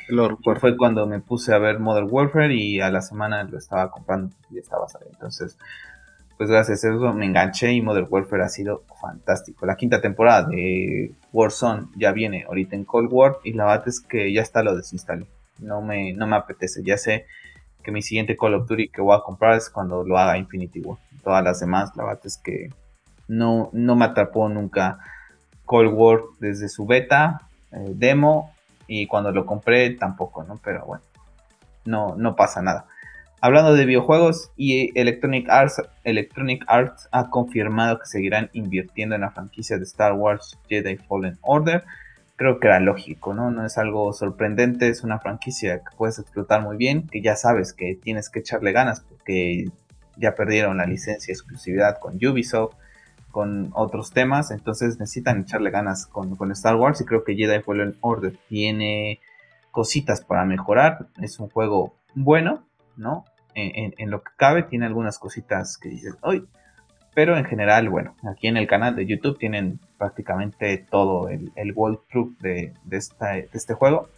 fue 0.58 0.76
cuando 0.76 1.06
me 1.06 1.20
puse 1.20 1.54
a 1.54 1.58
ver 1.58 1.78
Modern 1.78 2.08
Warfare 2.10 2.52
y 2.52 2.80
a 2.80 2.90
la 2.90 3.00
semana 3.00 3.44
lo 3.44 3.58
estaba 3.58 3.92
comprando 3.92 4.34
y 4.50 4.58
estaba 4.58 4.88
saliendo. 4.88 5.18
Entonces, 5.18 5.56
pues 6.36 6.50
gracias 6.50 6.84
a 6.84 6.88
eso 6.88 7.12
me 7.12 7.26
enganché 7.26 7.72
y 7.72 7.80
Modern 7.80 8.06
Warfare 8.10 8.44
ha 8.44 8.48
sido 8.48 8.84
fantástico. 9.00 9.64
La 9.66 9.76
quinta 9.76 10.00
temporada 10.00 10.48
de 10.48 11.12
Warzone 11.32 11.88
ya 11.96 12.12
viene 12.12 12.44
ahorita 12.46 12.76
en 12.76 12.84
Cold 12.84 13.08
War 13.10 13.38
y 13.42 13.52
la 13.52 13.64
verdad 13.64 13.88
es 13.88 14.00
que 14.00 14.32
ya 14.32 14.42
está 14.42 14.62
lo 14.62 14.76
desinstalé. 14.76 15.26
No 15.58 15.80
me, 15.80 16.12
no 16.12 16.26
me 16.26 16.36
apetece, 16.36 16.82
ya 16.84 16.98
sé 16.98 17.26
que 17.82 17.92
mi 17.92 18.02
siguiente 18.02 18.36
Call 18.36 18.54
of 18.54 18.68
Duty 18.68 18.88
que 18.88 19.00
voy 19.00 19.16
a 19.16 19.20
comprar 19.20 19.54
es 19.54 19.70
cuando 19.70 20.04
lo 20.04 20.18
haga 20.18 20.36
Infinity 20.36 20.80
War. 20.80 20.98
Todas 21.22 21.42
las 21.42 21.60
demás, 21.60 21.92
la 21.96 22.04
verdad 22.04 22.22
es 22.24 22.36
que 22.36 22.68
no, 23.28 23.70
no 23.72 23.96
me 23.96 24.04
atrapó 24.04 24.48
nunca 24.48 24.98
Cold 25.64 25.92
War 25.94 26.20
desde 26.38 26.68
su 26.68 26.84
beta, 26.86 27.42
eh, 27.72 27.92
demo, 27.94 28.52
y 28.86 29.06
cuando 29.06 29.32
lo 29.32 29.46
compré 29.46 29.90
tampoco, 29.90 30.44
¿no? 30.44 30.58
Pero 30.62 30.84
bueno, 30.84 31.04
no, 31.84 32.14
no 32.16 32.36
pasa 32.36 32.62
nada. 32.62 32.86
Hablando 33.40 33.74
de 33.74 33.84
videojuegos, 33.84 34.50
y 34.56 34.98
Electronic 34.98 35.48
Arts, 35.48 35.82
Electronic 36.04 36.64
Arts 36.66 37.08
ha 37.12 37.30
confirmado 37.30 37.98
que 37.98 38.06
seguirán 38.06 38.50
invirtiendo 38.52 39.14
en 39.14 39.20
la 39.20 39.30
franquicia 39.30 39.76
de 39.76 39.84
Star 39.84 40.14
Wars 40.14 40.58
Jedi 40.68 40.96
Fallen 40.96 41.38
Order 41.42 41.84
creo 42.36 42.60
que 42.60 42.68
era 42.68 42.80
lógico, 42.80 43.34
¿no? 43.34 43.50
No 43.50 43.64
es 43.64 43.78
algo 43.78 44.12
sorprendente, 44.12 44.88
es 44.88 45.02
una 45.02 45.18
franquicia 45.18 45.78
que 45.78 45.96
puedes 45.96 46.18
explotar 46.18 46.62
muy 46.62 46.76
bien, 46.76 47.08
que 47.08 47.22
ya 47.22 47.34
sabes 47.34 47.72
que 47.72 47.98
tienes 48.00 48.28
que 48.28 48.40
echarle 48.40 48.72
ganas 48.72 49.00
porque 49.00 49.64
ya 50.16 50.34
perdieron 50.34 50.76
la 50.76 50.86
licencia 50.86 51.32
exclusividad 51.32 51.98
con 51.98 52.16
Ubisoft, 52.16 52.74
con 53.30 53.70
otros 53.74 54.12
temas, 54.12 54.50
entonces 54.50 54.98
necesitan 54.98 55.40
echarle 55.40 55.70
ganas 55.70 56.06
con, 56.06 56.36
Star 56.52 56.76
Wars 56.76 57.00
y 57.00 57.04
creo 57.04 57.24
que 57.24 57.34
Jedi 57.34 57.62
Fallen 57.62 57.96
Order 58.00 58.38
tiene 58.48 59.20
cositas 59.70 60.22
para 60.22 60.44
mejorar, 60.44 61.08
es 61.20 61.38
un 61.38 61.50
juego 61.50 61.94
bueno, 62.14 62.65
¿no? 62.96 63.24
En, 63.54 64.10
lo 64.10 64.22
que 64.22 64.32
cabe, 64.36 64.64
tiene 64.64 64.84
algunas 64.84 65.18
cositas 65.18 65.78
que 65.78 65.88
dices, 65.88 66.14
hoy 66.20 66.46
pero 67.16 67.38
en 67.38 67.46
general, 67.46 67.88
bueno, 67.88 68.14
aquí 68.30 68.46
en 68.46 68.58
el 68.58 68.66
canal 68.66 68.94
de 68.94 69.06
YouTube 69.06 69.38
tienen 69.38 69.80
prácticamente 69.96 70.76
todo 70.76 71.30
el, 71.30 71.50
el 71.56 71.72
walkthrough 71.74 72.36
de, 72.40 72.74
de, 72.84 73.48
este 73.54 73.72
juego. 73.72 74.10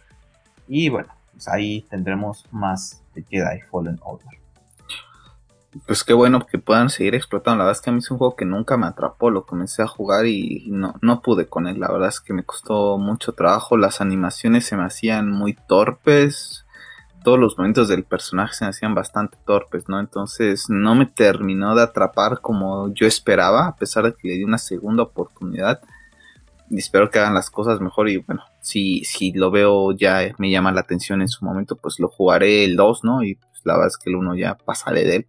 Y 0.67 0.89
bueno, 0.89 1.07
pues 1.31 1.47
ahí 1.47 1.83
tendremos 1.89 2.45
más 2.51 3.01
de 3.15 3.23
Jedi 3.23 3.61
Fallen 3.71 4.01
Order. 4.03 4.37
Pues 5.87 6.03
qué 6.03 6.11
bueno 6.11 6.45
que 6.45 6.57
puedan 6.57 6.89
seguir 6.89 7.15
explotando. 7.15 7.59
La 7.59 7.63
verdad 7.67 7.77
es 7.77 7.81
que 7.81 7.89
a 7.89 7.93
mí 7.93 7.99
es 7.99 8.11
un 8.11 8.17
juego 8.17 8.35
que 8.35 8.43
nunca 8.43 8.75
me 8.75 8.87
atrapó. 8.87 9.31
Lo 9.31 9.45
comencé 9.45 9.81
a 9.81 9.87
jugar 9.87 10.25
y 10.25 10.67
no, 10.69 10.95
no 11.01 11.21
pude 11.21 11.47
con 11.47 11.67
él. 11.67 11.79
La 11.79 11.89
verdad 11.89 12.09
es 12.09 12.19
que 12.19 12.33
me 12.33 12.43
costó 12.43 12.97
mucho 12.97 13.31
trabajo. 13.31 13.77
Las 13.77 14.01
animaciones 14.01 14.65
se 14.65 14.75
me 14.75 14.83
hacían 14.83 15.31
muy 15.31 15.53
torpes 15.53 16.65
todos 17.23 17.39
los 17.39 17.57
momentos 17.57 17.87
del 17.87 18.03
personaje 18.03 18.53
se 18.53 18.65
me 18.65 18.69
hacían 18.69 18.95
bastante 18.95 19.37
torpes, 19.45 19.89
¿no? 19.89 19.99
Entonces 19.99 20.65
no 20.69 20.95
me 20.95 21.05
terminó 21.05 21.75
de 21.75 21.83
atrapar 21.83 22.39
como 22.41 22.93
yo 22.93 23.05
esperaba, 23.05 23.67
a 23.67 23.75
pesar 23.75 24.05
de 24.05 24.13
que 24.13 24.27
le 24.27 24.33
di 24.35 24.43
una 24.43 24.57
segunda 24.57 25.03
oportunidad. 25.03 25.81
Y 26.69 26.77
espero 26.77 27.09
que 27.09 27.19
hagan 27.19 27.33
las 27.33 27.49
cosas 27.49 27.81
mejor 27.81 28.09
y 28.09 28.17
bueno, 28.17 28.43
si, 28.61 29.03
si 29.03 29.31
lo 29.31 29.51
veo 29.51 29.91
ya 29.91 30.33
me 30.37 30.51
llama 30.51 30.71
la 30.71 30.81
atención 30.81 31.21
en 31.21 31.27
su 31.27 31.43
momento, 31.43 31.75
pues 31.75 31.99
lo 31.99 32.09
jugaré 32.09 32.63
el 32.63 32.75
2, 32.75 33.03
¿no? 33.03 33.23
Y 33.23 33.35
pues 33.35 33.61
la 33.63 33.73
verdad 33.73 33.87
es 33.87 33.97
que 33.97 34.09
el 34.09 34.15
1 34.15 34.35
ya 34.35 34.55
pasaré 34.55 35.03
de 35.03 35.15
él. 35.17 35.27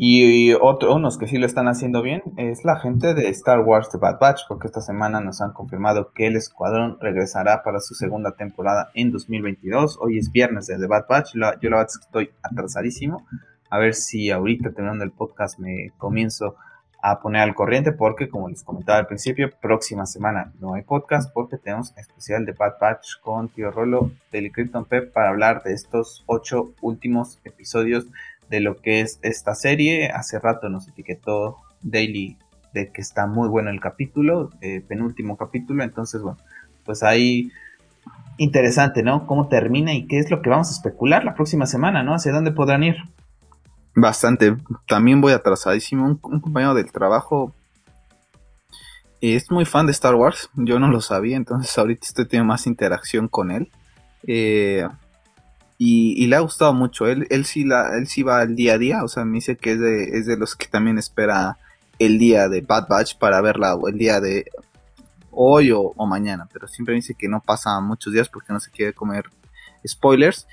Y 0.00 0.52
otro, 0.52 0.94
unos 0.94 1.18
que 1.18 1.26
sí 1.26 1.38
lo 1.38 1.46
están 1.46 1.66
haciendo 1.66 2.02
bien 2.02 2.22
es 2.36 2.64
la 2.64 2.78
gente 2.78 3.14
de 3.14 3.30
Star 3.30 3.58
Wars 3.58 3.90
The 3.90 3.98
Bad 3.98 4.20
Batch, 4.20 4.42
porque 4.46 4.68
esta 4.68 4.80
semana 4.80 5.20
nos 5.20 5.40
han 5.40 5.52
confirmado 5.52 6.12
que 6.12 6.28
el 6.28 6.36
escuadrón 6.36 6.98
regresará 7.00 7.64
para 7.64 7.80
su 7.80 7.96
segunda 7.96 8.36
temporada 8.36 8.90
en 8.94 9.10
2022. 9.10 9.98
Hoy 10.00 10.18
es 10.18 10.30
viernes 10.30 10.68
de 10.68 10.78
The 10.78 10.86
Bad 10.86 11.06
Batch, 11.08 11.32
yo 11.34 11.40
la 11.40 11.56
verdad 11.60 11.88
estoy 11.88 12.30
atrasadísimo. 12.44 13.26
A 13.70 13.78
ver 13.78 13.92
si 13.94 14.30
ahorita 14.30 14.70
terminando 14.70 15.02
el 15.02 15.10
podcast 15.10 15.58
me 15.58 15.90
comienzo 15.98 16.54
a 17.02 17.20
poner 17.20 17.42
al 17.42 17.56
corriente 17.56 17.90
porque, 17.90 18.28
como 18.28 18.48
les 18.48 18.62
comentaba 18.62 19.00
al 19.00 19.08
principio, 19.08 19.50
próxima 19.60 20.06
semana 20.06 20.52
no 20.60 20.74
hay 20.74 20.82
podcast 20.82 21.32
porque 21.32 21.58
tenemos 21.58 21.92
especial 21.96 22.46
de 22.46 22.52
Bad 22.52 22.74
Batch 22.80 23.20
con 23.20 23.48
Tío 23.48 23.72
Rolo 23.72 24.12
de 24.30 24.52
Krypton 24.52 24.84
Pep 24.84 25.12
para 25.12 25.30
hablar 25.30 25.64
de 25.64 25.72
estos 25.72 26.22
ocho 26.26 26.72
últimos 26.82 27.40
episodios 27.42 28.06
de 28.48 28.60
lo 28.60 28.76
que 28.76 29.00
es 29.00 29.18
esta 29.22 29.54
serie. 29.54 30.10
Hace 30.10 30.38
rato 30.38 30.68
nos 30.68 30.88
etiquetó 30.88 31.56
Daily 31.82 32.36
de 32.72 32.90
que 32.92 33.00
está 33.00 33.26
muy 33.26 33.48
bueno 33.48 33.70
el 33.70 33.80
capítulo, 33.80 34.50
eh, 34.60 34.82
penúltimo 34.86 35.36
capítulo, 35.36 35.82
entonces 35.82 36.22
bueno, 36.22 36.38
pues 36.84 37.02
ahí 37.02 37.50
interesante, 38.36 39.02
¿no? 39.02 39.26
Cómo 39.26 39.48
termina 39.48 39.94
y 39.94 40.06
qué 40.06 40.18
es 40.18 40.30
lo 40.30 40.42
que 40.42 40.50
vamos 40.50 40.68
a 40.68 40.72
especular 40.72 41.24
la 41.24 41.34
próxima 41.34 41.66
semana, 41.66 42.02
¿no? 42.02 42.14
¿Hacia 42.14 42.32
dónde 42.32 42.52
podrán 42.52 42.82
ir? 42.84 42.96
Bastante. 43.94 44.56
También 44.86 45.20
voy 45.20 45.32
atrasadísimo. 45.32 46.04
Un, 46.04 46.20
un 46.22 46.40
compañero 46.40 46.74
del 46.74 46.92
trabajo 46.92 47.52
es 49.20 49.50
muy 49.50 49.64
fan 49.64 49.86
de 49.86 49.92
Star 49.92 50.14
Wars. 50.14 50.50
Yo 50.54 50.78
no 50.78 50.88
lo 50.88 51.00
sabía, 51.00 51.36
entonces 51.36 51.76
ahorita 51.76 52.06
estoy 52.06 52.26
teniendo 52.26 52.52
más 52.52 52.66
interacción 52.66 53.28
con 53.28 53.50
él. 53.50 53.70
Eh, 54.26 54.86
y, 55.80 56.26
le 56.26 56.34
ha 56.34 56.40
gustado 56.40 56.74
mucho. 56.74 57.06
Él, 57.06 57.26
él, 57.30 57.44
sí 57.44 57.64
la, 57.64 57.96
él 57.96 58.08
sí 58.08 58.24
va 58.24 58.40
al 58.40 58.56
día 58.56 58.74
a 58.74 58.78
día. 58.78 59.04
O 59.04 59.08
sea, 59.08 59.24
me 59.24 59.36
dice 59.36 59.56
que 59.56 59.72
es 59.72 59.80
de, 59.80 60.18
es 60.18 60.26
de 60.26 60.36
los 60.36 60.56
que 60.56 60.66
también 60.66 60.98
espera 60.98 61.56
el 62.00 62.18
día 62.18 62.48
de 62.48 62.62
Bad 62.62 62.88
Batch 62.88 63.16
para 63.16 63.40
verla 63.40 63.76
o 63.76 63.88
el 63.88 63.96
día 63.96 64.20
de 64.20 64.46
hoy 65.30 65.70
o, 65.72 65.94
mañana. 66.04 66.48
Pero 66.52 66.66
siempre 66.66 66.94
me 66.94 66.96
dice 66.96 67.14
que 67.14 67.28
no 67.28 67.40
pasa 67.40 67.80
muchos 67.80 68.12
días 68.12 68.28
porque 68.28 68.52
no 68.52 68.58
se 68.58 68.72
quiere 68.72 68.92
comer 68.92 69.26
spoilers. 69.86 70.48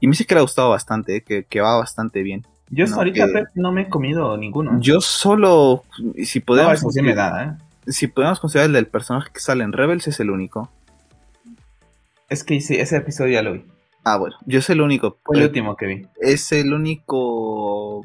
Y 0.00 0.06
me 0.06 0.12
dice 0.12 0.24
que 0.24 0.34
le 0.34 0.40
ha 0.40 0.42
gustado 0.42 0.70
bastante, 0.70 1.22
que, 1.22 1.44
que 1.44 1.60
va 1.60 1.76
bastante 1.76 2.22
bien. 2.22 2.46
Yo 2.70 2.86
ahorita 2.94 3.26
no 3.54 3.72
me 3.72 3.82
he 3.82 3.88
comido 3.90 4.34
ninguno. 4.38 4.80
Yo 4.80 5.02
solo, 5.02 5.84
si 6.24 6.40
podemos... 6.40 6.82
No, 6.82 7.02
me 7.02 7.14
da, 7.14 7.44
¿eh? 7.44 7.92
Si 7.92 8.06
podemos 8.06 8.40
considerar 8.40 8.68
el 8.68 8.74
del 8.74 8.86
personaje 8.86 9.30
que 9.32 9.40
sale 9.40 9.64
en 9.64 9.72
Rebels, 9.72 10.06
es 10.06 10.20
el 10.20 10.30
único. 10.30 10.70
Es 12.28 12.44
que 12.44 12.60
sí, 12.60 12.76
ese 12.76 12.96
episodio 12.96 13.34
ya 13.34 13.42
lo 13.42 13.54
vi. 13.54 13.64
Ah, 14.04 14.16
bueno, 14.16 14.36
yo 14.46 14.58
es 14.58 14.70
el 14.70 14.80
único. 14.80 15.18
El 15.32 15.42
último 15.42 15.76
que 15.76 15.86
vi. 15.86 16.06
Es 16.20 16.52
el 16.52 16.72
único 16.72 18.02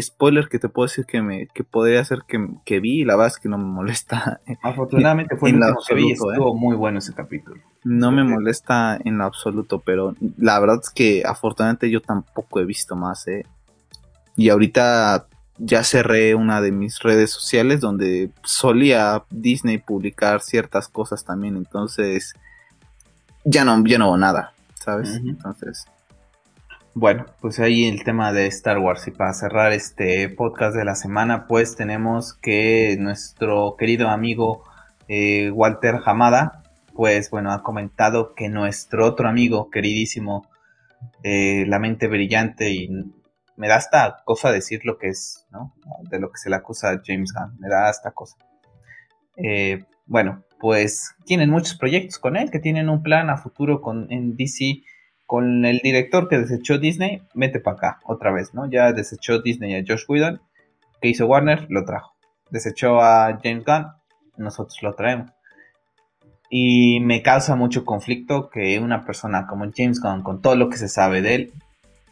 spoiler 0.00 0.48
que 0.48 0.58
te 0.58 0.68
puedo 0.68 0.86
decir 0.86 1.06
que 1.06 1.22
me 1.22 1.46
que 1.48 1.62
podría 1.62 2.04
ser 2.04 2.22
que, 2.26 2.48
que 2.64 2.80
vi 2.80 3.02
y 3.02 3.04
la 3.04 3.14
verdad 3.14 3.34
es 3.34 3.38
que 3.38 3.48
no 3.48 3.58
me 3.58 3.64
molesta. 3.64 4.40
Afortunadamente 4.62 5.36
fue 5.36 5.50
el 5.50 5.56
último 5.56 5.78
que 5.86 5.94
vi, 5.94 6.12
estuvo 6.12 6.54
¿eh? 6.54 6.58
muy 6.58 6.76
bueno 6.76 6.98
ese 6.98 7.14
capítulo. 7.14 7.60
No 7.84 8.10
me 8.10 8.24
molesta 8.24 8.98
en 9.04 9.18
lo 9.18 9.24
absoluto, 9.24 9.80
pero 9.80 10.14
la 10.38 10.58
verdad 10.58 10.80
es 10.82 10.90
que 10.90 11.22
afortunadamente 11.24 11.90
yo 11.90 12.00
tampoco 12.00 12.60
he 12.60 12.64
visto 12.64 12.96
más, 12.96 13.28
¿eh? 13.28 13.44
Y 14.36 14.48
ahorita 14.48 15.26
ya 15.58 15.84
cerré 15.84 16.34
una 16.34 16.60
de 16.60 16.72
mis 16.72 17.00
redes 17.00 17.30
sociales 17.30 17.80
donde 17.80 18.30
solía 18.42 19.24
Disney 19.30 19.78
publicar 19.78 20.40
ciertas 20.40 20.88
cosas 20.88 21.24
también, 21.24 21.56
entonces 21.56 22.34
ya 23.44 23.64
no, 23.64 23.84
ya 23.84 23.98
no 23.98 24.16
nada, 24.16 24.53
¿sabes? 24.84 25.16
Entonces. 25.16 25.86
Bueno, 26.94 27.26
pues 27.40 27.58
ahí 27.58 27.86
el 27.86 28.04
tema 28.04 28.32
de 28.32 28.46
Star 28.46 28.78
Wars. 28.78 29.08
Y 29.08 29.10
para 29.10 29.32
cerrar 29.32 29.72
este 29.72 30.28
podcast 30.28 30.76
de 30.76 30.84
la 30.84 30.94
semana, 30.94 31.46
pues 31.46 31.74
tenemos 31.74 32.34
que 32.34 32.96
nuestro 33.00 33.76
querido 33.76 34.08
amigo 34.08 34.62
eh, 35.08 35.50
Walter 35.50 35.96
Hamada, 36.04 36.62
pues 36.94 37.30
bueno, 37.30 37.52
ha 37.52 37.62
comentado 37.62 38.34
que 38.34 38.48
nuestro 38.48 39.06
otro 39.06 39.28
amigo 39.28 39.70
queridísimo, 39.70 40.46
eh, 41.22 41.64
la 41.66 41.78
mente 41.78 42.06
brillante 42.06 42.70
y 42.70 42.88
me 43.56 43.68
da 43.68 43.76
esta 43.76 44.22
cosa 44.24 44.52
decir 44.52 44.80
lo 44.84 44.98
que 44.98 45.08
es, 45.08 45.46
¿no? 45.50 45.74
De 46.10 46.18
lo 46.20 46.30
que 46.30 46.38
se 46.38 46.50
le 46.50 46.56
acusa 46.56 46.90
a 46.90 47.00
James 47.04 47.32
Gunn, 47.32 47.58
me 47.58 47.68
da 47.68 47.90
esta 47.90 48.12
cosa. 48.12 48.36
Eh, 49.36 49.84
bueno, 50.06 50.44
pues 50.60 51.14
tienen 51.24 51.50
muchos 51.50 51.76
proyectos 51.76 52.18
con 52.18 52.36
él, 52.36 52.50
que 52.50 52.58
tienen 52.58 52.88
un 52.88 53.02
plan 53.02 53.30
a 53.30 53.36
futuro 53.36 53.80
con, 53.80 54.10
en 54.10 54.36
DC, 54.36 54.82
con 55.26 55.64
el 55.64 55.78
director 55.78 56.28
que 56.28 56.38
desechó 56.38 56.78
Disney, 56.78 57.22
mete 57.34 57.60
para 57.60 57.76
acá, 57.76 58.00
otra 58.04 58.32
vez, 58.32 58.54
¿no? 58.54 58.70
Ya 58.70 58.92
desechó 58.92 59.40
Disney 59.40 59.74
a 59.74 59.84
Josh 59.86 60.04
Whedon, 60.08 60.40
que 61.00 61.08
hizo 61.08 61.26
Warner, 61.26 61.66
lo 61.70 61.84
trajo. 61.84 62.14
Desechó 62.50 63.00
a 63.00 63.38
James 63.42 63.64
Gunn, 63.64 63.86
nosotros 64.36 64.82
lo 64.82 64.94
traemos. 64.94 65.30
Y 66.50 67.00
me 67.00 67.22
causa 67.22 67.56
mucho 67.56 67.84
conflicto 67.84 68.48
que 68.50 68.78
una 68.78 69.04
persona 69.04 69.46
como 69.46 69.70
James 69.74 70.00
Gunn, 70.00 70.22
con 70.22 70.40
todo 70.40 70.56
lo 70.56 70.68
que 70.68 70.76
se 70.76 70.88
sabe 70.88 71.20
de 71.20 71.34
él, 71.34 71.52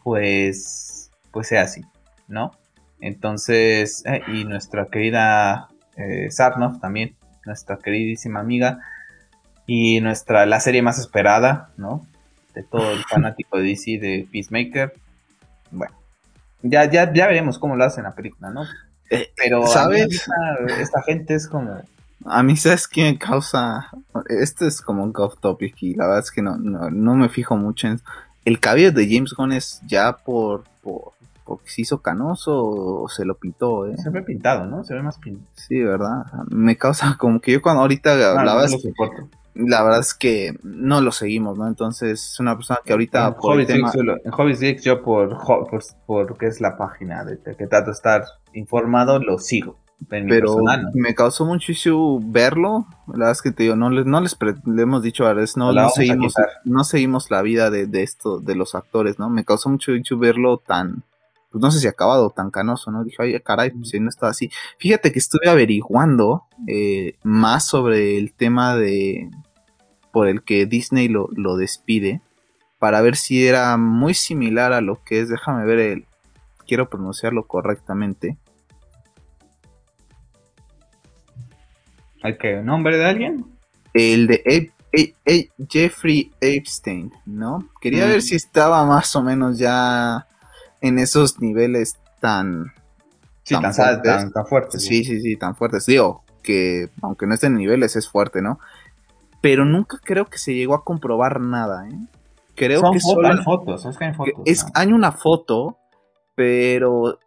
pues 0.02 0.92
pues 1.32 1.48
sea 1.48 1.62
así, 1.62 1.82
¿no? 2.28 2.52
Entonces, 3.00 4.04
eh, 4.06 4.22
y 4.28 4.44
nuestra 4.44 4.86
querida 4.86 5.68
eh, 5.96 6.30
Sarnoff 6.30 6.78
también, 6.80 7.16
nuestra 7.44 7.78
queridísima 7.78 8.40
amiga, 8.40 8.80
y 9.66 10.00
nuestra, 10.00 10.46
la 10.46 10.60
serie 10.60 10.82
más 10.82 10.98
esperada, 10.98 11.70
¿no? 11.76 12.06
De 12.54 12.62
todo 12.62 12.92
el 12.92 13.02
fanático 13.08 13.58
de 13.58 13.64
DC, 13.64 13.98
de 13.98 14.28
Peacemaker. 14.30 14.92
Bueno, 15.70 15.94
ya, 16.62 16.90
ya, 16.90 17.12
ya 17.12 17.26
veremos 17.26 17.58
cómo 17.58 17.76
lo 17.76 17.84
hacen 17.84 18.04
la 18.04 18.14
película, 18.14 18.50
¿no? 18.50 18.64
Eh, 19.10 19.30
Pero, 19.36 19.66
¿sabes? 19.66 20.26
esta, 20.78 21.02
gente 21.02 21.34
es 21.34 21.46
como... 21.46 21.82
A 22.24 22.42
mí, 22.42 22.56
¿sabes 22.56 22.86
qué 22.86 23.18
causa? 23.18 23.90
Este 24.28 24.66
es 24.66 24.80
como 24.80 25.02
un 25.02 25.12
off 25.16 25.38
topic 25.40 25.74
y 25.82 25.94
la 25.94 26.06
verdad 26.06 26.20
es 26.20 26.30
que 26.30 26.40
no, 26.40 26.56
no, 26.56 27.14
me 27.14 27.28
fijo 27.28 27.56
mucho 27.56 27.88
en... 27.88 28.00
El 28.44 28.58
cabello 28.58 28.90
de 28.90 29.08
James 29.08 29.34
Gunn 29.34 29.52
es 29.52 29.82
ya 29.86 30.16
por, 30.16 30.64
por 30.82 31.12
porque 31.44 31.68
se 31.68 31.82
hizo 31.82 32.02
canoso 32.02 32.64
o 32.64 33.08
se 33.08 33.24
lo 33.24 33.36
pintó, 33.36 33.86
¿eh? 33.86 33.96
Se 33.96 34.10
ve 34.10 34.22
pintado, 34.22 34.66
¿no? 34.66 34.84
Se 34.84 34.94
ve 34.94 35.02
más 35.02 35.18
pintado. 35.18 35.46
Sí, 35.54 35.82
¿verdad? 35.82 36.24
Me 36.48 36.76
causa 36.76 37.16
como 37.18 37.40
que 37.40 37.52
yo 37.52 37.62
cuando 37.62 37.82
ahorita 37.82 38.14
la, 38.14 38.42
verdad 38.42 38.64
es 38.64 38.82
que, 38.82 38.92
la 39.54 39.82
verdad 39.82 40.00
es 40.00 40.14
que 40.14 40.54
no 40.62 41.00
lo 41.00 41.12
seguimos, 41.12 41.58
¿no? 41.58 41.66
Entonces 41.66 42.32
es 42.32 42.40
una 42.40 42.56
persona 42.56 42.80
que 42.84 42.92
ahorita 42.92 43.28
en 43.28 43.34
por 43.34 43.60
en 43.60 44.30
Hobbies 44.30 44.82
yo 44.82 45.02
por, 45.02 45.38
por, 45.44 45.82
por, 46.06 46.38
que 46.38 46.46
es 46.46 46.60
la 46.60 46.76
página 46.76 47.24
de, 47.24 47.38
que 47.38 47.66
trato 47.66 47.86
de 47.86 47.92
estar 47.92 48.24
informado, 48.54 49.18
lo 49.18 49.38
sigo. 49.38 49.78
Pero 50.08 50.58
me 50.94 51.14
causó 51.14 51.44
muchísimo 51.44 52.18
verlo. 52.20 52.86
La 53.06 53.18
verdad 53.18 53.30
es 53.32 53.42
que 53.42 53.52
te 53.52 53.64
digo, 53.64 53.76
no 53.76 53.88
les, 53.88 54.04
no 54.04 54.20
les 54.20 54.36
le 54.64 54.82
hemos 54.82 55.02
dicho 55.02 55.26
a 55.26 55.32
veces, 55.32 55.56
no, 55.56 55.72
no 55.72 55.90
seguimos, 55.90 56.34
no 56.64 56.82
seguimos 56.82 57.30
la 57.30 57.42
vida 57.42 57.70
de, 57.70 57.86
de 57.86 58.02
esto, 58.02 58.40
de 58.40 58.56
los 58.56 58.74
actores, 58.74 59.20
¿no? 59.20 59.30
Me 59.30 59.44
causó 59.44 59.68
mucho 59.68 59.92
verlo 60.18 60.58
tan, 60.58 61.04
pues 61.52 61.60
no 61.60 61.70
sé 61.70 61.80
si 61.80 61.86
acabado 61.86 62.30
tan 62.30 62.50
canoso, 62.50 62.90
¿no? 62.90 63.04
Dije, 63.04 63.16
ay, 63.20 63.40
caray, 63.40 63.70
pues 63.70 63.90
si 63.90 64.00
no 64.00 64.08
está 64.08 64.28
así. 64.28 64.50
Fíjate 64.78 65.12
que 65.12 65.18
estuve 65.18 65.48
averiguando 65.48 66.44
eh, 66.66 67.16
más 67.22 67.66
sobre 67.66 68.18
el 68.18 68.32
tema 68.32 68.74
de 68.76 69.30
por 70.12 70.28
el 70.28 70.42
que 70.42 70.66
Disney 70.66 71.08
lo, 71.08 71.28
lo, 71.32 71.56
despide 71.56 72.20
para 72.78 73.00
ver 73.00 73.16
si 73.16 73.46
era 73.46 73.76
muy 73.76 74.14
similar 74.14 74.72
a 74.72 74.80
lo 74.80 75.02
que 75.04 75.20
es, 75.20 75.28
déjame 75.28 75.64
ver 75.64 75.78
el, 75.78 76.06
quiero 76.66 76.88
pronunciarlo 76.88 77.46
correctamente. 77.46 78.36
¿Hay 82.22 82.38
que 82.38 82.62
nombre 82.62 82.96
de 82.98 83.04
alguien? 83.04 83.46
El 83.94 84.26
de 84.26 84.72
Jeffrey 85.68 86.32
Epstein, 86.40 87.12
¿no? 87.24 87.68
Quería 87.80 88.06
ver 88.06 88.22
si 88.22 88.36
estaba 88.36 88.84
más 88.84 89.14
o 89.16 89.22
menos 89.22 89.58
ya 89.58 90.26
en 90.82 90.98
esos 90.98 91.40
niveles 91.40 91.98
tan, 92.20 92.72
tan, 93.48 93.72
fuertes. 94.46 94.84
Sí, 94.84 95.04
sí, 95.04 95.20
sí, 95.20 95.36
tan 95.36 95.56
fuertes. 95.56 95.86
Digo, 95.86 96.24
que 96.42 96.90
aunque 97.00 97.26
no 97.26 97.34
estén 97.34 97.52
en 97.52 97.58
niveles 97.58 97.96
es 97.96 98.08
fuerte, 98.08 98.42
¿no? 98.42 98.58
Pero 99.40 99.64
nunca 99.64 99.98
creo 100.02 100.26
que 100.26 100.38
se 100.38 100.54
llegó 100.54 100.74
a 100.74 100.84
comprobar 100.84 101.40
nada, 101.40 101.88
¿eh? 101.88 101.98
Creo 102.54 102.82
que 102.92 103.00
solo 103.00 103.28
hay 103.28 103.38
fotos, 103.38 103.86
es 103.86 103.96
que 103.96 104.04
hay 104.04 104.14
fotos. 104.14 104.66
Hay 104.74 104.92
una 104.92 105.12
foto, 105.12 105.78
pero 106.34 107.18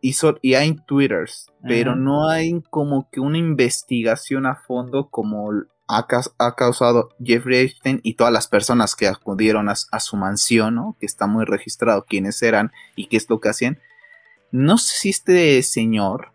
y, 0.00 0.14
y, 0.40 0.54
hay 0.54 0.76
twitters, 0.86 1.52
pero 1.62 1.94
no 1.94 2.28
hay 2.28 2.62
como 2.70 3.08
que 3.10 3.20
una 3.20 3.38
investigación 3.38 4.46
a 4.46 4.56
fondo 4.56 5.08
como 5.10 5.50
ha, 5.88 6.54
causado 6.56 7.10
Jeffrey 7.22 7.66
Epstein 7.66 8.00
y 8.02 8.14
todas 8.14 8.32
las 8.32 8.48
personas 8.48 8.94
que 8.94 9.06
acudieron 9.06 9.68
a, 9.68 9.74
su 9.74 10.16
mansión, 10.16 10.74
¿no? 10.74 10.96
que 10.98 11.06
está 11.06 11.26
muy 11.26 11.44
registrado 11.44 12.04
quiénes 12.04 12.42
eran 12.42 12.72
y 12.96 13.06
qué 13.06 13.16
es 13.16 13.28
lo 13.30 13.40
que 13.40 13.48
hacían. 13.48 13.78
No 14.50 14.78
sé 14.78 14.96
si 14.96 15.10
este 15.10 15.62
señor 15.62 16.32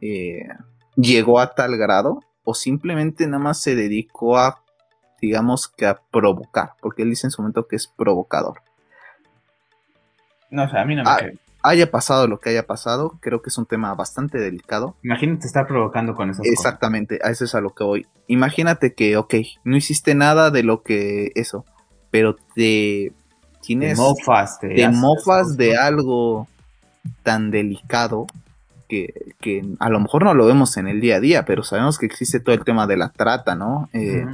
eh, 0.00 0.48
llegó 0.96 1.40
a 1.40 1.54
tal 1.54 1.76
grado 1.76 2.20
o 2.44 2.54
simplemente 2.54 3.26
nada 3.26 3.42
más 3.42 3.60
se 3.60 3.74
dedicó 3.74 4.38
a, 4.38 4.62
digamos 5.20 5.68
que 5.68 5.86
a 5.86 6.00
provocar, 6.10 6.74
porque 6.80 7.02
él 7.02 7.10
dice 7.10 7.26
en 7.26 7.30
su 7.30 7.42
momento 7.42 7.66
que 7.66 7.76
es 7.76 7.86
provocador. 7.86 8.62
No 10.50 10.68
sé, 10.68 10.78
a 10.78 10.84
mí 10.84 10.94
no 10.94 11.04
me 11.04 11.10
ah, 11.10 11.18
haya 11.62 11.90
pasado 11.90 12.26
lo 12.26 12.40
que 12.40 12.50
haya 12.50 12.66
pasado, 12.66 13.18
creo 13.20 13.42
que 13.42 13.50
es 13.50 13.58
un 13.58 13.66
tema 13.66 13.94
bastante 13.94 14.38
delicado. 14.38 14.96
Imagínate 15.02 15.46
estar 15.46 15.66
provocando 15.66 16.14
con 16.14 16.30
esas 16.30 16.46
Exactamente, 16.46 17.18
a 17.22 17.30
eso 17.30 17.44
es 17.44 17.54
a 17.54 17.60
lo 17.60 17.70
que 17.70 17.84
voy. 17.84 18.06
Imagínate 18.26 18.94
que, 18.94 19.16
ok, 19.16 19.34
no 19.64 19.76
hiciste 19.76 20.14
nada 20.14 20.50
de 20.50 20.62
lo 20.62 20.82
que 20.82 21.32
eso, 21.34 21.64
pero 22.10 22.36
te 22.54 23.12
tienes... 23.60 23.96
Te 23.96 24.02
mofas, 24.02 24.58
te, 24.60 24.88
mofas 24.88 25.56
de 25.56 25.76
algo 25.76 26.48
tan 27.22 27.50
delicado 27.50 28.26
que, 28.88 29.64
a 29.78 29.88
lo 29.88 30.00
mejor 30.00 30.24
no 30.24 30.34
lo 30.34 30.44
vemos 30.44 30.76
en 30.76 30.86
el 30.86 31.00
día 31.00 31.16
a 31.16 31.20
día, 31.20 31.44
pero 31.46 31.62
sabemos 31.62 31.98
que 31.98 32.04
existe 32.06 32.40
todo 32.40 32.54
el 32.54 32.64
tema 32.64 32.86
de 32.86 32.98
la 32.98 33.08
trata, 33.08 33.54
¿no? 33.54 33.88
Eh, 33.94 34.26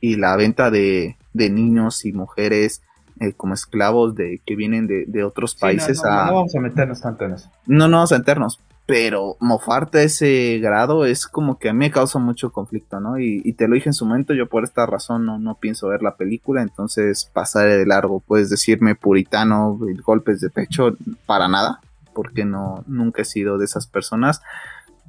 y 0.00 0.16
la 0.16 0.36
venta 0.36 0.70
de, 0.70 1.16
de 1.34 1.50
niños 1.50 2.04
y 2.06 2.12
mujeres 2.12 2.82
eh, 3.18 3.32
como 3.32 3.54
esclavos 3.54 4.14
de 4.14 4.42
que 4.44 4.56
vienen 4.56 4.86
de, 4.86 5.24
otros 5.24 5.54
países 5.54 6.02
no, 6.04 6.10
no, 6.10 6.34
vamos 6.34 6.54
a 6.54 6.60
meternos 6.60 7.00
tanto 7.00 7.24
en 7.24 7.32
eso. 7.32 7.50
No, 7.66 7.88
no 7.88 7.96
vamos 7.96 8.12
a 8.12 8.18
meternos. 8.18 8.60
Pero 8.84 9.36
mofarte 9.40 9.98
a 9.98 10.02
ese 10.02 10.58
grado 10.60 11.06
es 11.06 11.26
como 11.26 11.58
que 11.58 11.70
a 11.70 11.72
mí 11.72 11.80
me 11.80 11.90
causa 11.90 12.20
mucho 12.20 12.52
conflicto, 12.52 13.00
¿no? 13.00 13.18
Y, 13.18 13.52
te 13.54 13.66
lo 13.66 13.74
dije 13.74 13.88
en 13.88 13.94
su 13.94 14.06
momento, 14.06 14.32
yo 14.32 14.48
por 14.48 14.62
esta 14.62 14.86
razón 14.86 15.24
no, 15.24 15.38
no 15.38 15.56
pienso 15.56 15.88
ver 15.88 16.02
la 16.02 16.16
película, 16.16 16.62
entonces 16.62 17.28
pasaré 17.32 17.78
de 17.78 17.86
largo. 17.86 18.20
Puedes 18.20 18.48
decirme 18.48 18.94
puritano, 18.94 19.76
golpes 20.04 20.40
de 20.40 20.50
pecho, 20.50 20.96
para 21.24 21.48
nada, 21.48 21.80
porque 22.14 22.44
no, 22.44 22.84
nunca 22.86 23.22
he 23.22 23.24
sido 23.24 23.58
de 23.58 23.64
esas 23.64 23.88
personas. 23.88 24.40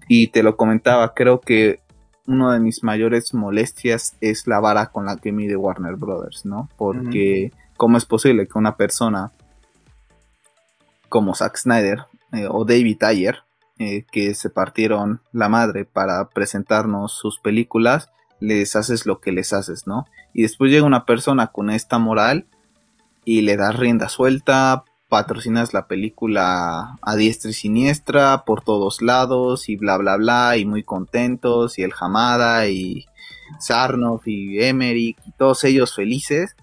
Y 0.08 0.30
te 0.30 0.41
lo 0.41 0.55
comentaba, 0.55 1.14
creo 1.14 1.41
que 1.41 1.82
una 2.26 2.53
de 2.53 2.60
mis 2.60 2.84
mayores 2.84 3.34
molestias 3.36 4.16
es 4.22 4.47
la 4.47 4.60
vara 4.60 4.88
con 4.88 5.05
la 5.05 5.18
que 5.18 5.32
mide 5.32 5.55
Warner 5.55 5.97
Brothers, 5.97 6.45
¿no? 6.45 6.70
Porque... 6.78 7.51
¿Cómo 7.78 7.98
es 7.98 8.06
posible 8.06 8.48
que 8.48 8.58
una 8.58 8.76
persona 8.76 9.32
como 11.10 11.36
Zack 11.36 11.58
Snyder 11.58 12.06
eh, 12.34 12.48
o 12.50 12.66
David 12.66 13.04
Ayer, 13.04 13.44
eh, 13.78 14.04
que 14.12 14.34
se 14.34 14.50
partieron 14.50 15.22
la 15.32 15.48
madre 15.48 15.86
para 15.86 16.28
presentarnos 16.30 17.14
sus 17.14 17.40
películas, 17.40 18.10
les 18.40 18.76
haces 18.76 19.06
lo 19.06 19.20
que 19.22 19.32
les 19.32 19.54
haces, 19.54 19.86
¿no? 19.86 20.08
Y 20.34 20.42
después 20.42 20.72
llega 20.72 20.86
una 20.86 21.06
persona 21.06 21.48
con 21.48 21.70
esta 21.70 22.00
moral 22.00 22.48
y 23.24 23.42
le 23.42 23.58
das 23.58 23.76
rienda 23.76 24.10
suelta, 24.10 24.84
patrocinas 25.08 25.74
la 25.74 25.88
película 25.88 26.98
a 27.02 27.16
diestra 27.16 27.52
y 27.52 27.54
siniestra 27.54 28.44
por 28.44 28.64
todos 28.64 29.02
lados 29.04 29.70
y 29.70 29.76
bla 29.76 29.98
bla 29.98 30.18
bla 30.18 30.58
y 30.58 30.66
muy 30.66 30.84
contentos 30.84 31.78
y 31.78 31.84
el 31.84 31.94
Hamada 32.00 32.68
y 32.68 33.06
Sarnoff 33.60 34.28
y 34.28 34.64
Emmerich 34.64 35.18
y 35.26 35.32
todos 35.34 35.64
ellos 35.64 35.96
felices 35.96 36.56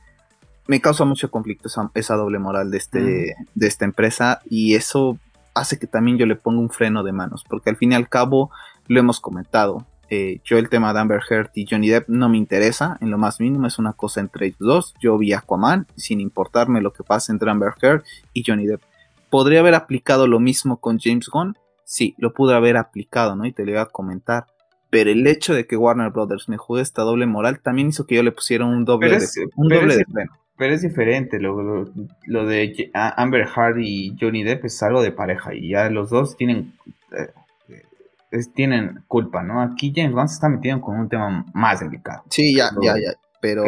me 0.66 0.80
causa 0.80 1.04
mucho 1.04 1.30
conflicto 1.30 1.68
esa, 1.94 2.14
doble 2.16 2.38
moral 2.38 2.70
de, 2.70 2.78
este, 2.78 3.36
de 3.54 3.66
esta 3.66 3.84
empresa 3.84 4.40
y 4.48 4.74
eso 4.74 5.18
hace 5.54 5.78
que 5.78 5.86
también 5.86 6.18
yo 6.18 6.26
le 6.26 6.36
ponga 6.36 6.60
un 6.60 6.70
freno 6.70 7.02
de 7.02 7.12
manos, 7.12 7.44
porque 7.48 7.70
al 7.70 7.76
fin 7.76 7.92
y 7.92 7.94
al 7.94 8.08
cabo 8.08 8.50
lo 8.88 9.00
hemos 9.00 9.20
comentado. 9.20 9.86
Eh, 10.10 10.40
yo 10.44 10.58
el 10.58 10.68
tema 10.68 10.92
de 10.92 11.00
Amber 11.00 11.22
Heard 11.28 11.50
y 11.54 11.66
Johnny 11.68 11.88
Depp 11.88 12.08
no 12.08 12.28
me 12.28 12.36
interesa 12.36 12.98
en 13.00 13.10
lo 13.10 13.18
más 13.18 13.40
mínimo, 13.40 13.66
es 13.66 13.78
una 13.78 13.94
cosa 13.94 14.20
entre 14.20 14.46
ellos 14.46 14.58
dos. 14.58 14.94
Yo 15.00 15.16
vi 15.16 15.32
Aquaman 15.32 15.86
sin 15.96 16.20
importarme 16.20 16.80
lo 16.80 16.92
que 16.92 17.04
pasa 17.04 17.32
entre 17.32 17.50
Amber 17.50 17.72
Heard 17.80 18.02
y 18.32 18.44
Johnny 18.46 18.66
Depp. 18.66 18.82
¿Podría 19.30 19.60
haber 19.60 19.74
aplicado 19.74 20.26
lo 20.26 20.40
mismo 20.40 20.78
con 20.78 20.98
James 20.98 21.28
Gunn? 21.28 21.56
Sí, 21.84 22.14
lo 22.18 22.32
pude 22.32 22.54
haber 22.54 22.76
aplicado, 22.76 23.34
¿no? 23.34 23.46
Y 23.46 23.52
te 23.52 23.64
lo 23.64 23.72
iba 23.72 23.82
a 23.82 23.86
comentar. 23.86 24.46
Pero 24.90 25.10
el 25.10 25.26
hecho 25.26 25.54
de 25.54 25.66
que 25.66 25.76
Warner 25.76 26.10
Brothers 26.10 26.48
me 26.48 26.56
juegue 26.56 26.82
esta 26.82 27.02
doble 27.02 27.26
moral 27.26 27.60
también 27.60 27.88
hizo 27.88 28.06
que 28.06 28.14
yo 28.14 28.22
le 28.22 28.30
pusiera 28.30 28.64
un 28.64 28.84
doble, 28.84 29.18
de, 29.18 29.26
un 29.56 29.68
doble 29.68 29.96
de 29.96 30.04
freno. 30.04 30.32
Pero 30.56 30.74
es 30.74 30.82
diferente, 30.82 31.40
lo, 31.40 31.84
lo, 32.26 32.46
de 32.46 32.90
Amber 32.94 33.48
Heard 33.56 33.78
y 33.78 34.16
Johnny 34.20 34.44
Depp 34.44 34.64
es 34.66 34.82
algo 34.84 35.02
de 35.02 35.10
pareja 35.10 35.52
y 35.52 35.70
ya 35.70 35.90
los 35.90 36.10
dos 36.10 36.36
tienen, 36.36 36.74
eh, 37.16 38.38
tienen 38.54 39.02
culpa, 39.08 39.42
¿no? 39.42 39.62
Aquí 39.62 39.92
James 39.94 40.12
Gunn 40.12 40.28
se 40.28 40.34
está 40.34 40.48
metiendo 40.48 40.80
con 40.80 40.98
un 40.98 41.08
tema 41.08 41.44
más 41.54 41.80
delicado. 41.80 42.22
Sí, 42.30 42.54
ya, 42.54 42.70
ya, 42.80 42.94
ya, 42.94 43.14
pero 43.40 43.64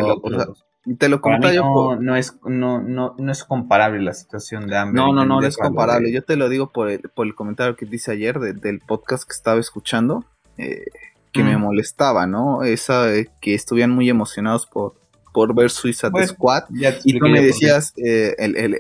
te 0.99 1.09
lo 1.09 1.21
comento 1.21 1.53
yo. 1.53 1.97
No, 1.97 2.17
es, 2.17 2.39
no, 2.45 2.81
no, 2.81 3.17
no 3.19 3.33
es 3.33 3.43
comparable 3.43 4.01
la 4.01 4.15
situación 4.15 4.69
de 4.69 4.77
Amber. 4.77 4.95
No, 4.95 5.13
no, 5.13 5.25
no, 5.25 5.41
no 5.41 5.47
es 5.47 5.57
comparable. 5.57 6.13
Yo 6.13 6.23
te 6.23 6.37
lo 6.37 6.49
digo 6.49 6.71
por 6.71 6.89
el, 6.89 7.01
por 7.01 7.27
el 7.27 7.35
comentario 7.35 7.75
que 7.75 7.87
dice 7.87 8.13
ayer 8.13 8.39
del 8.39 8.81
podcast 8.81 9.25
que 9.25 9.33
estaba 9.33 9.59
escuchando, 9.59 10.25
eh, 10.57 10.85
que 11.33 11.43
me 11.43 11.57
molestaba, 11.57 12.27
¿no? 12.27 12.63
Esa, 12.63 13.09
que 13.41 13.55
estuvieran 13.55 13.91
muy 13.91 14.09
emocionados 14.09 14.67
por 14.67 14.95
por 15.37 15.55
ver 15.55 15.69
Suicide 15.69 16.27
Squad. 16.29 16.63
Y 17.05 17.19
tú 17.19 17.29
me 17.29 17.43
decías, 17.43 17.93
eh, 17.99 18.35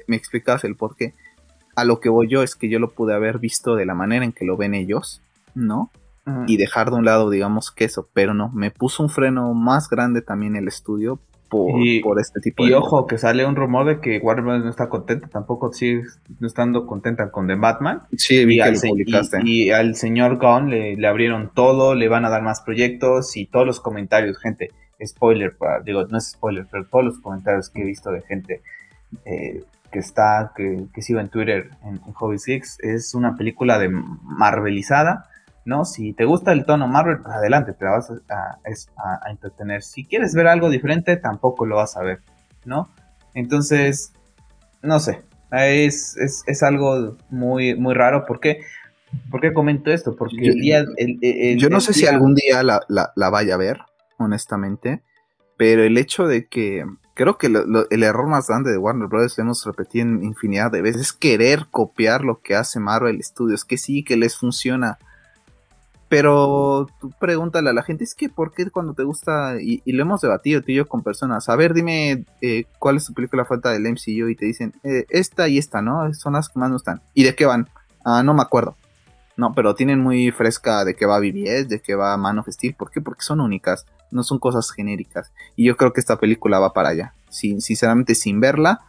me 0.07 0.16
explicabas 0.16 0.64
el 0.64 0.74
por 0.74 0.96
qué. 0.96 1.12
A 1.74 1.84
lo 1.84 2.00
que 2.00 2.09
voy 2.09 2.28
yo 2.30 2.42
es 2.42 2.54
que 2.54 2.70
yo 2.70 2.78
lo 2.78 2.92
pude 2.92 3.12
haber 3.12 3.38
visto 3.38 3.76
de 3.76 3.84
la 3.84 3.94
manera 3.94 4.24
en 4.24 4.32
que 4.32 4.46
lo 4.46 4.57
ven 4.57 4.72
ellos, 4.72 5.20
¿no? 5.54 5.90
Y 6.46 6.57
dejar 6.57 6.88
de 6.88 6.96
un 6.96 7.04
lado, 7.04 7.28
digamos, 7.28 7.70
que 7.70 7.84
eso, 7.84 8.09
pero 8.14 8.32
no, 8.32 8.48
me 8.48 8.70
puso 8.70 9.02
un 9.02 9.11
freno 9.11 9.52
más 9.52 9.90
grande 9.90 10.22
también 10.22 10.57
el 10.57 10.66
estudio 10.66 11.20
por, 11.50 11.74
por, 12.02 12.18
este 12.18 12.40
tipo 12.40 12.64
de... 12.64 12.70
Y 12.70 12.72
ojo, 12.72 13.07
que 13.07 13.18
sale 13.18 13.44
un 13.44 13.54
rumor 13.54 13.86
de 13.86 14.00
que 14.00 14.18
Warner 14.18 14.44
Bros. 14.44 14.64
no 14.64 14.70
está 14.70 14.88
contenta, 14.88 15.28
tampoco 15.28 15.72
sigue 15.72 16.02
estando 16.40 16.86
contenta 16.86 17.30
con 17.30 17.46
The 17.46 17.54
Batman. 17.54 18.02
Sí, 18.16 18.46
vi 18.46 18.57
y 18.57 18.62
que 18.62 18.72
lo 18.72 18.80
publicaste. 18.80 19.42
Y, 19.44 19.70
al 19.70 19.94
señor 19.94 20.38
Gunn 20.38 20.70
le, 20.70 20.96
le, 20.96 21.07
abrieron 21.07 21.52
todo, 21.54 21.94
le 21.94 22.09
van 22.09 22.24
a 22.24 22.30
dar 22.30 22.42
más 22.42 22.62
proyectos 22.62 23.36
y 23.36 23.46
todos 23.46 23.66
los 23.66 23.78
comentarios, 23.78 24.38
gente 24.38 24.70
spoiler, 25.05 25.57
para, 25.57 25.80
digo, 25.80 26.05
no 26.07 26.18
es 26.18 26.30
spoiler, 26.30 26.66
pero 26.70 26.86
todos 26.86 27.05
los 27.05 27.20
comentarios 27.20 27.70
que 27.70 27.82
he 27.82 27.84
visto 27.84 28.11
de 28.11 28.22
gente 28.22 28.62
eh, 29.24 29.64
que 29.90 29.99
está, 29.99 30.53
que, 30.57 30.86
que 30.92 31.03
sigo 31.03 31.20
en 31.20 31.28
Twitter 31.28 31.70
en, 31.84 31.99
Hobby 32.14 32.38
Six, 32.38 32.78
es 32.80 33.14
una 33.14 33.36
película 33.36 33.78
de 33.78 33.88
Marvelizada, 33.88 35.28
¿no? 35.64 35.84
Si 35.84 36.12
te 36.12 36.24
gusta 36.24 36.53
el 36.53 36.64
tono 36.64 36.88
Marvel, 36.88 37.18
pues 37.22 37.34
adelante, 37.34 37.72
te 37.72 37.84
vas 37.84 38.11
a, 38.28 38.59
a, 38.64 39.30
entretener. 39.30 39.82
Si 39.82 40.05
quieres 40.05 40.34
ver 40.34 40.47
algo 40.47 40.70
diferente, 40.70 41.16
tampoco 41.16 41.66
lo 41.66 41.76
vas 41.76 41.97
a 41.97 42.03
ver, 42.03 42.20
¿no? 42.64 42.88
Entonces, 43.34 44.12
no 44.82 45.01
sé, 45.01 45.22
es, 45.53 46.16
es, 46.16 46.42
es 46.47 46.62
algo 46.62 47.16
muy, 47.30 47.74
muy 47.74 47.94
raro, 47.94 48.24
porque 48.26 48.61
¿Por 49.30 49.40
qué 49.40 49.53
comento 49.53 49.90
esto? 49.90 50.16
Porque 50.16 50.49
el 50.49 50.61
día. 50.61 50.84
yo 51.57 51.70
no 51.70 51.80
sé 51.80 51.92
si 51.92 52.07
algún 52.07 52.34
día 52.34 52.62
la, 52.62 52.82
la, 52.88 53.12
la, 53.14 53.30
vaya 53.30 53.55
a 53.55 53.57
ver 53.57 53.78
honestamente. 54.19 55.03
Pero 55.57 55.85
el 55.85 55.97
hecho 55.99 56.27
de 56.27 56.47
que 56.47 56.85
creo 57.14 57.39
que 57.39 57.47
el 57.47 58.03
error 58.03 58.29
más 58.29 58.47
grande 58.47 58.71
de 58.71 58.79
Warner 58.79 59.09
Bros. 59.09 59.39
hemos 59.39 59.64
repetido 59.64 60.07
en 60.07 60.23
infinidad 60.23 60.71
de 60.71 60.83
veces 60.83 61.01
es 61.01 61.12
querer 61.12 61.67
copiar 61.71 62.23
lo 62.23 62.41
que 62.41 62.55
hace 62.55 62.79
Marvel 62.79 63.23
Studios, 63.23 63.64
que 63.64 63.79
sí, 63.79 64.05
que 64.05 64.17
les 64.17 64.37
funciona. 64.37 64.99
Pero 66.09 66.87
tú 67.01 67.11
pregúntale 67.19 67.71
a 67.71 67.73
la 67.73 67.83
gente, 67.83 68.05
es 68.05 68.14
que 68.14 68.29
¿por 68.29 68.53
qué 68.53 68.71
cuando 68.71 68.93
te 68.93 69.03
gusta? 69.03 69.55
Y, 69.61 69.81
lo 69.91 70.03
hemos 70.03 70.21
debatido 70.21 70.61
tú 70.61 70.71
y 70.71 70.75
yo 70.75 70.87
con 70.87 71.03
personas. 71.03 71.49
A 71.49 71.57
ver, 71.57 71.73
dime 71.73 72.27
eh, 72.43 72.67
cuál 72.79 72.97
es 72.97 73.07
tu 73.07 73.14
película 73.14 73.47
falta 73.47 73.71
del 73.71 73.91
MCU 73.91 74.29
y 74.29 74.37
te 74.37 74.45
dicen, 74.45 74.75
eh, 74.85 75.07
esta 75.09 75.49
y 75.49 75.59
esta, 75.59 75.81
¿no? 75.81 76.12
Son 76.14 76.35
las 76.35 76.51
que 76.51 76.61
más 76.61 76.71
nos 76.71 76.83
están. 76.83 77.01
¿Y 77.14 77.25
de 77.25 77.35
qué 77.35 77.47
van? 77.47 77.69
Ah, 78.05 78.23
no 78.23 78.35
me 78.35 78.43
acuerdo. 78.43 78.77
No, 79.37 79.53
pero 79.55 79.75
tienen 79.75 80.01
muy 80.01 80.31
fresca 80.31 80.85
de 80.85 80.95
que 80.95 81.07
va 81.07 81.19
BBS, 81.19 81.69
de 81.69 81.81
que 81.81 81.95
va 81.95 82.17
Man 82.17 82.39
of 82.39 82.49
Steel. 82.49 82.75
¿Por 82.75 82.91
qué? 82.91 83.01
Porque 83.01 83.23
son 83.23 83.41
únicas 83.41 83.87
no 84.17 84.25
son 84.25 84.39
cosas 84.41 84.73
genéricas. 84.73 85.33
Y 85.55 85.67
yo 85.67 85.77
creo 85.77 85.93
que 85.93 86.01
esta 86.01 86.19
película 86.19 86.59
va 86.59 86.73
para 86.73 86.89
allá. 86.89 87.14
Sin, 87.29 87.61
sinceramente, 87.61 88.14
sin 88.14 88.41
verla, 88.41 88.81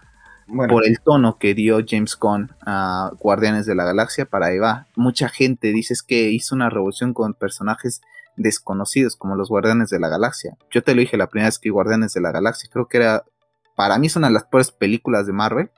por 0.48 0.88
el 0.88 1.02
tono 1.02 1.38
que 1.38 1.54
dio 1.54 1.80
James 1.86 2.18
Gunn 2.18 2.52
a 2.66 3.12
Guardianes 3.20 3.66
de 3.66 3.76
la 3.76 3.84
Galaxia, 3.84 4.26
para 4.26 4.48
ahí 4.48 4.58
va. 4.58 4.88
Mucha 4.96 5.28
gente 5.28 5.74
dice 5.74 5.94
que 6.08 6.32
hizo 6.32 6.56
una 6.56 6.70
revolución 6.70 7.14
con 7.14 7.34
personajes 7.34 8.02
desconocidos 8.38 9.16
como 9.18 9.36
los 9.36 9.50
Guardianes 9.50 9.90
de 9.90 10.00
la 10.00 10.08
Galaxia. 10.08 10.58
Yo 10.72 10.84
te 10.84 10.96
lo 10.96 11.02
dije 11.02 11.18
la 11.18 11.28
primera 11.28 11.50
vez 11.50 11.60
que 11.60 11.70
Guardianes 11.70 12.14
de 12.14 12.22
la 12.22 12.32
Galaxia, 12.32 12.70
creo 12.72 12.88
que 12.88 12.98
era, 12.98 13.26
para 13.76 13.98
mí 13.98 14.08
es 14.08 14.16
una 14.16 14.28
de 14.28 14.34
las 14.34 14.46
peores 14.46 14.72
películas 14.72 15.28
de 15.28 15.34
Marvel 15.34 15.70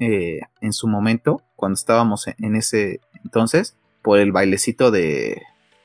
eh, 0.00 0.40
en 0.60 0.72
su 0.72 0.88
momento, 0.88 1.42
cuando 1.54 1.74
estábamos 1.74 2.26
en 2.26 2.56
ese 2.56 3.00
entonces, 3.22 3.76
por 4.02 4.18
el 4.18 4.32
bailecito 4.32 4.90
de, 4.90 5.42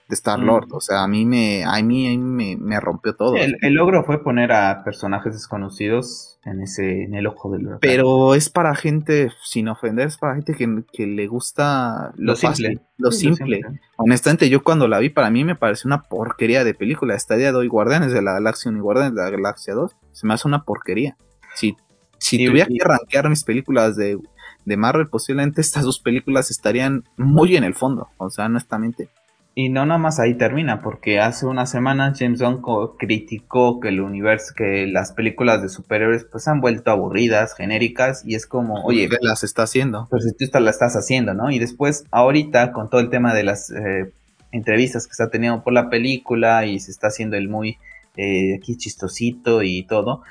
de 0.07 0.13
Star 0.13 0.39
Lord. 0.39 0.67
Mm. 0.69 0.75
O 0.75 0.81
sea, 0.81 1.03
a 1.03 1.07
mí 1.07 1.25
me, 1.25 1.63
a 1.63 1.81
mí, 1.81 2.17
me, 2.17 2.79
rompió 2.79 3.15
todo. 3.15 3.35
el, 3.35 3.73
logro 3.73 4.03
fue 4.03 4.23
poner 4.23 4.51
a 4.51 4.83
personajes 4.83 5.33
desconocidos 5.33 6.39
en 6.45 6.61
ese, 6.61 7.03
en 7.03 7.15
el 7.15 7.25
ojo 7.25 7.51
del 7.51 7.67
Pero 7.81 8.35
es 8.35 8.49
para 8.49 8.75
gente, 8.75 9.31
sin 9.43 9.67
ofender, 9.67 10.07
es 10.07 10.17
para 10.17 10.35
gente 10.35 10.53
que, 10.53 11.07
le 11.07 11.27
gusta 11.27 12.13
lo, 12.17 12.35
simple. 12.35 12.81
lo, 12.97 13.11
simple. 13.11 13.61
Honestamente, 13.97 14.49
yo 14.49 14.63
cuando 14.63 14.87
la 14.87 14.99
vi, 14.99 15.09
para 15.09 15.31
mí 15.31 15.43
me 15.43 15.55
pareció 15.55 15.87
una 15.87 16.03
porquería 16.03 16.63
de 16.63 16.75
película. 16.75 17.15
Esta 17.15 17.35
día 17.35 17.51
de 17.51 17.57
hoy, 17.57 17.67
Guardianes 17.67 18.13
de 18.13 18.21
la 18.21 18.33
Galaxia 18.33 18.69
1 18.69 18.77
y 18.77 18.81
Guardianes 18.81 19.15
de 19.15 19.21
la 19.21 19.29
Galaxia 19.31 19.73
2, 19.73 19.95
se 20.11 20.27
me 20.27 20.35
hace 20.35 20.47
una 20.47 20.63
porquería. 20.63 21.17
Si, 21.55 21.75
si 22.19 22.45
tuviera 22.45 22.67
que 22.67 22.81
arranquear 22.81 23.29
mis 23.29 23.43
películas 23.43 23.95
de, 23.95 24.19
de 24.65 24.77
Marvel, 24.77 25.07
posiblemente 25.07 25.61
estas 25.61 25.83
dos 25.83 25.99
películas 25.99 26.51
estarían 26.51 27.05
muy 27.17 27.55
en 27.55 27.63
el 27.63 27.73
fondo. 27.73 28.09
O 28.17 28.29
sea, 28.29 28.45
honestamente. 28.45 29.09
Y 29.57 29.69
no 29.69 29.85
nomás 29.85 30.19
ahí 30.19 30.33
termina, 30.33 30.81
porque 30.81 31.21
hace 31.21 31.45
una 31.45 31.65
semana 31.65 32.13
James 32.13 32.41
Gunn 32.41 32.61
criticó 32.99 33.79
que 33.79 33.87
el 33.87 34.01
universo, 34.01 34.53
que 34.53 34.85
las 34.85 35.13
películas 35.13 35.61
de 35.61 35.69
superhéroes 35.69 36.25
pues 36.29 36.49
han 36.49 36.59
vuelto 36.59 36.91
aburridas, 36.91 37.55
genéricas, 37.55 38.25
y 38.25 38.35
es 38.35 38.47
como, 38.47 38.83
oye, 38.83 39.07
las 39.21 39.45
está 39.45 39.63
haciendo. 39.63 40.07
Pues 40.09 40.25
tú 40.37 40.59
las 40.59 40.75
estás 40.75 40.97
haciendo, 40.97 41.33
¿no? 41.33 41.51
Y 41.51 41.59
después, 41.59 42.03
ahorita, 42.11 42.73
con 42.73 42.89
todo 42.89 42.99
el 42.99 43.09
tema 43.09 43.33
de 43.33 43.43
las 43.45 43.71
eh, 43.71 44.11
entrevistas 44.51 45.07
que 45.07 45.11
está 45.11 45.29
teniendo 45.29 45.63
por 45.63 45.71
la 45.71 45.89
película 45.89 46.65
y 46.65 46.81
se 46.81 46.91
está 46.91 47.07
haciendo 47.07 47.37
el 47.37 47.47
muy 47.47 47.77
eh, 48.17 48.55
aquí 48.57 48.75
chistosito 48.75 49.63
y 49.63 49.83
todo, 49.83 50.21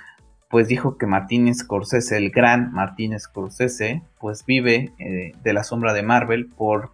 pues 0.50 0.68
dijo 0.68 0.98
que 0.98 1.06
Martínez 1.06 1.58
Scorsese, 1.60 2.18
el 2.18 2.30
gran 2.30 2.72
Martínez 2.72 3.22
Scorsese, 3.22 4.02
pues 4.20 4.44
vive 4.44 4.92
eh, 4.98 5.32
de 5.42 5.52
la 5.54 5.64
sombra 5.64 5.94
de 5.94 6.02
Marvel 6.02 6.46
por 6.46 6.92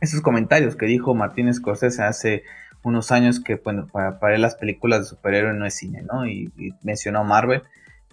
esos 0.00 0.20
comentarios 0.20 0.76
que 0.76 0.86
dijo 0.86 1.14
Martínez 1.14 1.56
Scorsese 1.56 2.02
hace 2.02 2.44
unos 2.82 3.10
años 3.10 3.40
que 3.40 3.56
bueno, 3.56 3.86
para, 3.86 4.34
él 4.34 4.42
las 4.42 4.54
películas 4.54 5.00
de 5.00 5.06
superhéroes 5.06 5.56
no 5.56 5.66
es 5.66 5.74
cine, 5.74 6.02
¿no? 6.02 6.26
Y, 6.26 6.52
mencionó 6.82 7.24
Marvel 7.24 7.62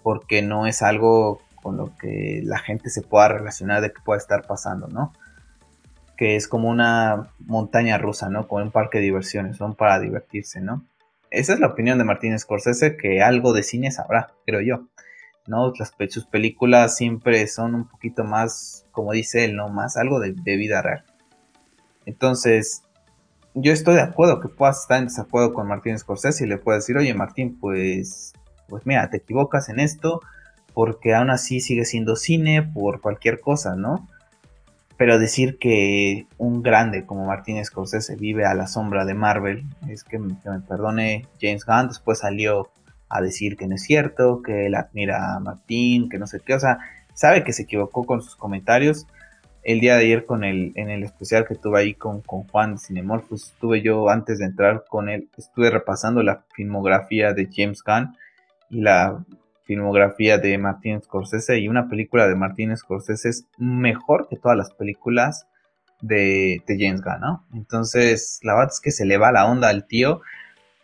porque 0.02 0.42
no 0.42 0.66
es 0.66 0.82
algo 0.82 1.40
con 1.62 1.76
lo 1.76 1.96
que 1.96 2.42
la 2.44 2.58
gente 2.58 2.90
se 2.90 3.02
pueda 3.02 3.28
relacionar 3.28 3.80
de 3.80 3.92
que 3.92 4.02
pueda 4.04 4.18
estar 4.18 4.46
pasando, 4.46 4.88
¿no? 4.88 5.12
Que 6.16 6.36
es 6.36 6.48
como 6.48 6.68
una 6.68 7.30
montaña 7.38 7.98
rusa, 7.98 8.28
¿no? 8.28 8.46
Como 8.46 8.62
un 8.62 8.70
parque 8.70 8.98
de 8.98 9.04
diversiones, 9.04 9.56
son 9.56 9.74
para 9.74 10.00
divertirse, 10.00 10.60
¿no? 10.60 10.84
Esa 11.30 11.54
es 11.54 11.60
la 11.60 11.68
opinión 11.68 11.98
de 11.98 12.04
Martínez 12.04 12.42
Scorsese, 12.42 12.96
que 12.96 13.22
algo 13.22 13.52
de 13.52 13.62
cine 13.62 13.90
sabrá, 13.90 14.32
creo 14.46 14.60
yo. 14.60 14.88
¿no? 15.46 15.72
Sus 16.08 16.26
películas 16.26 16.96
siempre 16.96 17.46
son 17.46 17.74
un 17.74 17.88
poquito 17.88 18.24
más, 18.24 18.86
como 18.92 19.12
dice 19.12 19.44
él, 19.44 19.56
¿no? 19.56 19.68
Más 19.68 19.96
algo 19.96 20.20
de, 20.20 20.32
de 20.32 20.56
vida 20.56 20.82
real. 20.82 21.04
Entonces, 22.06 22.82
yo 23.54 23.72
estoy 23.72 23.94
de 23.94 24.02
acuerdo 24.02 24.40
que 24.40 24.48
puedas 24.48 24.82
estar 24.82 24.98
en 24.98 25.06
desacuerdo 25.06 25.52
con 25.52 25.68
Martín 25.68 25.98
Scorsese 25.98 26.44
y 26.44 26.48
le 26.48 26.58
puedes 26.58 26.82
decir, 26.82 26.96
oye 26.96 27.14
Martín, 27.14 27.58
pues, 27.60 28.32
pues 28.68 28.84
mira, 28.84 29.08
te 29.10 29.18
equivocas 29.18 29.68
en 29.68 29.80
esto 29.80 30.20
porque 30.74 31.14
aún 31.14 31.30
así 31.30 31.60
sigue 31.60 31.84
siendo 31.84 32.16
cine 32.16 32.62
por 32.62 33.00
cualquier 33.00 33.40
cosa, 33.40 33.76
¿no? 33.76 34.08
Pero 34.96 35.18
decir 35.18 35.58
que 35.58 36.26
un 36.36 36.62
grande 36.62 37.06
como 37.06 37.26
Martín 37.26 37.64
Scorsese 37.64 38.16
vive 38.16 38.44
a 38.44 38.54
la 38.54 38.66
sombra 38.66 39.04
de 39.04 39.14
Marvel, 39.14 39.64
es 39.88 40.02
que, 40.02 40.18
que 40.18 40.50
me 40.50 40.60
perdone 40.60 41.26
James 41.40 41.64
Gunn, 41.64 41.88
después 41.88 42.18
salió 42.18 42.70
a 43.08 43.20
decir 43.20 43.56
que 43.56 43.68
no 43.68 43.76
es 43.76 43.82
cierto, 43.82 44.42
que 44.42 44.66
él 44.66 44.74
admira 44.74 45.36
a 45.36 45.40
Martín, 45.40 46.08
que 46.08 46.18
no 46.18 46.26
sé 46.26 46.40
qué, 46.40 46.54
o 46.54 46.60
sea, 46.60 46.78
sabe 47.12 47.44
que 47.44 47.52
se 47.52 47.62
equivocó 47.62 48.04
con 48.04 48.22
sus 48.22 48.34
comentarios, 48.34 49.06
el 49.64 49.80
día 49.80 49.96
de 49.96 50.04
ayer 50.04 50.26
con 50.26 50.44
el, 50.44 50.72
en 50.76 50.90
el 50.90 51.02
especial 51.02 51.46
que 51.46 51.54
tuve 51.54 51.80
ahí 51.80 51.94
con, 51.94 52.20
con 52.20 52.44
Juan 52.44 52.74
de 52.74 52.80
Cinemorphos, 52.80 53.52
estuve 53.52 53.80
yo 53.80 54.10
antes 54.10 54.38
de 54.38 54.44
entrar 54.44 54.84
con 54.88 55.08
él, 55.08 55.28
estuve 55.36 55.70
repasando 55.70 56.22
la 56.22 56.44
filmografía 56.54 57.32
de 57.32 57.48
James 57.50 57.82
Gunn 57.82 58.14
y 58.68 58.82
la 58.82 59.24
filmografía 59.64 60.36
de 60.36 60.58
Martin 60.58 61.02
Scorsese 61.02 61.58
y 61.58 61.68
una 61.68 61.88
película 61.88 62.28
de 62.28 62.34
Martin 62.34 62.76
Scorsese 62.76 63.30
es 63.30 63.46
mejor 63.56 64.28
que 64.28 64.36
todas 64.36 64.58
las 64.58 64.70
películas 64.72 65.46
de, 66.02 66.62
de 66.66 66.76
James 66.78 67.00
Gunn, 67.00 67.20
¿no? 67.20 67.46
Entonces, 67.54 68.40
la 68.42 68.54
verdad 68.54 68.72
es 68.72 68.80
que 68.80 68.90
se 68.90 69.06
le 69.06 69.16
va 69.16 69.32
la 69.32 69.46
onda 69.46 69.70
al 69.70 69.86
tío. 69.86 70.20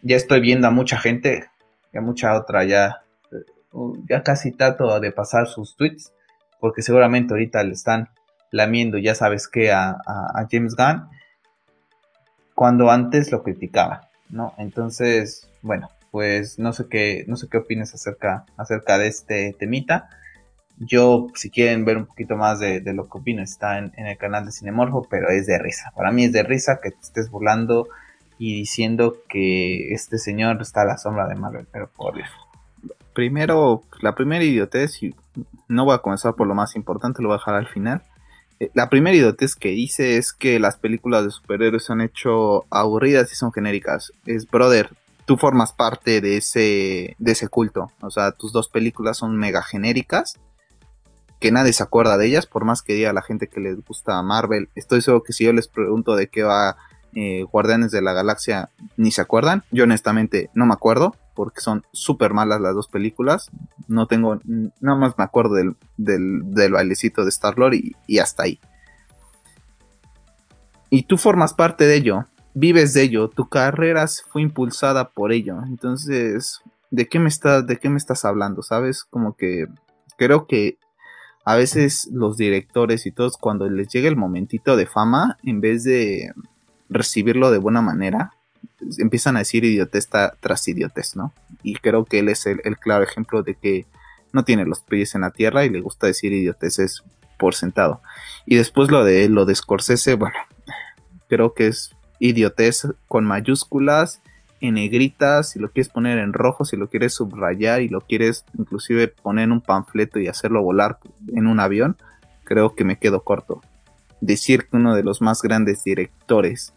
Ya 0.01 0.17
estoy 0.17 0.41
viendo 0.41 0.67
a 0.67 0.71
mucha 0.71 0.99
gente, 0.99 1.51
a 1.95 2.01
mucha 2.01 2.35
otra 2.35 2.65
ya, 2.65 3.03
ya 4.09 4.23
casi 4.23 4.53
trato 4.53 4.99
de 4.99 5.13
pasar 5.13 5.47
sus 5.47 5.77
tweets, 5.77 6.15
porque 6.59 6.81
seguramente 6.81 7.35
ahorita 7.35 7.63
le 7.63 7.73
están 7.73 8.09
lamiendo, 8.51 8.99
ya 8.99 9.15
sabes 9.15 9.49
que, 9.49 9.73
a, 9.73 9.99
James 10.51 10.75
Gunn, 10.77 11.09
cuando 12.55 12.91
antes 12.91 13.33
lo 13.33 13.43
criticaba, 13.43 14.09
¿no? 14.29 14.55
Entonces, 14.59 15.49
bueno, 15.63 15.89
pues 16.11 16.59
no 16.59 16.73
sé 16.73 16.87
qué, 16.89 17.25
no 17.27 17.37
sé 17.37 17.49
qué 17.49 17.59
opinas 17.59 17.95
acerca, 17.95 18.45
acerca 18.57 18.99
de 18.99 19.09
este 19.09 19.55
temita. 19.59 20.09
Yo, 20.79 21.29
si 21.35 21.51
quieren 21.51 21.85
ver 21.85 21.99
un 21.99 22.07
poquito 22.07 22.37
más 22.37 22.59
de, 22.59 22.81
lo 22.95 23.09
que 23.09 23.19
opino, 23.19 23.43
está 23.43 23.79
en, 23.79 23.93
el 23.97 24.17
canal 24.17 24.47
de 24.47 24.53
Cinemorfo, 24.53 25.07
pero 25.11 25.29
es 25.29 25.47
de 25.47 25.59
risa. 25.59 25.93
Para 25.95 26.11
mí 26.11 26.25
es 26.25 26.33
de 26.33 26.43
risa 26.43 26.81
que 26.83 26.91
te 26.91 27.01
estés 27.01 27.31
burlando 27.31 27.89
y 28.39 28.55
diciendo 28.55 29.17
que 29.29 29.93
este 29.93 30.19
señor 30.19 30.61
está 30.63 30.83
a 30.83 30.87
la 30.87 30.97
sombra 30.97 31.29
de 31.29 31.35
Marvel, 31.35 31.67
pero 31.71 31.91
por 31.91 32.15
Dios. 32.15 32.31
Primero, 33.15 33.83
la 34.01 34.15
primera 34.15 34.43
idiotez, 34.43 35.03
y 35.03 35.15
no 35.69 35.85
voy 35.85 35.95
a 35.95 35.99
comenzar 35.99 36.35
por 36.35 36.47
lo 36.47 36.55
más 36.55 36.75
importante, 36.77 37.21
lo 37.21 37.29
voy 37.29 37.35
a 37.35 37.39
dejar 37.39 37.55
al 37.57 37.67
final. 37.67 38.03
Eh, 38.61 38.71
la 38.75 38.91
primera 38.91 39.17
idiotez 39.17 39.57
que 39.57 39.71
dice 39.71 40.19
es 40.19 40.33
que 40.33 40.61
las 40.61 40.77
películas 40.77 41.25
de 41.25 41.31
superhéroes 41.31 41.87
se 41.87 41.93
han 41.93 42.03
hecho 42.03 42.67
aburridas 42.71 43.33
y 43.33 43.35
son 43.35 43.53
genéricas. 43.53 44.13
Es, 44.27 44.49
brother, 44.49 44.91
tú 45.25 45.37
formas 45.39 45.73
parte 45.73 46.21
de 46.21 46.37
ese, 46.37 47.17
de 47.19 47.33
ese 47.33 47.49
culto. 47.49 47.91
O 48.03 48.11
sea, 48.11 48.33
tus 48.33 48.53
dos 48.53 48.69
películas 48.69 49.17
son 49.17 49.37
mega 49.37 49.63
genéricas. 49.63 50.39
Que 51.41 51.51
nadie 51.51 51.73
se 51.73 51.83
acuerda 51.83 52.19
de 52.19 52.27
ellas, 52.27 52.45
por 52.45 52.67
más 52.67 52.83
que 52.83 52.93
diga 52.93 53.15
la 53.15 53.23
gente 53.23 53.49
que 53.49 53.61
les 53.61 53.83
gusta 53.83 54.23
Marvel. 54.23 54.69
Estoy 54.75 55.01
seguro 55.01 55.23
que 55.23 55.33
si 55.33 55.45
yo 55.45 55.55
les 55.55 55.69
pregunto 55.69 56.15
de 56.15 56.29
qué 56.29 56.43
va 56.43 56.77
eh, 57.15 57.45
Guardianes 57.45 57.91
de 57.91 58.03
la 58.03 58.13
Galaxia, 58.13 58.69
ni 58.99 59.11
se 59.11 59.23
acuerdan. 59.23 59.65
Yo 59.71 59.85
honestamente 59.85 60.51
no 60.53 60.67
me 60.67 60.75
acuerdo 60.75 61.17
porque 61.41 61.63
son 61.63 61.87
súper 61.91 62.35
malas 62.35 62.61
las 62.61 62.75
dos 62.75 62.87
películas. 62.87 63.51
No 63.89 64.07
tengo, 64.07 64.41
nada 64.45 64.99
más 64.99 65.17
me 65.17 65.25
acuerdo 65.25 65.55
del, 65.55 65.75
del, 65.97 66.71
bailecito 66.71 67.23
de 67.25 67.31
Star-Lord 67.31 67.77
y, 68.07 68.19
hasta 68.19 68.43
ahí. 68.43 68.61
Y 70.91 71.05
tú 71.05 71.17
formas 71.17 71.55
parte 71.55 71.87
de 71.87 71.95
ello, 71.95 72.27
vives 72.53 72.93
de 72.93 73.05
ello, 73.05 73.31
tu 73.31 73.49
carrera 73.49 74.05
fue 74.29 74.43
impulsada 74.43 75.09
por 75.09 75.33
ello. 75.33 75.63
Entonces, 75.67 76.61
¿de 76.91 77.09
qué 77.09 77.19
me, 77.19 77.31
estás, 77.31 77.67
de 77.67 77.79
qué 77.79 77.89
me 77.89 77.97
estás 77.97 78.27
hablando? 78.27 78.61
¿Sabes? 78.61 79.05
Como 79.05 79.35
que 79.35 79.65
creo 80.19 80.47
que 80.47 80.77
a 81.47 81.57
veces 81.57 82.07
los 82.13 82.37
directores 82.37 83.07
y 83.07 83.13
todos 83.13 83.39
cuando 83.39 83.67
les 83.67 83.89
llega 83.89 84.11
el 84.11 84.17
momentito 84.17 84.77
de 84.77 84.85
fama, 84.85 85.39
en 85.43 85.63
vez 85.63 85.85
de 85.85 86.35
recibirlo 86.91 87.51
de 87.51 87.57
buena 87.57 87.81
manera, 87.81 88.35
empiezan 88.99 89.37
a 89.37 89.41
decir 89.41 89.65
idiotez 89.65 90.09
tras 90.09 90.69
idiotez, 90.69 91.17
¿no? 91.17 91.33
Y 91.63 91.75
creo 91.75 92.05
que 92.05 92.19
él 92.21 92.29
es 92.29 92.47
el, 92.47 92.61
claro 92.79 93.05
ejemplo 93.05 93.43
de 93.43 93.55
que 93.55 93.87
no 94.33 94.45
tiene 94.45 94.65
los 94.65 94.81
pies 94.81 95.15
en 95.15 95.23
la 95.23 95.31
tierra 95.31 95.65
y 95.65 95.71
le 95.71 95.81
gusta 95.81 96.07
decir 96.07 96.33
idioteces 96.33 97.03
por 97.39 97.55
sentado. 97.55 98.01
Y 98.47 98.57
después 98.57 98.91
lo 98.91 99.05
de 99.05 99.29
lo 99.29 99.45
de 99.45 99.55
Scorsese, 99.55 100.15
bueno, 100.15 100.37
creo 101.29 101.55
que 101.55 101.69
es 101.69 101.95
idiotez 102.19 102.87
con 103.09 103.25
mayúsculas, 103.25 104.21
en 104.61 104.75
negritas, 104.75 105.51
si 105.51 105.59
lo 105.59 105.71
quieres 105.71 105.89
poner 105.89 106.19
en 106.19 106.33
rojo, 106.33 106.65
si 106.65 106.77
lo 106.77 106.89
quieres 106.89 107.15
subrayar 107.15 107.81
y 107.81 107.89
lo 107.89 108.03
quieres 108.03 108.45
inclusive 108.59 109.09
poner 109.09 109.45
en 109.45 109.53
un 109.53 109.61
panfleto 109.63 110.19
y 110.21 110.29
hacerlo 110.29 110.63
volar 110.63 110.99
en 111.35 111.47
un 111.47 111.61
avión, 111.61 111.97
creo 112.45 112.75
que 112.75 112.85
me 112.85 112.99
quedo 112.99 113.23
corto. 113.23 113.63
Decir 114.21 114.67
que 114.67 114.77
uno 114.77 114.95
de 114.95 115.03
los 115.03 115.23
más 115.23 115.41
grandes 115.41 115.83
directores 115.83 116.75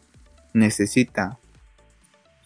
necesita 0.54 1.40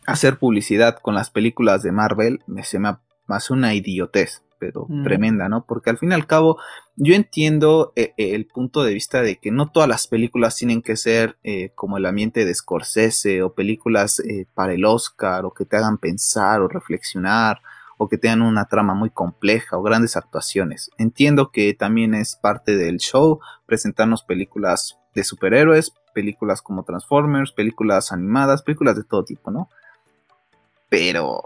hacer 0.07 0.39
publicidad 0.39 0.97
con 0.99 1.13
las 1.13 1.29
películas 1.29 1.83
de 1.83 1.91
Marvel 1.91 2.39
me 2.47 2.63
se 2.63 2.79
me 2.79 2.97
hace 3.27 3.53
una 3.53 3.75
idiotez, 3.75 4.41
pero 4.57 4.85
mm. 4.87 5.03
tremenda, 5.03 5.49
¿no? 5.49 5.65
Porque 5.67 5.89
al 5.89 5.97
fin 5.97 6.11
y 6.11 6.15
al 6.15 6.25
cabo 6.25 6.57
yo 6.95 7.13
entiendo 7.13 7.91
eh, 7.95 8.13
eh, 8.17 8.33
el 8.33 8.47
punto 8.47 8.83
de 8.83 8.93
vista 8.93 9.21
de 9.21 9.35
que 9.35 9.51
no 9.51 9.69
todas 9.69 9.89
las 9.89 10.07
películas 10.07 10.55
tienen 10.55 10.81
que 10.81 10.95
ser 10.95 11.37
eh, 11.43 11.71
como 11.75 11.97
el 11.97 12.05
ambiente 12.05 12.45
de 12.45 12.55
Scorsese 12.55 13.43
o 13.43 13.53
películas 13.53 14.21
para 14.55 14.73
el 14.73 14.85
Oscar 14.85 15.45
o 15.45 15.53
que 15.53 15.65
te 15.65 15.75
hagan 15.75 15.97
pensar 15.97 16.61
o 16.61 16.69
reflexionar 16.69 17.61
o 17.97 18.07
que 18.07 18.17
tengan 18.17 18.43
una 18.43 18.65
trama 18.65 18.93
muy 18.93 19.09
compleja 19.09 19.77
o 19.77 19.83
grandes 19.83 20.15
actuaciones. 20.15 20.89
Entiendo 20.97 21.51
que 21.51 21.73
también 21.73 22.13
es 22.13 22.37
parte 22.37 22.77
del 22.77 22.97
show 22.97 23.41
presentarnos 23.65 24.23
películas 24.23 24.97
de 25.13 25.23
superhéroes, 25.25 25.93
películas 26.13 26.61
como 26.61 26.83
Transformers, 26.83 27.51
películas 27.51 28.13
animadas, 28.13 28.63
películas 28.63 28.95
de 28.95 29.03
todo 29.03 29.25
tipo, 29.25 29.51
¿no? 29.51 29.69
Pero, 30.89 31.43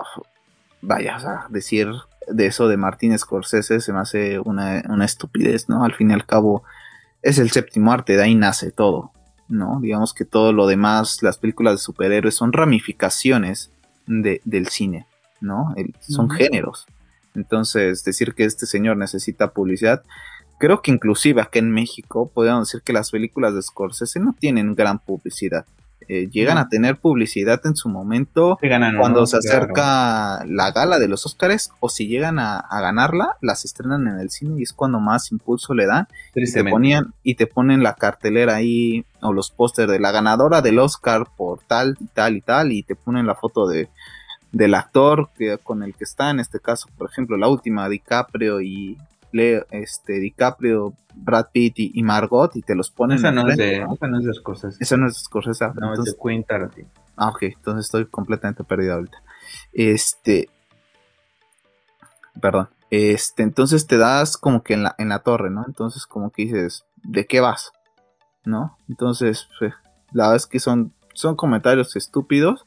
vaya, 0.81 1.17
o 1.17 1.19
sea, 1.19 1.45
decir 1.49 1.89
de 2.27 2.45
eso 2.45 2.67
de 2.67 2.77
Martín 2.77 3.17
Scorsese 3.17 3.81
se 3.81 3.93
me 3.93 3.99
hace 3.99 4.39
una, 4.39 4.79
estupidez, 5.03 5.69
¿no? 5.69 5.83
Al 5.83 5.93
fin 5.93 6.11
y 6.11 6.13
al 6.13 6.25
cabo, 6.25 6.63
es 7.21 7.39
el 7.39 7.51
séptimo 7.51 7.91
arte, 7.91 8.15
de 8.15 8.23
ahí 8.23 8.35
nace 8.35 8.71
todo, 8.71 9.11
¿no? 9.47 9.79
Digamos 9.81 10.13
que 10.13 10.25
todo 10.25 10.53
lo 10.53 10.67
demás, 10.67 11.23
las 11.23 11.37
películas 11.37 11.75
de 11.75 11.79
superhéroes 11.79 12.35
son 12.35 12.53
ramificaciones 12.53 13.71
del 14.07 14.67
cine, 14.67 15.07
¿no? 15.39 15.73
son 16.01 16.29
géneros. 16.29 16.85
Entonces, 17.33 18.03
decir 18.03 18.33
que 18.33 18.43
este 18.43 18.65
señor 18.65 18.97
necesita 18.97 19.51
publicidad, 19.51 20.03
creo 20.59 20.81
que 20.81 20.91
inclusive 20.91 21.41
acá 21.41 21.59
en 21.59 21.71
México 21.71 22.29
podríamos 22.33 22.67
decir 22.67 22.81
que 22.81 22.93
las 22.93 23.11
películas 23.11 23.55
de 23.55 23.61
Scorsese 23.61 24.19
no 24.19 24.35
tienen 24.37 24.75
gran 24.75 24.99
publicidad. 24.99 25.65
Eh, 26.13 26.27
llegan 26.29 26.57
a 26.57 26.67
tener 26.67 26.97
publicidad 26.97 27.61
en 27.63 27.77
su 27.77 27.87
momento 27.87 28.59
cuando 28.99 29.25
se 29.25 29.37
acerca 29.37 30.43
la 30.45 30.71
gala 30.71 30.99
de 30.99 31.07
los 31.07 31.25
Oscars 31.25 31.71
o 31.79 31.87
si 31.87 32.07
llegan 32.07 32.37
a, 32.37 32.67
ganarla, 32.69 33.37
las 33.39 33.63
estrenan 33.63 34.05
en 34.09 34.19
el 34.19 34.29
cine 34.29 34.59
y 34.59 34.63
es 34.63 34.73
cuando 34.73 34.99
más 34.99 35.31
impulso 35.31 35.73
le 35.73 35.85
dan. 35.85 36.09
Y 36.35 36.51
te, 36.51 36.65
ponían, 36.65 37.13
y 37.23 37.35
te 37.35 37.47
ponen 37.47 37.81
la 37.81 37.93
cartelera 37.93 38.55
ahí 38.55 39.05
o 39.21 39.31
los 39.31 39.51
pósters 39.51 39.89
de 39.89 40.01
la 40.01 40.11
ganadora 40.11 40.61
del 40.61 40.79
Oscar 40.79 41.27
por 41.37 41.59
tal 41.59 41.95
y 42.01 42.07
tal 42.07 42.35
y 42.35 42.41
tal 42.41 42.73
y 42.73 42.83
te 42.83 42.97
ponen 42.97 43.25
la 43.25 43.35
foto 43.35 43.65
de 43.65 43.87
del 44.51 44.73
actor 44.73 45.29
que, 45.37 45.59
con 45.59 45.81
el 45.81 45.95
que 45.95 46.03
está, 46.03 46.29
en 46.29 46.41
este 46.41 46.59
caso, 46.59 46.89
por 46.97 47.09
ejemplo, 47.09 47.37
la 47.37 47.47
última, 47.47 47.87
DiCaprio 47.87 48.59
y 48.59 48.97
Leo, 49.31 49.65
este, 49.71 50.19
DiCaprio, 50.19 50.93
Brad 51.15 51.47
Pitt 51.51 51.75
y, 51.77 52.03
Margot 52.03 52.55
y 52.55 52.61
te 52.61 52.75
los 52.75 52.91
ponen. 52.91 53.17
Esa 53.17 53.31
no, 53.31 53.47
es 53.49 53.57
de, 53.57 53.77
esa 53.77 54.07
no 54.07 54.19
es 54.19 54.25
de 54.25 54.33
Scorsese. 54.33 54.77
Esa 54.79 54.97
no 54.97 55.07
es 55.07 55.13
de 55.13 55.19
Scorsese. 55.19 55.65
No, 55.75 55.93
es 55.93 56.03
de 56.03 56.13
Quentin 56.21 56.43
Tarantino. 56.43 56.89
Ah, 57.15 57.29
ok, 57.29 57.43
entonces 57.43 57.85
estoy 57.85 58.05
completamente 58.05 58.63
perdido 58.63 58.95
ahorita. 58.95 59.21
Este. 59.73 60.49
Perdón. 62.39 62.69
Este, 62.89 63.43
entonces 63.43 63.87
te 63.87 63.97
das 63.97 64.37
como 64.37 64.63
que 64.63 64.73
en 64.73 64.83
la, 64.83 64.95
en 64.97 65.09
la 65.09 65.19
torre, 65.19 65.49
¿no? 65.49 65.63
Entonces, 65.65 66.05
como 66.05 66.29
que 66.31 66.43
dices, 66.43 66.85
¿de 67.03 67.25
qué 67.25 67.39
vas? 67.39 67.71
¿No? 68.43 68.77
Entonces, 68.89 69.47
pues, 69.59 69.73
la 70.11 70.23
verdad 70.23 70.35
es 70.35 70.45
que 70.45 70.59
son, 70.59 70.93
son 71.13 71.35
comentarios 71.35 71.95
estúpidos 71.95 72.65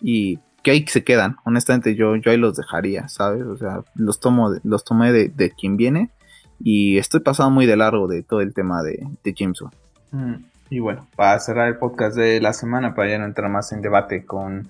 y 0.00 0.38
que 0.66 0.72
ahí 0.72 0.84
se 0.88 1.04
quedan. 1.04 1.36
Honestamente, 1.44 1.94
yo, 1.94 2.16
yo 2.16 2.32
ahí 2.32 2.36
los 2.36 2.56
dejaría, 2.56 3.06
¿sabes? 3.06 3.44
O 3.44 3.56
sea, 3.56 3.84
los 3.94 4.18
tomo, 4.18 4.50
los 4.64 4.84
tomé 4.84 5.12
de, 5.12 5.28
de 5.28 5.52
quien 5.52 5.76
viene 5.76 6.10
y 6.58 6.98
estoy 6.98 7.20
pasando 7.20 7.52
muy 7.52 7.66
de 7.66 7.76
largo 7.76 8.08
de 8.08 8.24
todo 8.24 8.40
el 8.40 8.52
tema 8.52 8.82
de, 8.82 9.06
de 9.22 9.34
James 9.38 9.62
Wan. 9.62 9.72
Mm, 10.10 10.44
y 10.70 10.80
bueno, 10.80 11.06
para 11.14 11.38
cerrar 11.38 11.68
el 11.68 11.76
podcast 11.76 12.16
de 12.16 12.40
la 12.40 12.52
semana, 12.52 12.96
para 12.96 13.10
ya 13.10 13.18
no 13.18 13.26
entrar 13.26 13.48
más 13.48 13.70
en 13.70 13.80
debate 13.80 14.26
con 14.26 14.68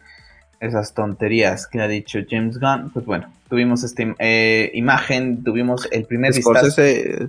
esas 0.60 0.92
tonterías 0.92 1.66
que 1.66 1.80
ha 1.80 1.88
dicho 1.88 2.18
James 2.28 2.60
Gunn, 2.60 2.90
pues 2.90 3.06
bueno, 3.06 3.32
tuvimos 3.48 3.82
esta 3.82 4.02
eh, 4.18 4.70
imagen, 4.74 5.44
tuvimos 5.44 5.88
el 5.92 6.04
primer 6.04 6.34
vistazo. 6.34 6.82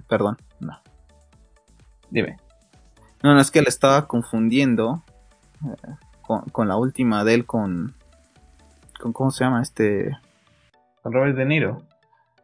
perdón, 0.10 0.36
no. 0.60 0.78
Dime. 2.10 2.36
No, 3.24 3.34
no, 3.34 3.40
es 3.40 3.50
que 3.50 3.62
le 3.62 3.70
estaba 3.70 4.08
confundiendo 4.08 5.06
eh, 5.64 5.96
con, 6.52 6.68
la 6.68 6.76
última 6.76 7.24
de 7.24 7.34
él 7.34 7.46
con, 7.46 7.96
con. 8.98 9.14
¿Cómo 9.14 9.32
se 9.32 9.44
llama 9.44 9.62
este? 9.62 10.12
Con 11.02 11.14
Robert 11.14 11.36
De 11.36 11.46
Niro. 11.46 11.84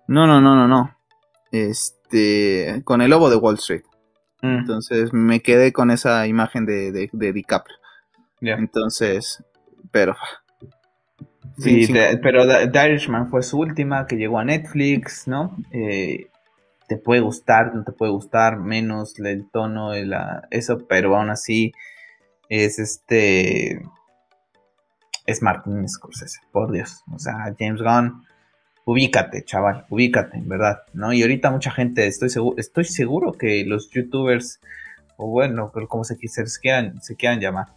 No, 0.07 0.27
no, 0.27 0.41
no, 0.41 0.55
no, 0.55 0.67
no. 0.67 0.95
Este. 1.51 2.81
Con 2.83 3.01
el 3.01 3.11
lobo 3.11 3.29
de 3.29 3.35
Wall 3.37 3.55
Street. 3.55 3.83
Mm. 4.41 4.59
Entonces 4.59 5.13
me 5.13 5.41
quedé 5.41 5.71
con 5.71 5.89
esa 5.89 6.27
imagen 6.27 6.65
de, 6.65 6.91
de, 7.11 7.33
DiCaprio. 7.33 7.77
Entonces, 8.41 9.43
pero. 9.91 10.15
Sí, 11.57 11.87
pero 12.21 12.47
The 12.47 12.87
Irishman 12.87 13.29
fue 13.29 13.43
su 13.43 13.59
última 13.59 14.07
que 14.07 14.17
llegó 14.17 14.39
a 14.39 14.43
Netflix, 14.43 15.27
¿no? 15.27 15.55
Eh, 15.71 16.27
te 16.87 16.97
puede 16.97 17.21
gustar, 17.21 17.73
no 17.73 17.83
te 17.83 17.91
puede 17.91 18.11
gustar, 18.11 18.57
menos 18.57 19.17
el 19.19 19.49
tono, 19.49 19.93
la, 19.93 20.47
eso, 20.51 20.85
pero 20.87 21.15
aún 21.15 21.29
así 21.29 21.71
es 22.49 22.79
este. 22.79 23.81
Es 25.25 25.41
Martin 25.41 25.87
Scorsese, 25.87 26.41
por 26.51 26.71
Dios. 26.71 27.03
O 27.13 27.19
sea, 27.19 27.53
James 27.57 27.81
Gunn, 27.81 28.23
ubícate, 28.85 29.43
chaval, 29.43 29.85
ubícate, 29.89 30.37
en 30.37 30.49
verdad, 30.49 30.81
¿no? 30.93 31.13
Y 31.13 31.21
ahorita 31.21 31.51
mucha 31.51 31.71
gente, 31.71 32.07
estoy 32.07 32.29
seguro, 32.29 32.57
estoy 32.57 32.85
seguro 32.85 33.33
que 33.33 33.63
los 33.65 33.89
youtubers, 33.91 34.59
o 35.17 35.27
bueno, 35.27 35.71
como 35.87 36.03
se, 36.03 36.17
quieran, 36.17 37.01
se 37.01 37.15
quieran 37.15 37.39
llamar, 37.39 37.67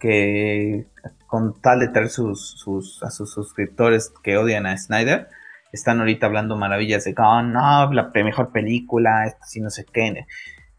que 0.00 0.86
con 1.26 1.60
tal 1.60 1.80
de 1.80 1.88
traer 1.88 2.08
sus, 2.08 2.50
sus, 2.58 3.02
a 3.04 3.10
sus 3.10 3.32
suscriptores 3.32 4.12
que 4.22 4.36
odian 4.36 4.66
a 4.66 4.76
Snyder, 4.76 5.28
están 5.72 6.00
ahorita 6.00 6.26
hablando 6.26 6.56
maravillas 6.56 7.04
de 7.04 7.14
que, 7.14 7.22
oh, 7.22 7.42
no, 7.42 7.92
la 7.92 8.10
mejor 8.14 8.52
película, 8.52 9.26
esto 9.26 9.40
sí 9.46 9.60
no 9.60 9.70
sé 9.70 9.86
qué. 9.90 10.26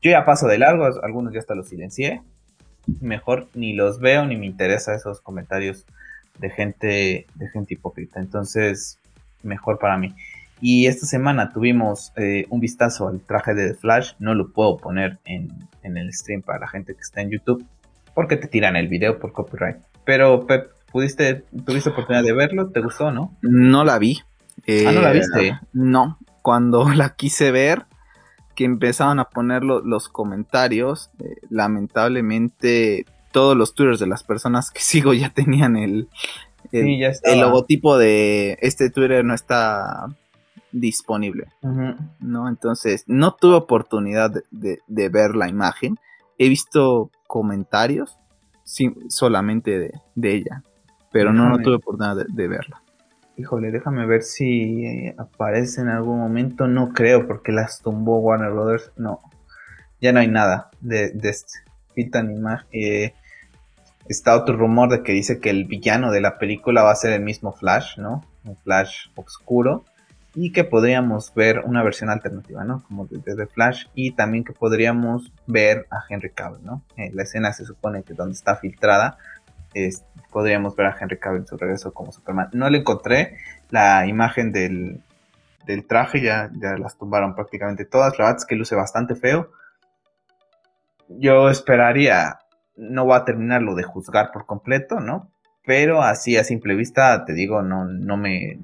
Yo 0.02 0.12
ya 0.12 0.26
paso 0.26 0.48
de 0.48 0.60
largo, 0.60 0.86
algunos 1.02 1.34
ya 1.34 1.40
hasta 1.40 1.56
los 1.56 1.70
silencié. 1.70 2.22
Mejor 3.00 3.48
ni 3.54 3.74
los 3.74 4.00
veo 4.00 4.26
ni 4.26 4.36
me 4.36 4.46
interesa 4.46 4.94
esos 4.96 5.22
comentarios 5.22 5.86
de 6.40 6.50
gente, 6.50 7.28
de 7.36 7.50
gente 7.50 7.76
hipócrita. 7.76 8.20
Entonces, 8.20 9.00
mejor 9.44 9.80
para 9.80 9.98
mí. 9.98 10.16
Y 10.62 10.88
esta 10.88 11.06
semana 11.06 11.52
tuvimos 11.52 12.14
eh, 12.16 12.46
un 12.50 12.60
vistazo 12.60 13.08
al 13.08 13.20
traje 13.20 13.54
de 13.54 13.70
The 13.70 13.74
Flash. 13.76 14.14
No 14.20 14.34
lo 14.34 14.52
puedo 14.52 14.78
poner 14.78 15.20
en, 15.26 15.50
en, 15.82 15.98
el 15.98 16.14
stream 16.14 16.42
para 16.42 16.60
la 16.60 16.68
gente 16.68 16.94
que 16.94 17.02
está 17.02 17.22
en 17.22 17.32
YouTube. 17.32 17.66
Porque 18.14 18.38
te 18.38 18.48
tiran 18.48 18.76
el 18.76 18.88
video 18.88 19.20
por 19.20 19.34
copyright. 19.34 19.78
Pero 20.06 20.46
Pep, 20.46 20.72
¿pudiste, 20.92 21.44
¿tuviste 21.66 21.90
oportunidad 21.90 22.24
de 22.24 22.34
verlo? 22.34 22.70
¿Te 22.70 22.80
gustó, 22.80 23.12
no? 23.12 23.36
No 23.42 23.84
la 23.84 23.98
vi 23.98 24.22
ah, 24.68 24.92
¿no 24.92 25.02
la 25.02 25.12
eh, 25.12 25.14
viste? 25.14 25.60
No, 25.74 26.18
cuando 26.42 26.90
la 26.94 27.16
quise 27.16 27.52
ver, 27.52 27.86
que 28.56 28.66
empezaron 28.66 29.20
a 29.20 29.26
poner 29.26 29.64
los 29.64 30.10
comentarios, 30.10 31.10
eh, 31.20 31.38
lamentablemente 31.50 33.06
todos 33.32 33.58
los 33.58 33.74
twitters 33.74 34.00
de 34.00 34.08
las 34.08 34.24
personas 34.24 34.72
que 34.72 34.80
sigo 34.82 35.14
ya 35.14 35.30
tenían 35.30 35.76
el, 35.76 36.08
el, 36.72 37.40
logotipo 37.40 37.98
de 37.98 38.58
este 38.62 38.90
Twitter 38.90 39.26
no 39.26 39.34
está 39.34 40.08
disponible, 40.72 41.48
¿no? 42.20 42.50
Entonces, 42.50 43.04
no 43.08 43.36
tuve 43.36 43.56
oportunidad 43.56 44.32
de, 44.50 45.10
ver 45.10 45.36
la 45.36 45.48
imagen. 45.48 46.00
He 46.40 46.50
visto 46.50 47.12
comentarios 47.28 48.18
solamente 49.10 49.92
de, 50.16 50.34
ella, 50.36 50.64
pero 51.12 51.32
no, 51.32 51.50
no, 51.50 51.60
tuve 51.60 51.76
oportunidad 51.76 52.26
de 52.26 52.48
verla. 52.48 52.83
Híjole, 53.36 53.72
déjame 53.72 54.06
ver 54.06 54.22
si 54.22 54.86
eh, 54.86 55.16
aparece 55.18 55.82
en 55.82 55.90
algún 55.90 56.20
momento. 56.20 56.68
No 56.68 56.94
creo, 56.94 57.28
porque 57.28 57.52
las 57.52 57.82
tumbó 57.82 58.20
Warner 58.20 58.52
Brothers. 58.52 58.92
No, 58.96 59.22
ya 60.00 60.12
no 60.12 60.20
hay 60.20 60.28
nada 60.28 60.70
de, 60.82 61.10
de 61.12 61.30
este. 61.30 61.60
Pitan 61.96 62.32
imagen. 62.32 62.68
Eh, 62.72 63.14
está 64.08 64.36
otro 64.36 64.56
rumor 64.56 64.90
de 64.90 65.02
que 65.02 65.14
dice 65.14 65.40
que 65.40 65.50
el 65.50 65.66
villano 65.66 66.12
de 66.12 66.22
la 66.22 66.38
película 66.38 66.84
va 66.84 66.92
a 66.92 66.96
ser 66.96 67.14
el 67.14 67.22
mismo 67.22 67.54
Flash, 67.54 67.98
¿no? 67.98 68.24
Un 68.44 68.56
Flash 68.58 69.08
oscuro. 69.16 69.84
Y 70.36 70.52
que 70.52 70.64
podríamos 70.64 71.34
ver 71.34 71.62
una 71.66 71.84
versión 71.84 72.10
alternativa, 72.10 72.64
¿no? 72.64 72.84
Como 72.84 73.06
de, 73.08 73.48
Flash. 73.48 73.86
Y 73.96 74.12
también 74.12 74.44
que 74.44 74.54
podríamos 74.54 75.32
ver 75.48 75.88
a 75.90 76.04
Henry 76.08 76.32
Cavill, 76.32 76.64
¿no? 76.64 76.84
Eh, 76.98 77.12
la 77.14 77.24
escena 77.24 77.52
se 77.54 77.66
supone 77.66 78.04
que 78.04 78.14
donde 78.14 78.34
está 78.34 78.56
filtrada 78.56 79.18
podríamos 80.32 80.76
ver 80.76 80.88
a 80.88 80.98
Henry 81.00 81.20
Cavill 81.20 81.48
su 81.48 81.58
regreso 81.58 81.94
como 81.94 82.12
Superman. 82.12 82.50
No 82.54 82.70
le 82.70 82.80
encontré 82.80 83.38
la 83.70 84.06
imagen 84.08 84.52
del, 84.52 85.04
traje, 85.88 86.22
ya, 86.22 86.50
ya 86.60 86.78
las 86.78 86.98
tumbaron 86.98 87.36
prácticamente 87.36 87.86
todas. 87.86 88.18
La 88.18 88.26
verdad 88.26 88.40
es 88.40 88.46
que 88.46 88.56
luce 88.56 88.76
bastante 88.76 89.16
feo. 89.16 89.52
Yo 91.08 91.50
esperaría, 91.50 92.40
no 92.76 93.06
voy 93.06 93.16
a 93.16 93.26
terminarlo 93.26 93.76
de 93.76 93.84
juzgar 93.84 94.32
por 94.32 94.46
completo, 94.46 95.00
¿no? 95.00 95.32
Pero 95.66 96.02
así 96.02 96.36
a 96.38 96.44
simple 96.44 96.76
vista, 96.76 97.24
te 97.26 97.34
digo, 97.34 97.62
no, 97.62 97.86
no, 97.86 98.18
me, 98.18 98.60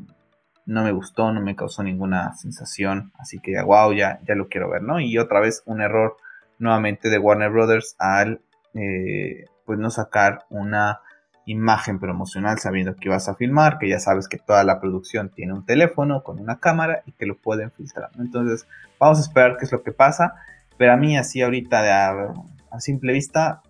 no 0.66 0.84
me 0.84 0.91
gustó, 0.91 1.32
no 1.32 1.41
me 1.41 1.55
causó 1.55 1.84
ninguna 1.84 2.34
sensación. 2.36 3.12
Así 3.18 3.39
que, 3.39 3.62
wow, 3.62 3.93
ya, 3.93 4.20
ya 4.28 4.36
lo 4.36 4.49
quiero 4.49 4.70
ver, 4.70 4.82
¿no? 4.82 4.99
Y 4.99 5.18
otra 5.18 5.39
vez 5.39 5.62
un 5.66 5.82
error 5.82 6.18
nuevamente 6.57 7.10
de 7.10 7.20
Warner 7.20 7.51
Brothers 7.51 7.95
al 7.99 8.41
eh, 8.74 9.45
pues 9.70 9.78
no 9.78 9.91
sacar 9.91 10.45
una 10.49 11.01
imagen 11.45 11.99
promocional 11.99 12.57
sabiendo 12.57 12.95
que 12.95 13.07
vas 13.07 13.30
a 13.30 13.36
filmar, 13.36 13.78
que 13.78 13.88
ya 13.88 13.99
sabes 13.99 14.28
que 14.28 14.39
toda 14.39 14.63
la 14.63 14.82
producción 14.82 15.30
tiene 15.30 15.53
un 15.53 15.63
teléfono 15.63 16.24
con 16.24 16.39
una 16.39 16.59
cámara 16.59 17.03
y 17.05 17.11
que 17.11 17.28
lo 17.28 17.38
pueden 17.38 17.70
filtrar. 17.70 18.09
Entonces, 18.17 18.65
vamos 18.99 19.20
a 19.20 19.22
esperar 19.22 19.57
qué 19.59 19.65
es 19.65 19.72
lo 19.72 19.84
que 19.84 19.91
pasa, 19.91 20.34
pero 20.76 20.93
a 20.93 20.97
mí 20.97 21.20
así 21.20 21.43
ahorita 21.43 21.84
de 21.84 21.91
a, 21.91 22.80
simple 22.80 23.13
vista, 23.13 23.61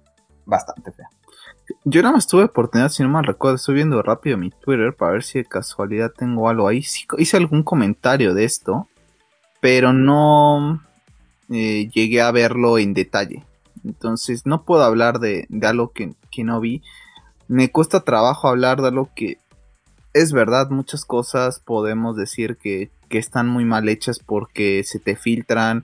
bastante 0.45 0.93
fea. 0.93 1.09
Yo 1.83 2.01
nada 2.01 2.13
más 2.13 2.27
tuve 2.27 2.45
oportunidad, 2.45 2.87
si 2.87 3.03
no 3.03 3.09
mal 3.09 3.25
recuerdo, 3.25 3.57
estoy 3.57 3.75
viendo 3.75 4.01
rápido 4.01 4.37
mi 4.37 4.51
Twitter 4.51 4.95
para 4.95 5.11
ver 5.11 5.23
si 5.23 5.39
de 5.39 5.45
casualidad 5.45 6.13
tengo 6.17 6.47
algo 6.47 6.69
ahí. 6.69 6.81
hice 7.17 7.35
algún 7.35 7.63
comentario 7.63 8.33
de 8.33 8.45
esto, 8.45 8.87
pero 9.59 9.91
no 9.91 10.81
eh, 11.49 11.89
llegué 11.93 12.21
a 12.21 12.31
verlo 12.31 12.77
en 12.77 12.93
detalle. 12.93 13.43
Entonces 13.83 14.45
no 14.45 14.63
puedo 14.63 14.83
hablar 14.83 15.19
de, 15.19 15.47
algo 15.61 15.91
que, 15.91 16.15
no 16.43 16.59
vi. 16.59 16.81
Me 17.47 17.71
cuesta 17.71 18.01
trabajo 18.01 18.47
hablar 18.47 18.81
de 18.81 18.87
algo 18.89 19.09
que 19.15 19.37
es 20.13 20.31
verdad, 20.31 20.69
muchas 20.69 21.05
cosas 21.05 21.59
podemos 21.59 22.15
decir 22.15 22.57
que, 22.57 22.91
están 23.09 23.47
muy 23.47 23.65
mal 23.65 23.89
hechas 23.89 24.19
porque 24.19 24.83
se 24.83 24.99
te 24.99 25.15
filtran, 25.15 25.83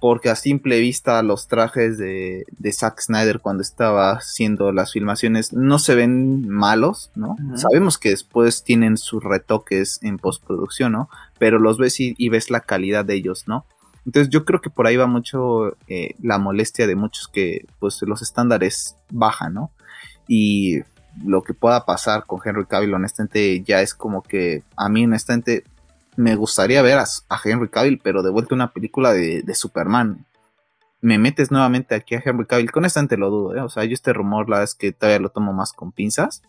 porque 0.00 0.28
a 0.28 0.34
simple 0.34 0.80
vista 0.80 1.22
los 1.22 1.46
trajes 1.46 1.98
de, 1.98 2.44
de 2.50 2.72
Zack 2.72 3.00
Snyder 3.00 3.38
cuando 3.38 3.62
estaba 3.62 4.10
haciendo 4.10 4.72
las 4.72 4.90
filmaciones 4.90 5.52
no 5.52 5.78
se 5.78 5.94
ven 5.94 6.48
malos, 6.48 7.12
¿no? 7.14 7.36
Sabemos 7.54 7.98
que 7.98 8.10
después 8.10 8.64
tienen 8.64 8.96
sus 8.96 9.22
retoques 9.22 10.00
en 10.02 10.18
postproducción, 10.18 10.90
¿no? 10.90 11.08
Pero 11.38 11.60
los 11.60 11.78
ves 11.78 12.00
y, 12.00 12.28
ves 12.28 12.50
la 12.50 12.62
calidad 12.62 13.04
de 13.04 13.14
ellos, 13.14 13.44
¿no? 13.46 13.64
Entonces 14.04 14.30
yo 14.30 14.44
creo 14.44 14.60
que 14.60 14.70
por 14.70 14.86
ahí 14.86 14.96
va 14.96 15.06
mucho 15.06 15.76
eh, 15.88 16.14
la 16.20 16.38
molestia 16.38 16.86
de 16.86 16.96
muchos 16.96 17.28
que 17.28 17.66
pues 17.78 18.00
los 18.02 18.22
estándares 18.22 18.96
bajan, 19.10 19.54
¿no? 19.54 19.70
Y 20.26 20.80
lo 21.24 21.42
que 21.42 21.54
pueda 21.54 21.84
pasar 21.84 22.24
con 22.26 22.40
Henry 22.44 22.64
Cavill 22.66 22.94
honestamente 22.94 23.62
ya 23.62 23.80
es 23.80 23.94
como 23.94 24.22
que 24.22 24.62
a 24.76 24.88
mí 24.88 25.04
honestamente 25.04 25.64
me 26.16 26.34
gustaría 26.34 26.82
ver 26.82 26.98
a, 26.98 27.06
Henry 27.44 27.68
Cavill 27.68 28.00
pero 28.02 28.22
de 28.22 28.30
vuelta 28.30 28.54
una 28.54 28.72
película 28.72 29.12
de, 29.12 29.54
Superman. 29.54 30.26
Me 31.00 31.18
metes 31.18 31.50
nuevamente 31.50 31.94
aquí 31.94 32.14
a 32.14 32.22
Henry 32.24 32.46
Cavill, 32.46 32.70
con 32.70 32.82
honestamente 32.82 33.16
lo 33.16 33.30
dudo, 33.30 33.56
¿eh? 33.56 33.60
O 33.60 33.68
sea, 33.68 33.84
yo 33.84 33.94
este 33.94 34.12
rumor 34.12 34.48
la 34.48 34.58
verdad 34.58 34.70
es 34.70 34.74
que 34.74 34.92
todavía 34.92 35.18
lo 35.18 35.30
tomo 35.30 35.52
más 35.52 35.72
con 35.72 35.92
pinzas 35.92 36.42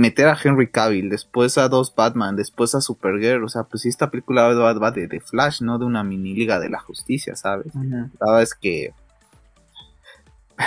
meter 0.00 0.28
a 0.28 0.38
Henry 0.42 0.68
Cavill, 0.68 1.10
después 1.10 1.58
a 1.58 1.68
dos 1.68 1.94
Batman, 1.94 2.36
después 2.36 2.74
a 2.74 2.80
Supergirl, 2.80 3.44
o 3.44 3.48
sea, 3.48 3.64
pues 3.64 3.86
esta 3.86 4.10
película 4.10 4.48
va, 4.48 4.90
de, 4.90 5.06
de, 5.06 5.20
Flash, 5.20 5.62
no 5.62 5.78
de 5.78 5.84
una 5.84 6.02
mini 6.02 6.34
liga 6.34 6.58
de 6.58 6.70
la 6.70 6.80
justicia, 6.80 7.36
¿sabes? 7.36 7.74
La 7.74 8.08
verdad 8.18 8.42
es 8.42 8.54
que 8.54 8.92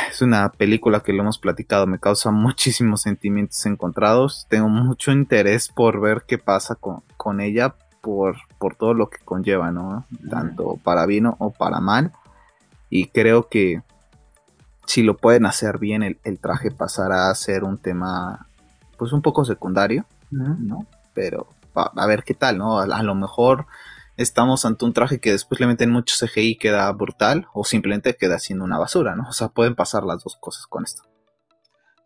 es 0.10 0.22
una 0.22 0.50
película 0.52 1.02
que 1.02 1.14
lo 1.14 1.22
hemos 1.22 1.40
platicado, 1.40 1.88
me 1.88 2.00
causa 2.00 2.32
muchísimos 2.32 3.02
sentimientos 3.02 3.66
encontrados, 3.66 4.46
tengo 4.50 4.70
mucho 4.70 5.12
interés 5.12 5.68
por 5.68 6.00
ver 6.00 6.24
qué 6.28 6.38
pasa 6.38 6.76
con, 6.76 7.42
ella, 7.42 7.76
por, 8.02 8.38
por 8.60 8.76
todo 8.76 8.94
lo 8.94 9.10
que 9.10 9.18
conlleva, 9.26 9.72
¿no? 9.72 10.06
Tanto 10.30 10.80
para 10.84 11.06
bien 11.06 11.26
o 11.26 11.52
para 11.52 11.80
mal, 11.80 12.12
y 12.90 13.08
creo 13.08 13.50
que 13.50 13.82
si 14.86 15.02
lo 15.02 15.18
pueden 15.18 15.46
hacer 15.46 15.80
bien, 15.80 16.04
el, 16.04 16.40
traje 16.40 16.70
pasará 16.70 17.30
a 17.30 17.36
ser 17.36 17.64
un 17.64 17.78
tema, 17.78 18.48
pues 18.98 19.12
un 19.14 19.22
poco 19.22 19.46
secundario, 19.46 20.06
¿no? 20.32 20.86
Pero 21.14 21.48
a, 21.76 22.08
ver 22.08 22.24
qué 22.24 22.34
tal, 22.34 22.58
¿no? 22.58 22.80
A, 22.80 23.04
lo 23.04 23.16
mejor 23.16 23.68
estamos 24.18 24.66
ante 24.66 24.86
un 24.86 24.94
traje 24.94 25.20
que 25.20 25.32
después 25.32 25.60
le 25.60 25.68
meten 25.68 25.92
mucho 25.92 26.16
CGI 26.20 26.52
y 26.52 26.58
queda 26.58 26.92
brutal, 26.92 27.48
o 27.54 27.64
simplemente 27.64 28.16
queda 28.16 28.40
siendo 28.40 28.66
una 28.66 28.78
basura, 28.78 29.16
¿no? 29.16 29.28
O 29.30 29.34
sea, 29.34 29.50
pueden 29.50 29.76
pasar 29.76 30.04
las 30.04 30.24
dos 30.24 30.38
cosas 30.38 30.68
con 30.68 30.84
esto. 30.84 31.04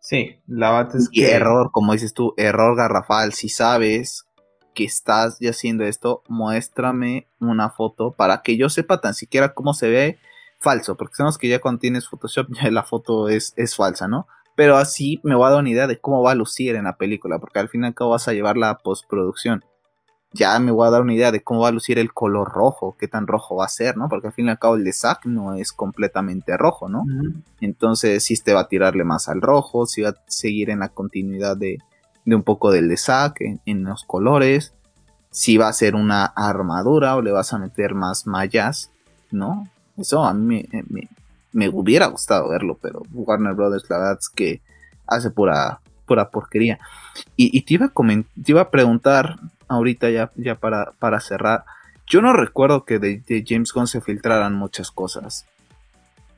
Sí, 0.00 0.40
la 0.46 0.70
verdad 0.70 0.96
es 0.96 1.08
y 1.12 1.24
error, 1.24 1.70
como 1.72 1.92
dices 1.92 2.14
tú, 2.14 2.32
error 2.36 2.76
garrafal. 2.76 3.32
Si 3.34 3.48
sabes 3.48 4.26
que 4.74 4.84
estás 4.84 5.38
ya 5.40 5.50
haciendo 5.50 5.84
esto, 5.84 6.22
muéstrame 6.28 7.26
una 7.40 7.68
foto 7.68 8.12
para 8.12 8.42
que 8.42 8.56
yo 8.56 8.70
sepa 8.70 9.00
tan 9.00 9.12
siquiera 9.12 9.52
cómo 9.52 9.74
se 9.74 9.90
ve 9.90 10.18
falso, 10.60 10.96
porque 10.96 11.16
sabemos 11.16 11.36
que 11.38 11.48
ya 11.48 11.60
cuando 11.60 11.80
tienes 11.80 12.08
Photoshop 12.08 12.48
ya 12.62 12.70
la 12.70 12.84
foto 12.84 13.28
es, 13.28 13.52
es 13.56 13.76
falsa, 13.76 14.08
¿no? 14.08 14.26
Pero 14.58 14.76
así 14.76 15.20
me 15.22 15.36
va 15.36 15.46
a 15.46 15.50
dar 15.52 15.60
una 15.60 15.70
idea 15.70 15.86
de 15.86 16.00
cómo 16.00 16.20
va 16.20 16.32
a 16.32 16.34
lucir 16.34 16.74
en 16.74 16.82
la 16.82 16.96
película, 16.96 17.38
porque 17.38 17.60
al 17.60 17.68
fin 17.68 17.84
y 17.84 17.86
al 17.86 17.94
cabo 17.94 18.10
vas 18.10 18.26
a 18.26 18.32
llevar 18.32 18.56
la 18.56 18.78
postproducción. 18.78 19.64
Ya 20.32 20.58
me 20.58 20.72
voy 20.72 20.84
a 20.84 20.90
dar 20.90 21.02
una 21.02 21.14
idea 21.14 21.30
de 21.30 21.44
cómo 21.44 21.60
va 21.60 21.68
a 21.68 21.70
lucir 21.70 21.96
el 21.96 22.12
color 22.12 22.48
rojo, 22.48 22.96
qué 22.98 23.06
tan 23.06 23.28
rojo 23.28 23.54
va 23.54 23.66
a 23.66 23.68
ser, 23.68 23.96
¿no? 23.96 24.08
Porque 24.08 24.26
al 24.26 24.32
fin 24.32 24.46
y 24.46 24.50
al 24.50 24.58
cabo 24.58 24.74
el 24.74 24.82
de 24.82 24.92
Zack 24.92 25.26
no 25.26 25.54
es 25.54 25.72
completamente 25.72 26.56
rojo, 26.56 26.88
¿no? 26.88 27.04
Entonces, 27.60 28.24
si 28.24 28.36
te 28.42 28.52
va 28.52 28.62
a 28.62 28.68
tirarle 28.68 29.04
más 29.04 29.28
al 29.28 29.42
rojo, 29.42 29.86
si 29.86 30.02
va 30.02 30.08
a 30.08 30.16
seguir 30.26 30.70
en 30.70 30.80
la 30.80 30.88
continuidad 30.88 31.56
de, 31.56 31.78
de 32.24 32.34
un 32.34 32.42
poco 32.42 32.72
del 32.72 32.88
de 32.88 32.96
Zack 32.96 33.42
en, 33.42 33.60
en, 33.64 33.84
los 33.84 34.02
colores, 34.02 34.74
si 35.30 35.56
va 35.56 35.68
a 35.68 35.72
ser 35.72 35.94
una 35.94 36.24
armadura 36.24 37.14
o 37.14 37.22
le 37.22 37.30
vas 37.30 37.52
a 37.52 37.58
meter 37.58 37.94
más 37.94 38.26
mallas, 38.26 38.90
¿no? 39.30 39.68
Eso 39.96 40.24
a 40.24 40.34
mí 40.34 40.64
me, 40.88 41.08
hubiera 41.52 42.06
gustado 42.06 42.48
verlo, 42.48 42.78
pero 42.80 43.02
Warner 43.12 43.54
Brothers 43.54 43.88
la 43.88 43.98
verdad 43.98 44.18
es 44.20 44.28
que 44.28 44.60
hace 45.06 45.30
pura, 45.30 45.80
pura 46.06 46.30
porquería. 46.30 46.78
Y, 47.36 47.62
te, 47.62 47.74
iba 47.74 47.86
a 47.86 47.92
te 47.92 48.52
iba 48.52 48.60
a 48.60 48.70
preguntar 48.70 49.36
ahorita 49.68 50.10
ya, 50.10 50.30
ya 50.36 50.54
para, 50.54 50.92
para 50.98 51.20
cerrar. 51.20 51.64
Yo 52.06 52.22
no 52.22 52.32
recuerdo 52.32 52.84
que 52.84 52.98
de, 52.98 53.44
James 53.46 53.72
Gunn 53.72 53.86
se 53.86 54.00
filtraran 54.00 54.54
muchas 54.54 54.90
cosas. 54.90 55.46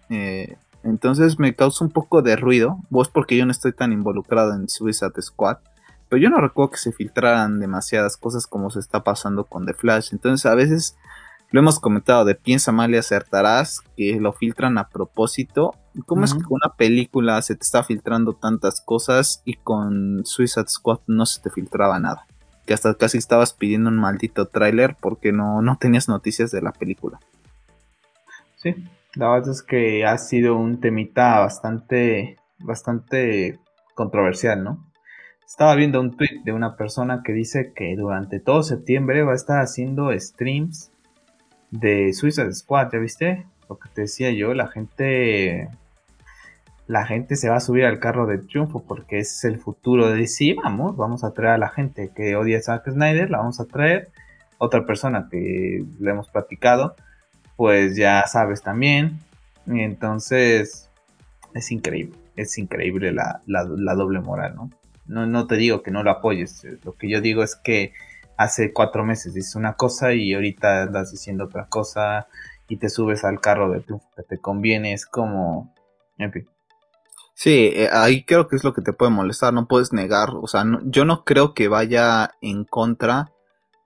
Eh, 0.09 0.57
entonces 0.83 1.39
me 1.39 1.55
causa 1.55 1.85
un 1.85 1.91
poco 1.91 2.23
de 2.23 2.37
ruido. 2.37 2.79
Vos 2.91 3.09
porque 3.09 3.37
yo 3.37 3.45
no 3.45 3.53
estoy 3.53 3.73
tan 3.73 3.93
involucrado 3.93 4.55
en 4.55 4.69
Suicide 4.69 5.21
Squad. 5.21 5.59
Pero 6.09 6.21
yo 6.21 6.29
no 6.29 6.41
recuerdo 6.41 6.73
que 6.73 6.79
se 6.79 6.93
filtraran 6.93 7.61
demasiadas 7.61 8.17
cosas 8.17 8.47
como 8.47 8.71
se 8.71 8.81
está 8.81 9.05
pasando 9.05 9.45
con 9.45 9.65
The 9.65 9.75
Flash. 9.75 10.09
Entonces 10.13 10.45
a 10.47 10.57
veces 10.57 10.97
lo 11.51 11.61
hemos 11.61 11.81
comentado 11.81 12.25
de 12.25 12.37
Piensa 12.37 12.71
mal 12.71 12.95
y 12.95 12.97
acertarás, 12.97 13.81
que 13.97 14.21
lo 14.21 14.33
filtran 14.33 14.79
a 14.79 14.89
propósito. 14.89 15.75
¿Cómo 16.07 16.25
es 16.25 16.33
que 16.33 16.43
con 16.43 16.61
una 16.63 16.75
película 16.77 17.43
se 17.43 17.57
te 17.57 17.63
está 17.63 17.83
filtrando 17.83 18.35
tantas 18.35 18.81
cosas 18.81 19.43
y 19.45 19.55
con 19.55 20.25
Suicide 20.25 20.69
Squad 20.69 21.01
no 21.09 21.27
se 21.27 21.41
te 21.41 21.51
filtraba 21.51 21.99
nada? 21.99 22.27
Que 22.67 22.75
hasta 22.75 22.95
casi 22.95 23.19
estabas 23.19 23.53
pidiendo 23.53 23.91
un 23.91 23.99
maldito 23.99 24.47
tráiler 24.47 24.97
porque 25.01 25.33
no, 25.33 25.61
no 25.61 25.77
tenías 25.77 26.09
noticias 26.09 26.53
de 26.53 26.63
la 26.63 26.71
película. 26.71 27.19
Sí, 28.55 28.77
la 29.15 29.31
verdad 29.31 29.51
es 29.51 29.63
que 29.63 30.05
ha 30.05 30.19
sido 30.19 30.57
un 30.57 30.81
temita 30.81 31.41
bastante, 31.41 32.39
bastante 32.61 33.59
controversial, 33.97 34.63
¿no? 34.63 34.87
Estaba 35.45 35.75
viendo 35.75 36.01
un 36.01 36.17
tweet 36.17 36.43
de 36.45 36.53
una 36.53 36.77
persona 36.77 37.23
que 37.25 37.33
dice 37.33 37.73
que 37.75 37.97
durante 37.97 38.39
todo 38.39 38.63
septiembre 38.63 39.25
va 39.25 39.33
a 39.33 39.35
estar 39.35 39.59
haciendo 39.59 40.17
streams 40.17 40.90
de 41.71 42.13
Suicide 42.13 42.53
Squad, 42.53 42.91
¿ya 42.93 42.99
viste? 42.99 43.47
Lo 43.69 43.79
que 43.79 43.89
te 43.89 44.03
decía 44.03 44.31
yo, 44.31 44.55
la 44.55 44.69
gente 44.69 45.69
la 46.91 47.07
gente 47.07 47.37
se 47.37 47.49
va 47.49 47.57
a 47.57 47.61
subir 47.61 47.85
al 47.85 48.01
carro 48.01 48.27
de 48.27 48.39
triunfo 48.39 48.83
porque 48.83 49.21
es 49.21 49.45
el 49.45 49.61
futuro 49.61 50.09
de 50.09 50.17
DC, 50.17 50.57
vamos, 50.61 50.97
vamos 50.97 51.23
a 51.23 51.33
traer 51.33 51.55
a 51.55 51.59
la 51.59 51.69
gente 51.69 52.11
que 52.17 52.35
odia 52.35 52.59
a 52.59 52.63
Zack 52.63 52.91
Snyder, 52.91 53.31
la 53.31 53.39
vamos 53.39 53.61
a 53.61 53.67
traer. 53.67 54.11
Otra 54.59 54.85
persona 54.85 55.29
que 55.31 55.85
le 56.01 56.11
hemos 56.11 56.29
platicado, 56.29 56.97
pues 57.55 57.95
ya 57.95 58.27
sabes 58.27 58.63
también. 58.63 59.21
Entonces 59.69 60.91
es 61.55 61.71
increíble, 61.71 62.17
es 62.35 62.59
increíble 62.59 63.13
la, 63.13 63.41
la 63.47 63.95
doble 63.95 64.19
moral, 64.19 64.57
¿no? 64.57 64.71
¿no? 65.07 65.27
No 65.27 65.47
te 65.47 65.55
digo 65.57 65.83
que 65.85 65.93
no 65.93 66.03
lo 66.03 66.11
apoyes, 66.11 66.67
lo 66.85 66.95
que 66.95 67.09
yo 67.09 67.21
digo 67.21 67.45
es 67.45 67.55
que 67.55 67.93
hace 68.41 68.73
cuatro 68.73 69.05
meses 69.05 69.35
dices 69.35 69.55
una 69.55 69.75
cosa 69.75 70.15
y 70.15 70.33
ahorita 70.33 70.85
andas 70.85 71.11
diciendo 71.11 71.45
otra 71.45 71.67
cosa 71.67 72.27
y 72.69 72.79
te 72.79 72.89
subes 72.89 73.23
al 73.23 73.39
carro 73.39 73.71
de 73.71 73.81
triunfo 73.81 74.09
que 74.17 74.23
te 74.23 74.39
conviene, 74.39 74.95
es 74.95 75.05
como, 75.05 75.75
en 76.17 76.33
fin. 76.33 76.49
Sí, 77.35 77.71
eh, 77.75 77.91
ahí 77.93 78.25
creo 78.25 78.49
que 78.49 78.57
es 78.57 78.65
lo 78.65 78.73
que 78.73 78.81
te 78.81 78.95
puede 78.95 79.11
molestar, 79.11 79.53
no 79.53 79.69
puedes 79.69 79.93
negar, 79.93 80.31
o 80.31 80.47
sea, 80.47 80.65
yo 80.85 81.05
no 81.05 81.25
creo 81.25 81.53
que 81.53 81.69
vaya 81.69 82.31
en 82.41 82.65
contra 82.65 83.31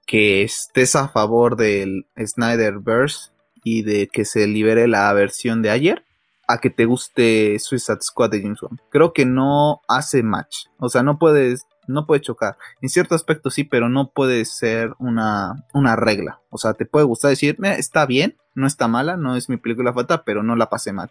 que 0.06 0.44
estés 0.44 0.94
a 0.94 1.08
favor 1.08 1.56
del 1.56 2.06
Snyderverse 2.16 3.32
y 3.64 3.82
de 3.82 4.06
que 4.06 4.24
se 4.24 4.46
libere 4.46 4.86
la 4.86 5.12
versión 5.14 5.62
de 5.62 5.70
ayer 5.70 6.04
a 6.46 6.58
que 6.58 6.70
te 6.70 6.84
guste 6.84 7.58
Suicide 7.58 8.02
Squad 8.02 8.30
de 8.30 8.42
James 8.42 8.62
Wan. 8.62 8.80
Creo 8.90 9.12
que 9.12 9.26
no 9.26 9.80
hace 9.88 10.22
match, 10.22 10.66
o 10.78 10.88
sea, 10.88 11.02
no 11.02 11.18
puedes 11.18 11.66
no 11.86 12.06
puede 12.06 12.20
chocar. 12.20 12.56
En 12.80 12.88
cierto 12.88 13.14
aspecto 13.14 13.50
sí, 13.50 13.64
pero 13.64 13.88
no 13.88 14.10
puede 14.10 14.44
ser 14.44 14.94
una, 14.98 15.64
una 15.72 15.96
regla. 15.96 16.40
O 16.50 16.58
sea, 16.58 16.74
te 16.74 16.86
puede 16.86 17.06
gustar 17.06 17.30
decir, 17.30 17.56
está 17.62 18.06
bien, 18.06 18.36
no 18.54 18.66
está 18.66 18.88
mala, 18.88 19.16
no 19.16 19.36
es 19.36 19.48
mi 19.48 19.56
película 19.56 19.90
favorita, 19.90 20.24
pero 20.24 20.42
no 20.42 20.56
la 20.56 20.70
pasé 20.70 20.92
mal. 20.92 21.10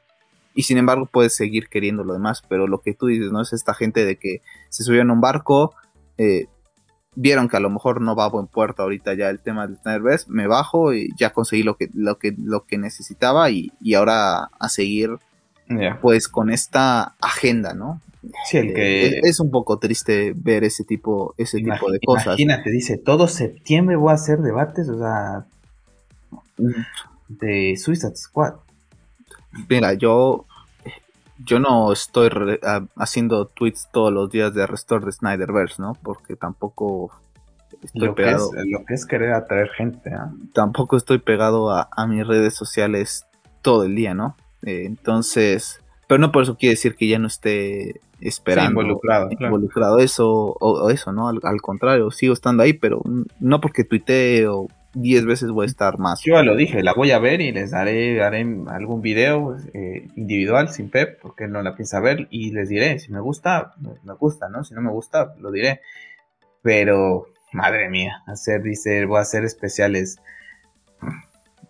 Y 0.56 0.64
sin 0.64 0.78
embargo 0.78 1.08
puedes 1.12 1.36
seguir 1.36 1.68
queriendo 1.68 2.04
lo 2.04 2.14
demás, 2.14 2.44
pero 2.48 2.68
lo 2.68 2.82
que 2.82 2.94
tú 2.94 3.08
dices, 3.08 3.32
¿no? 3.32 3.42
Es 3.42 3.54
esta 3.54 3.74
gente 3.74 4.06
de 4.06 4.18
que 4.18 4.42
se 4.70 4.84
subieron 4.84 5.10
a 5.10 5.14
un 5.14 5.22
barco, 5.22 5.74
eh, 6.18 6.48
vieron 7.16 7.48
que 7.48 7.58
a 7.58 7.60
lo 7.60 7.70
mejor 7.70 8.02
no 8.02 8.16
va 8.16 8.26
a 8.26 8.30
buen 8.30 8.48
puerto 8.48 8.84
ahorita 8.84 9.14
ya 9.14 9.30
el 9.30 9.40
tema 9.40 9.68
del 9.68 9.78
Snyderverse, 9.78 10.26
me 10.30 10.48
bajo 10.48 10.94
y 10.94 11.10
ya 11.18 11.32
conseguí 11.32 11.64
lo 11.64 11.76
que, 11.76 11.90
lo 11.94 12.18
que, 12.18 12.34
lo 12.38 12.66
que 12.66 12.78
necesitaba 12.78 13.50
y, 13.50 13.72
ahora 13.96 14.50
a 14.60 14.70
seguir 14.70 15.18
pues 16.02 16.28
con 16.28 16.50
esta 16.50 17.16
agenda, 17.20 17.74
¿no? 17.74 18.02
Sí, 18.46 18.58
el 18.58 18.74
que... 18.74 19.08
Eh, 19.08 19.22
es 19.24 19.40
un 19.40 19.52
poco 19.52 19.80
triste 19.80 20.34
ver 20.36 20.64
ese 20.64 20.84
tipo, 20.84 21.36
ese 21.38 21.58
tipo 21.58 21.92
de 21.92 22.00
cosas. 22.00 22.40
Imagínate, 22.40 22.70
dice, 22.70 22.98
todo 22.98 23.28
septiembre 23.28 23.96
voy 23.96 24.12
a 24.12 24.16
hacer 24.16 24.40
debates, 24.40 24.88
o 24.90 24.98
sea, 24.98 25.46
de 27.28 27.76
Suicide 27.78 28.16
Squad. 28.16 28.54
Mira, 29.70 29.94
yo, 29.94 30.46
yo 31.46 31.60
no 31.60 31.92
estoy 31.92 32.30
haciendo 32.96 33.48
tweets 33.48 33.90
todos 33.92 34.12
los 34.12 34.30
días 34.30 34.54
de 34.54 34.66
Restore 34.68 35.06
de 35.06 35.12
Snyderverse, 35.12 35.82
¿no? 35.82 35.98
Porque 36.02 36.36
tampoco 36.36 37.12
estoy 37.82 38.08
lo 38.08 38.16
pegado. 38.16 38.52
Que 38.52 38.60
es, 38.60 38.66
lo 38.68 38.86
que 38.86 38.94
es 38.94 39.06
querer 39.06 39.34
atraer 39.34 39.70
gente, 39.70 40.12
¿ah? 40.14 40.32
Tampoco 40.54 40.98
estoy 40.98 41.20
pegado 41.20 41.72
a, 41.72 42.08
mis 42.08 42.26
redes 42.26 42.56
sociales 42.56 43.26
todo 43.62 43.84
el 43.84 43.96
día, 43.96 44.14
¿no? 44.14 44.36
Eh, 44.66 44.84
entonces, 44.86 45.82
pero 46.08 46.20
no 46.20 46.32
por 46.32 46.44
eso 46.44 46.58
quiere 46.58 46.74
decir 46.74 46.96
que 46.96 47.08
ya 47.08 47.20
no 47.20 47.28
esté 47.28 48.02
esperando. 48.22 48.82
involucrado. 48.82 49.30
Involucrado 49.32 50.00
eso 50.00 50.56
o, 50.60 50.90
eso, 50.90 51.12
¿no? 51.12 51.28
Al, 51.30 51.62
contrario, 51.62 52.12
sigo 52.12 52.34
estando 52.34 52.64
ahí, 52.64 52.74
pero 52.74 53.02
no 53.40 53.62
porque 53.62 53.84
tuitee 53.84 54.48
o 54.48 54.68
10 54.94 55.26
veces 55.26 55.50
voy 55.50 55.64
a 55.64 55.68
estar 55.68 55.98
más. 55.98 56.22
Yo 56.24 56.36
ya 56.36 56.44
lo 56.44 56.56
dije, 56.56 56.84
la 56.84 56.94
voy 56.94 57.12
a 57.12 57.20
ver 57.20 57.42
y 57.42 57.52
les 57.52 57.72
daré, 57.72 58.22
haré 58.22 58.46
algún 58.68 59.02
video 59.02 59.58
eh, 59.74 60.08
individual 60.16 60.70
sin 60.70 60.90
Pep, 60.90 61.20
porque 61.22 61.46
él 61.46 61.52
no 61.52 61.62
la 61.62 61.76
piensa 61.76 62.00
ver, 62.00 62.28
y 62.30 62.52
les 62.52 62.70
diré, 62.70 63.00
si 63.00 63.12
me 63.12 63.20
gusta, 63.20 63.74
me 64.04 64.14
gusta, 64.14 64.50
¿no? 64.50 64.64
Si 64.64 64.74
no 64.74 64.82
me 64.82 64.92
gusta, 64.92 65.34
lo 65.40 65.52
diré. 65.52 65.82
Pero, 66.62 67.26
madre 67.52 67.90
mía, 67.90 68.24
hacer, 68.28 68.62
dice, 68.62 69.06
voy 69.06 69.18
a 69.18 69.22
hacer 69.22 69.44
especiales. 69.44 70.18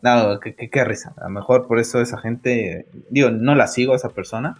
No, 0.03 0.37
qué, 0.41 0.53
qué, 0.53 0.83
risa. 0.83 1.13
A 1.17 1.23
lo 1.23 1.29
mejor 1.29 1.65
por 1.65 1.79
eso 1.79 2.01
esa 2.01 2.17
gente, 2.17 2.87
digo, 3.09 3.31
no 3.31 3.55
la 3.55 3.67
sigo 3.67 3.93
a 3.93 3.95
esa 3.95 4.09
persona, 4.09 4.57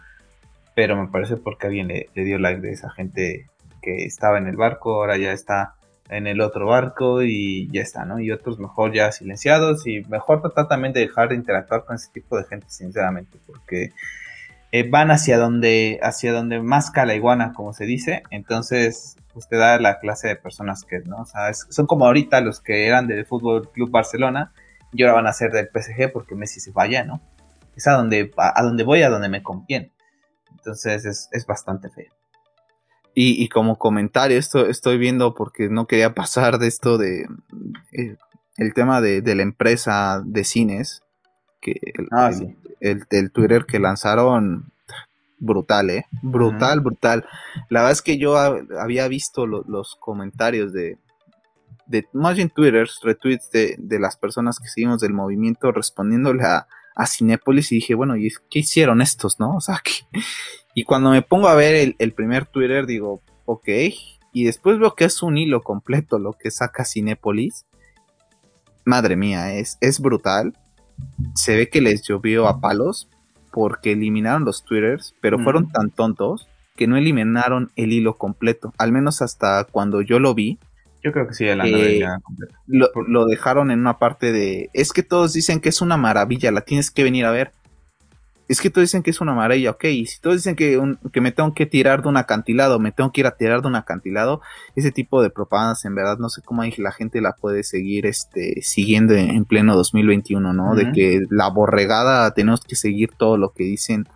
pero 0.74 0.96
me 0.96 1.10
parece 1.10 1.36
porque 1.36 1.68
alguien 1.68 1.90
le, 1.90 2.10
dio 2.16 2.40
like 2.40 2.62
de 2.62 2.72
esa 2.72 2.90
gente 2.92 3.50
que 3.82 4.06
estaba 4.06 4.38
en 4.38 4.48
el 4.48 4.56
barco, 4.56 4.96
ahora 4.96 5.18
ya 5.18 5.34
está 5.34 5.76
en 6.10 6.28
el 6.28 6.40
otro 6.40 6.68
barco 6.68 7.24
y 7.24 7.70
ya 7.74 7.82
está, 7.82 8.06
¿no? 8.06 8.22
Y 8.22 8.32
otros 8.32 8.58
mejor 8.58 8.94
ya 8.94 9.12
silenciados 9.12 9.86
y 9.86 10.06
mejor 10.06 10.42
tratar 10.42 10.70
también 10.70 10.94
de 10.94 11.02
dejar 11.02 11.28
de 11.28 11.36
interactuar 11.36 11.84
con 11.84 11.98
ese 11.98 12.10
tipo 12.14 12.38
de 12.38 12.46
gente, 12.46 12.68
sinceramente, 12.70 13.38
porque 13.46 13.92
eh, 14.72 14.90
van 14.90 15.12
hacia 15.12 15.38
donde, 15.38 16.00
hacia 16.02 16.32
donde 16.32 16.62
más 16.62 16.90
cala 16.90 17.16
iguana, 17.16 17.52
como 17.52 17.74
se 17.74 17.84
dice, 17.84 18.24
entonces 18.32 19.18
usted 19.36 19.58
da 19.58 19.78
la 19.78 20.00
clase 20.00 20.30
de 20.30 20.38
personas 20.38 20.86
que, 20.86 21.00
¿no? 21.00 21.18
O 21.18 21.26
sea, 21.26 21.54
son 21.54 21.86
como 21.86 22.06
ahorita 22.06 22.40
los 22.40 22.62
que 22.62 22.88
eran 22.88 23.08
del 23.08 23.26
Fútbol 23.26 23.70
Club 23.74 23.92
Barcelona 23.92 24.54
y 24.94 25.04
ahora 25.04 25.16
van 25.16 25.28
a 25.28 25.34
ser 25.34 25.52
del 25.52 25.68
PSG 25.68 26.12
porque 26.12 26.36
Messi 26.36 26.60
se 26.60 26.72
vaya, 26.72 27.04
¿no? 27.04 27.22
Es 27.76 27.88
a 27.88 27.94
donde, 27.94 28.32
a 28.38 28.62
donde 28.64 28.84
voy, 28.84 29.02
a 29.02 29.10
donde 29.10 29.30
me 29.30 29.42
conviene. 29.42 29.92
Entonces 30.52 31.30
es, 31.32 31.46
bastante 31.46 31.90
feo. 31.90 32.12
Y, 33.16 33.48
como 33.50 33.78
comentario, 33.78 34.40
esto 34.40 34.66
estoy 34.66 34.98
viendo 34.98 35.36
porque 35.36 35.70
no 35.70 35.86
quería 35.86 36.16
pasar 36.16 36.58
de 36.58 36.68
esto 36.68 36.98
de 36.98 37.28
eh, 37.92 38.18
el 38.58 38.74
tema 38.74 39.02
de, 39.02 39.22
la 39.36 39.44
empresa 39.44 40.24
de 40.26 40.44
cines, 40.44 41.04
que 41.62 41.80
el, 41.84 42.08
ah, 42.12 42.32
el, 42.80 43.32
Twitter 43.32 43.66
que 43.66 43.80
lanzaron, 43.80 44.72
brutal, 45.38 45.92
¿eh? 45.92 46.06
Brutal, 46.24 46.80
brutal. 46.80 47.26
La 47.70 47.82
verdad 47.82 47.92
es 47.92 48.02
que 48.02 48.18
yo 48.18 48.36
había 48.36 49.08
visto 49.08 49.46
los 49.46 49.96
comentarios 50.00 50.74
de, 50.74 50.98
de 51.86 52.08
más 52.14 52.36
bien 52.36 52.50
Twitter, 52.50 52.88
retweets 53.02 53.52
de, 53.52 53.76
de, 53.78 54.00
las 54.00 54.18
personas 54.18 54.60
que 54.60 54.68
seguimos 54.68 55.02
del 55.02 55.14
movimiento 55.14 55.72
respondiéndole 55.72 56.44
a, 56.44 56.68
a 56.96 57.08
Cinépolis 57.08 57.72
y 57.72 57.76
dije, 57.76 57.96
bueno, 57.96 58.16
¿y 58.16 58.32
qué 58.50 58.60
hicieron 58.60 59.02
estos, 59.02 59.40
no? 59.40 59.56
O 59.58 59.62
sea, 59.62 59.82
y 60.74 60.84
cuando 60.84 61.12
me 61.12 61.22
pongo 61.22 61.48
a 61.48 61.56
ver 61.56 61.76
el, 61.76 61.96
el, 62.00 62.14
primer 62.14 62.46
Twitter 62.46 62.86
digo, 62.86 63.22
ok, 63.46 63.68
y 64.32 64.46
después 64.46 64.80
veo 64.80 64.96
que 64.96 65.06
es 65.06 65.22
un 65.22 65.38
hilo 65.38 65.62
completo 65.62 66.18
lo 66.18 66.34
que 66.34 66.52
saca 66.52 66.86
Cinépolis. 66.86 67.66
Madre 68.86 69.16
mía, 69.16 69.54
es, 69.54 69.78
es 69.80 70.00
brutal. 70.00 70.58
Se 71.36 71.56
ve 71.56 71.70
que 71.70 71.82
les 71.82 72.02
llovió 72.04 72.48
a 72.48 72.60
palos 72.60 73.08
porque 73.52 73.92
eliminaron 73.92 74.46
los 74.46 74.64
Twitters, 74.64 75.16
pero 75.22 75.38
fueron 75.38 75.72
tan 75.72 75.92
tontos 75.92 76.50
que 76.76 76.88
no 76.88 76.98
eliminaron 76.98 77.72
el 77.76 77.94
hilo 77.94 78.18
completo, 78.18 78.74
al 78.80 78.92
menos 78.92 79.22
hasta 79.22 79.66
cuando 79.66 80.02
yo 80.02 80.18
lo 80.18 80.34
vi 80.34 80.58
yo 81.04 81.12
creo 81.12 81.28
que 81.28 81.34
sí, 81.34 81.46
el 81.46 81.60
eh, 81.62 82.06
lo, 82.68 82.90
lo, 83.08 83.26
dejaron 83.26 83.72
en 83.72 83.80
una 83.80 84.00
parte 84.00 84.32
de. 84.32 84.70
Es 84.74 84.94
que 84.94 85.04
todos 85.04 85.34
dicen 85.34 85.60
que 85.60 85.70
es 85.70 85.82
una 85.82 85.98
maravilla, 85.98 86.52
la 86.52 86.62
tienes 86.62 86.92
que 86.92 87.04
venir 87.04 87.26
a 87.26 87.32
ver. 87.32 87.52
Es 88.48 88.62
que 88.62 88.70
todos 88.70 88.84
dicen 88.84 89.04
que 89.04 89.10
es 89.10 89.20
una 89.20 89.34
maravilla, 89.34 89.72
ok. 89.72 89.84
Y 89.86 90.06
si 90.06 90.22
todos 90.22 90.38
dicen 90.38 90.56
que, 90.56 90.80
que 91.12 91.22
me 91.22 91.32
tengo 91.32 91.54
que 91.54 91.66
tirar 91.66 92.04
de 92.04 92.10
un 92.10 92.18
acantilado, 92.18 92.80
me 92.80 92.92
tengo 92.92 93.12
que 93.12 93.22
ir 93.22 93.28
a 93.28 93.36
tirar 93.36 93.62
de 93.62 93.68
un 93.68 93.76
acantilado, 93.76 94.42
ese 94.76 94.92
tipo 94.92 95.22
de 95.22 95.30
propagandas, 95.30 95.84
en 95.86 95.96
verdad, 95.96 96.18
no 96.20 96.30
sé 96.30 96.42
cómo 96.42 96.64
la 96.78 96.92
gente 96.92 97.20
la 97.20 97.34
puede 97.34 97.64
seguir 97.64 98.06
este, 98.06 98.62
siguiendo 98.62 99.14
en, 99.14 99.46
pleno 99.46 99.76
2021, 99.76 100.54
¿no? 100.54 100.76
De 100.76 100.92
que 100.92 101.26
la 101.30 101.50
borregada 101.50 102.34
tenemos 102.34 102.62
que 102.62 102.76
seguir 102.76 103.12
todo 103.18 103.38
lo 103.38 103.54
que 103.54 103.64
dicen 103.64 104.08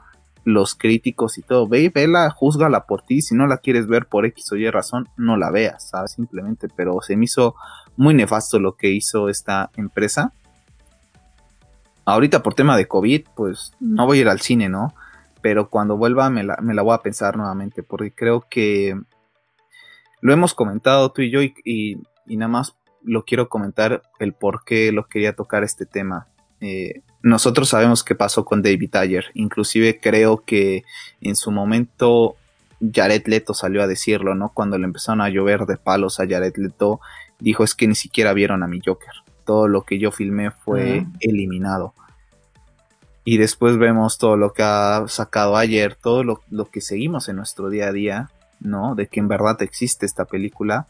los 0.47 0.75
críticos 0.75 1.37
y 1.37 1.41
todo. 1.41 1.67
Ve, 1.67 1.91
vela, 1.93 2.29
juzgala 2.29 2.85
por 2.85 3.01
ti. 3.01 3.21
Si 3.21 3.35
no 3.35 3.47
la 3.47 3.57
quieres 3.57 3.85
ver 3.85 4.05
por 4.05 4.25
X 4.25 4.49
o 4.53 4.55
Y 4.55 4.69
razón, 4.69 5.09
no 5.17 5.35
la 5.35 5.51
veas, 5.51 5.89
¿sabes? 5.89 6.13
Simplemente. 6.13 6.69
Pero 6.73 7.01
se 7.01 7.17
me 7.17 7.25
hizo 7.25 7.53
muy 7.97 8.13
nefasto 8.13 8.57
lo 8.57 8.77
que 8.77 8.87
hizo 8.87 9.27
esta 9.27 9.71
empresa. 9.75 10.31
Ahorita 12.05 12.43
por 12.43 12.53
tema 12.53 12.77
de 12.77 12.87
COVID, 12.87 13.25
pues 13.35 13.73
no 13.81 14.05
voy 14.05 14.19
a 14.19 14.21
ir 14.21 14.29
al 14.29 14.39
cine, 14.39 14.69
¿no? 14.69 14.93
Pero 15.41 15.69
cuando 15.69 15.97
vuelva 15.97 16.29
me 16.29 16.45
la, 16.45 16.55
me 16.61 16.73
la 16.73 16.81
voy 16.81 16.93
a 16.95 17.01
pensar 17.01 17.35
nuevamente. 17.35 17.83
Porque 17.83 18.13
creo 18.13 18.45
que 18.49 18.97
lo 20.21 20.31
hemos 20.31 20.53
comentado 20.53 21.11
tú 21.11 21.23
y 21.23 21.29
yo 21.29 21.41
y, 21.41 21.53
y 21.65 22.37
nada 22.37 22.47
más 22.47 22.77
lo 23.03 23.25
quiero 23.25 23.49
comentar 23.49 24.01
el 24.17 24.31
por 24.31 24.63
qué 24.63 24.93
lo 24.93 25.09
quería 25.09 25.35
tocar 25.35 25.65
este 25.65 25.85
tema. 25.85 26.29
Eh, 26.61 27.01
nosotros 27.21 27.69
sabemos 27.69 28.03
qué 28.03 28.15
pasó 28.15 28.45
con 28.45 28.61
David 28.61 28.95
Ayer. 28.95 29.25
Inclusive 29.33 29.99
creo 29.99 30.43
que 30.45 30.83
en 31.21 31.35
su 31.35 31.51
momento 31.51 32.35
Jared 32.93 33.25
Leto 33.25 33.53
salió 33.53 33.81
a 33.83 33.87
decirlo, 33.87 34.35
¿no? 34.35 34.49
Cuando 34.53 34.77
le 34.77 34.85
empezaron 34.85 35.21
a 35.21 35.29
llover 35.29 35.65
de 35.65 35.77
palos 35.77 36.19
a 36.19 36.27
Jared 36.27 36.55
Leto, 36.57 36.99
dijo 37.39 37.63
es 37.63 37.75
que 37.75 37.87
ni 37.87 37.95
siquiera 37.95 38.33
vieron 38.33 38.63
a 38.63 38.67
mi 38.67 38.79
Joker. 38.85 39.13
Todo 39.45 39.67
lo 39.67 39.83
que 39.83 39.99
yo 39.99 40.11
filmé 40.11 40.51
fue 40.51 41.05
eliminado. 41.19 41.93
Y 43.23 43.37
después 43.37 43.77
vemos 43.77 44.17
todo 44.17 44.37
lo 44.37 44.53
que 44.53 44.63
ha 44.63 45.03
sacado 45.07 45.57
ayer, 45.57 45.95
todo 45.95 46.23
lo, 46.23 46.41
lo 46.49 46.65
que 46.65 46.81
seguimos 46.81 47.27
en 47.27 47.35
nuestro 47.35 47.69
día 47.69 47.87
a 47.87 47.91
día, 47.91 48.29
¿no? 48.59 48.95
De 48.95 49.07
que 49.07 49.19
en 49.19 49.27
verdad 49.27 49.61
existe 49.61 50.05
esta 50.05 50.25
película 50.25 50.87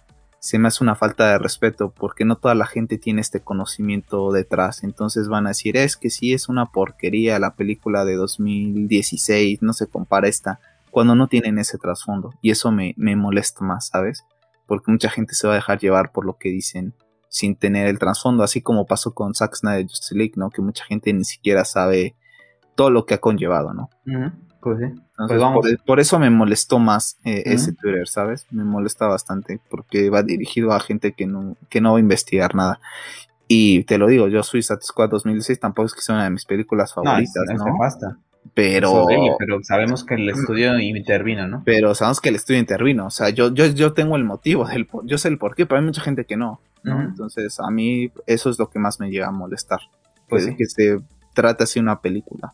se 0.48 0.60
me 0.60 0.70
hace 0.70 0.82
una 0.82 0.96
falta 0.96 1.28
de 1.30 1.40
respeto 1.40 1.92
porque 1.92 2.24
no 2.24 2.38
toda 2.38 2.56
la 2.56 2.66
gente 2.66 2.98
tiene 2.98 3.20
este 3.20 3.42
conocimiento 3.42 4.32
detrás. 4.32 4.82
Entonces 4.86 5.28
van 5.28 5.46
a 5.46 5.50
decir, 5.50 5.76
es 5.76 5.98
que 5.98 6.10
sí 6.10 6.32
es 6.32 6.48
una 6.48 6.68
porquería 6.68 7.38
la 7.38 7.56
película 7.56 8.06
de 8.06 8.16
2016, 8.16 9.62
no 9.62 9.74
se 9.74 9.88
compara 9.88 10.30
esta, 10.30 10.62
cuando 10.90 11.16
no 11.16 11.28
tienen 11.28 11.60
ese 11.60 11.78
trasfondo. 11.78 12.34
Y 12.42 12.52
eso 12.52 12.72
me, 12.72 12.94
me 12.96 13.18
molesta 13.18 13.66
más, 13.66 13.88
¿sabes? 13.88 14.24
Porque 14.68 14.90
mucha 14.90 15.10
gente 15.10 15.34
se 15.34 15.48
va 15.48 15.54
a 15.54 15.58
dejar 15.58 15.80
llevar 15.80 16.14
por 16.14 16.26
lo 16.26 16.38
que 16.38 16.48
dicen 16.48 16.94
sin 17.28 17.58
tener 17.58 17.88
el 17.88 18.00
trasfondo, 18.00 18.42
así 18.42 18.62
como 18.62 18.86
pasó 18.86 19.14
con 19.14 19.36
Zack 19.36 19.54
Snyder 19.54 19.86
Justice 19.86 20.16
League, 20.16 20.36
¿no? 20.38 20.50
Que 20.50 20.62
mucha 20.62 20.86
gente 20.86 21.12
ni 21.12 21.26
siquiera 21.26 21.66
sabe 21.66 22.16
todo 22.76 22.90
lo 22.90 23.06
que 23.06 23.16
ha 23.16 23.18
conllevado, 23.18 23.74
¿no? 23.74 23.90
Pues 24.62 24.80
sí. 24.80 25.02
Pues 25.28 25.78
por, 25.86 26.00
eso 26.00 26.20
me 26.20 26.30
molestó 26.30 26.80
más 26.80 27.18
eh, 27.24 27.44
ese 27.46 27.74
Twitter, 27.74 28.08
¿sabes? 28.08 28.46
Me 28.52 28.64
molesta 28.64 29.08
bastante 29.08 29.60
porque 29.70 30.10
va 30.10 30.24
dirigido 30.24 30.74
a 30.74 30.80
gente 30.80 31.14
que 31.14 31.26
no, 31.26 31.56
que 31.70 31.82
no 31.82 31.92
va 31.94 31.98
a 31.98 32.02
investigar 32.02 32.56
nada. 32.56 32.80
Y 33.48 33.84
te 33.86 33.98
lo 33.98 34.08
digo, 34.08 34.28
yo 34.28 34.44
Suicide 34.44 34.82
Squad 34.82 35.10
2016 35.10 35.60
tampoco 35.60 35.88
es 35.88 35.94
que 35.94 36.02
sea 36.02 36.16
una 36.16 36.26
de 36.26 36.32
mis 36.32 36.46
películas 36.46 36.94
favoritas, 36.94 37.44
¿no? 37.56 37.66
¿no? 37.66 37.78
Pero, 38.54 39.06
pero 39.38 39.60
sabemos 39.64 40.04
que 40.04 40.16
el 40.16 40.30
estudio 40.30 40.80
intervino, 40.80 41.48
¿no? 41.48 41.64
Pero 41.66 41.94
sabemos 41.96 42.22
que 42.22 42.30
el 42.30 42.36
estudio 42.36 42.60
intervino. 42.60 43.08
O 43.08 43.10
sea, 43.10 43.30
yo, 43.30 43.54
yo, 43.54 43.66
yo 43.68 43.94
tengo 43.94 44.16
el 44.16 44.24
motivo, 44.24 44.66
del, 44.66 44.88
yo 45.04 45.18
sé 45.18 45.28
el 45.28 45.38
por 45.38 45.56
qué, 45.56 45.66
pero 45.66 45.80
hay 45.80 45.86
mucha 45.86 46.02
gente 46.02 46.26
que 46.26 46.38
no. 46.38 46.60
¿no? 46.84 47.02
Entonces, 47.02 47.60
a 47.60 47.70
mí 47.70 48.12
eso 48.26 48.50
es 48.50 48.60
lo 48.60 48.70
que 48.70 48.80
más 48.80 49.00
me 49.00 49.10
llega 49.10 49.28
a 49.28 49.32
molestar. 49.32 49.80
Pues 50.30 50.48
que 50.58 50.66
se 50.66 51.00
trata 51.34 51.66
así 51.66 51.80
una 51.80 52.02
película. 52.02 52.54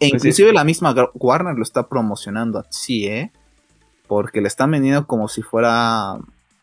E 0.00 0.10
pues 0.10 0.14
inclusive 0.14 0.52
la 0.52 0.64
misma 0.64 0.94
Warner 1.14 1.56
lo 1.56 1.62
está 1.62 1.88
promocionando 1.88 2.58
así, 2.58 3.06
¿eh? 3.06 3.32
Porque 4.06 4.40
le 4.40 4.48
están 4.48 4.70
vendiendo 4.70 5.06
como 5.06 5.28
si 5.28 5.42
fuera 5.42 6.18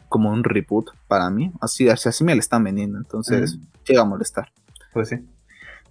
como 0.09 0.31
un 0.31 0.43
reboot 0.43 0.91
para 1.07 1.29
mí. 1.29 1.51
Así, 1.61 1.89
así 1.89 2.23
me 2.23 2.35
le 2.35 2.39
están 2.39 2.63
vendiendo. 2.63 2.97
Entonces, 2.97 3.57
llega 3.87 4.01
a 4.01 4.05
molestar. 4.05 4.51
Pues 4.93 5.09
sí. 5.09 5.17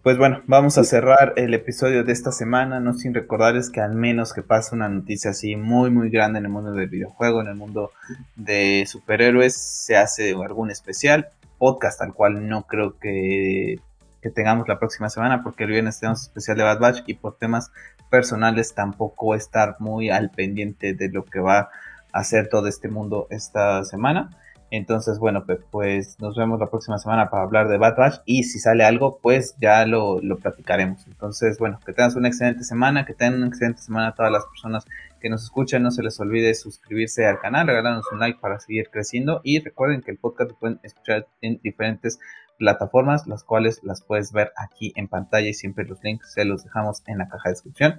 Pues 0.03 0.16
bueno, 0.16 0.43
vamos 0.47 0.78
a 0.78 0.84
cerrar 0.84 1.34
el 1.36 1.53
episodio 1.53 2.05
de 2.05 2.12
esta 2.12 2.32
semana, 2.32 2.80
no 2.80 2.95
sin 2.95 3.12
recordarles 3.12 3.68
que 3.68 3.82
al 3.82 3.95
menos 3.95 4.32
que 4.32 4.43
pase 4.43 4.74
una 4.74 4.88
noticia 4.88 5.32
así 5.32 5.57
muy 5.57 5.91
muy 5.91 6.09
grande 6.09 6.38
en 6.38 6.47
el 6.47 6.51
mundo 6.51 6.72
del 6.72 6.88
videojuego, 6.88 7.43
en 7.43 7.49
el 7.49 7.55
mundo 7.55 7.91
de 8.34 8.86
superhéroes, 8.86 9.55
se 9.55 9.99
hace 9.99 10.30
algún 10.30 10.70
especial, 10.70 11.28
podcast 11.59 12.01
al 12.01 12.14
cual 12.14 12.49
no 12.49 12.62
creo 12.66 12.99
que 12.99 13.78
que 14.23 14.31
tengamos 14.31 14.68
la 14.68 14.79
próxima 14.79 15.09
semana, 15.09 15.43
porque 15.43 15.64
el 15.64 15.71
viernes 15.71 16.01
tenemos 16.01 16.23
especial 16.23 16.57
de 16.57 16.64
Bad 16.64 16.79
Batch 16.79 17.03
y 17.07 17.14
por 17.14 17.37
temas 17.39 17.71
personales 18.11 18.75
tampoco 18.75 19.35
estar 19.35 19.77
muy 19.79 20.11
al 20.11 20.31
pendiente 20.31 20.95
de 20.95 21.09
lo 21.11 21.25
que 21.25 21.41
va 21.41 21.59
a 21.59 21.71
hacer 22.12 22.49
todo 22.49 22.66
este 22.66 22.89
mundo 22.89 23.27
esta 23.31 23.85
semana. 23.85 24.37
Entonces, 24.73 25.18
bueno, 25.18 25.45
pues 25.73 26.21
nos 26.21 26.37
vemos 26.37 26.61
la 26.61 26.66
próxima 26.66 26.97
semana 26.99 27.29
para 27.29 27.43
hablar 27.43 27.68
de 27.68 27.77
Bad 27.77 27.97
Batch 27.97 28.21
y 28.25 28.45
si 28.45 28.61
sale 28.61 28.85
algo, 28.85 29.18
pues 29.21 29.57
ya 29.61 29.85
lo, 29.85 30.21
lo 30.21 30.39
platicaremos. 30.39 31.07
Entonces, 31.09 31.59
bueno, 31.59 31.81
que 31.85 31.93
tengan 31.93 32.16
una 32.16 32.29
excelente 32.29 32.62
semana, 32.62 33.05
que 33.05 33.14
tengan 33.14 33.39
una 33.39 33.49
excelente 33.49 33.83
semana 33.83 34.09
a 34.09 34.14
todas 34.14 34.31
las 34.31 34.47
personas 34.47 34.87
que 35.21 35.29
nos 35.29 35.43
escuchan. 35.43 35.83
No 35.83 35.91
se 35.91 36.05
les 36.05 36.21
olvide 36.21 36.55
suscribirse 36.55 37.27
al 37.27 37.41
canal, 37.41 37.66
regalarnos 37.66 38.07
un 38.12 38.21
like 38.21 38.39
para 38.39 38.61
seguir 38.61 38.91
creciendo 38.91 39.41
y 39.43 39.59
recuerden 39.59 40.03
que 40.03 40.12
el 40.12 40.18
podcast 40.18 40.51
lo 40.53 40.57
pueden 40.57 40.81
escuchar 40.85 41.27
en 41.41 41.61
diferentes 41.62 42.21
plataformas, 42.61 43.27
las 43.27 43.43
cuales 43.43 43.81
las 43.83 44.03
puedes 44.03 44.33
ver 44.33 44.53
aquí 44.55 44.93
en 44.95 45.09
pantalla 45.09 45.49
y 45.49 45.55
siempre 45.55 45.87
los 45.87 46.05
links 46.05 46.35
se 46.35 46.45
los 46.45 46.63
dejamos 46.63 47.03
en 47.07 47.17
la 47.19 47.29
caja 47.29 47.49
de 47.49 47.55
descripción. 47.55 47.99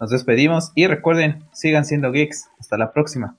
Nos 0.00 0.10
despedimos 0.10 0.72
y 0.74 0.88
recuerden, 0.88 1.44
sigan 1.52 1.84
siendo 1.84 2.10
geeks. 2.10 2.50
Hasta 2.58 2.76
la 2.76 2.92
próxima. 2.92 3.36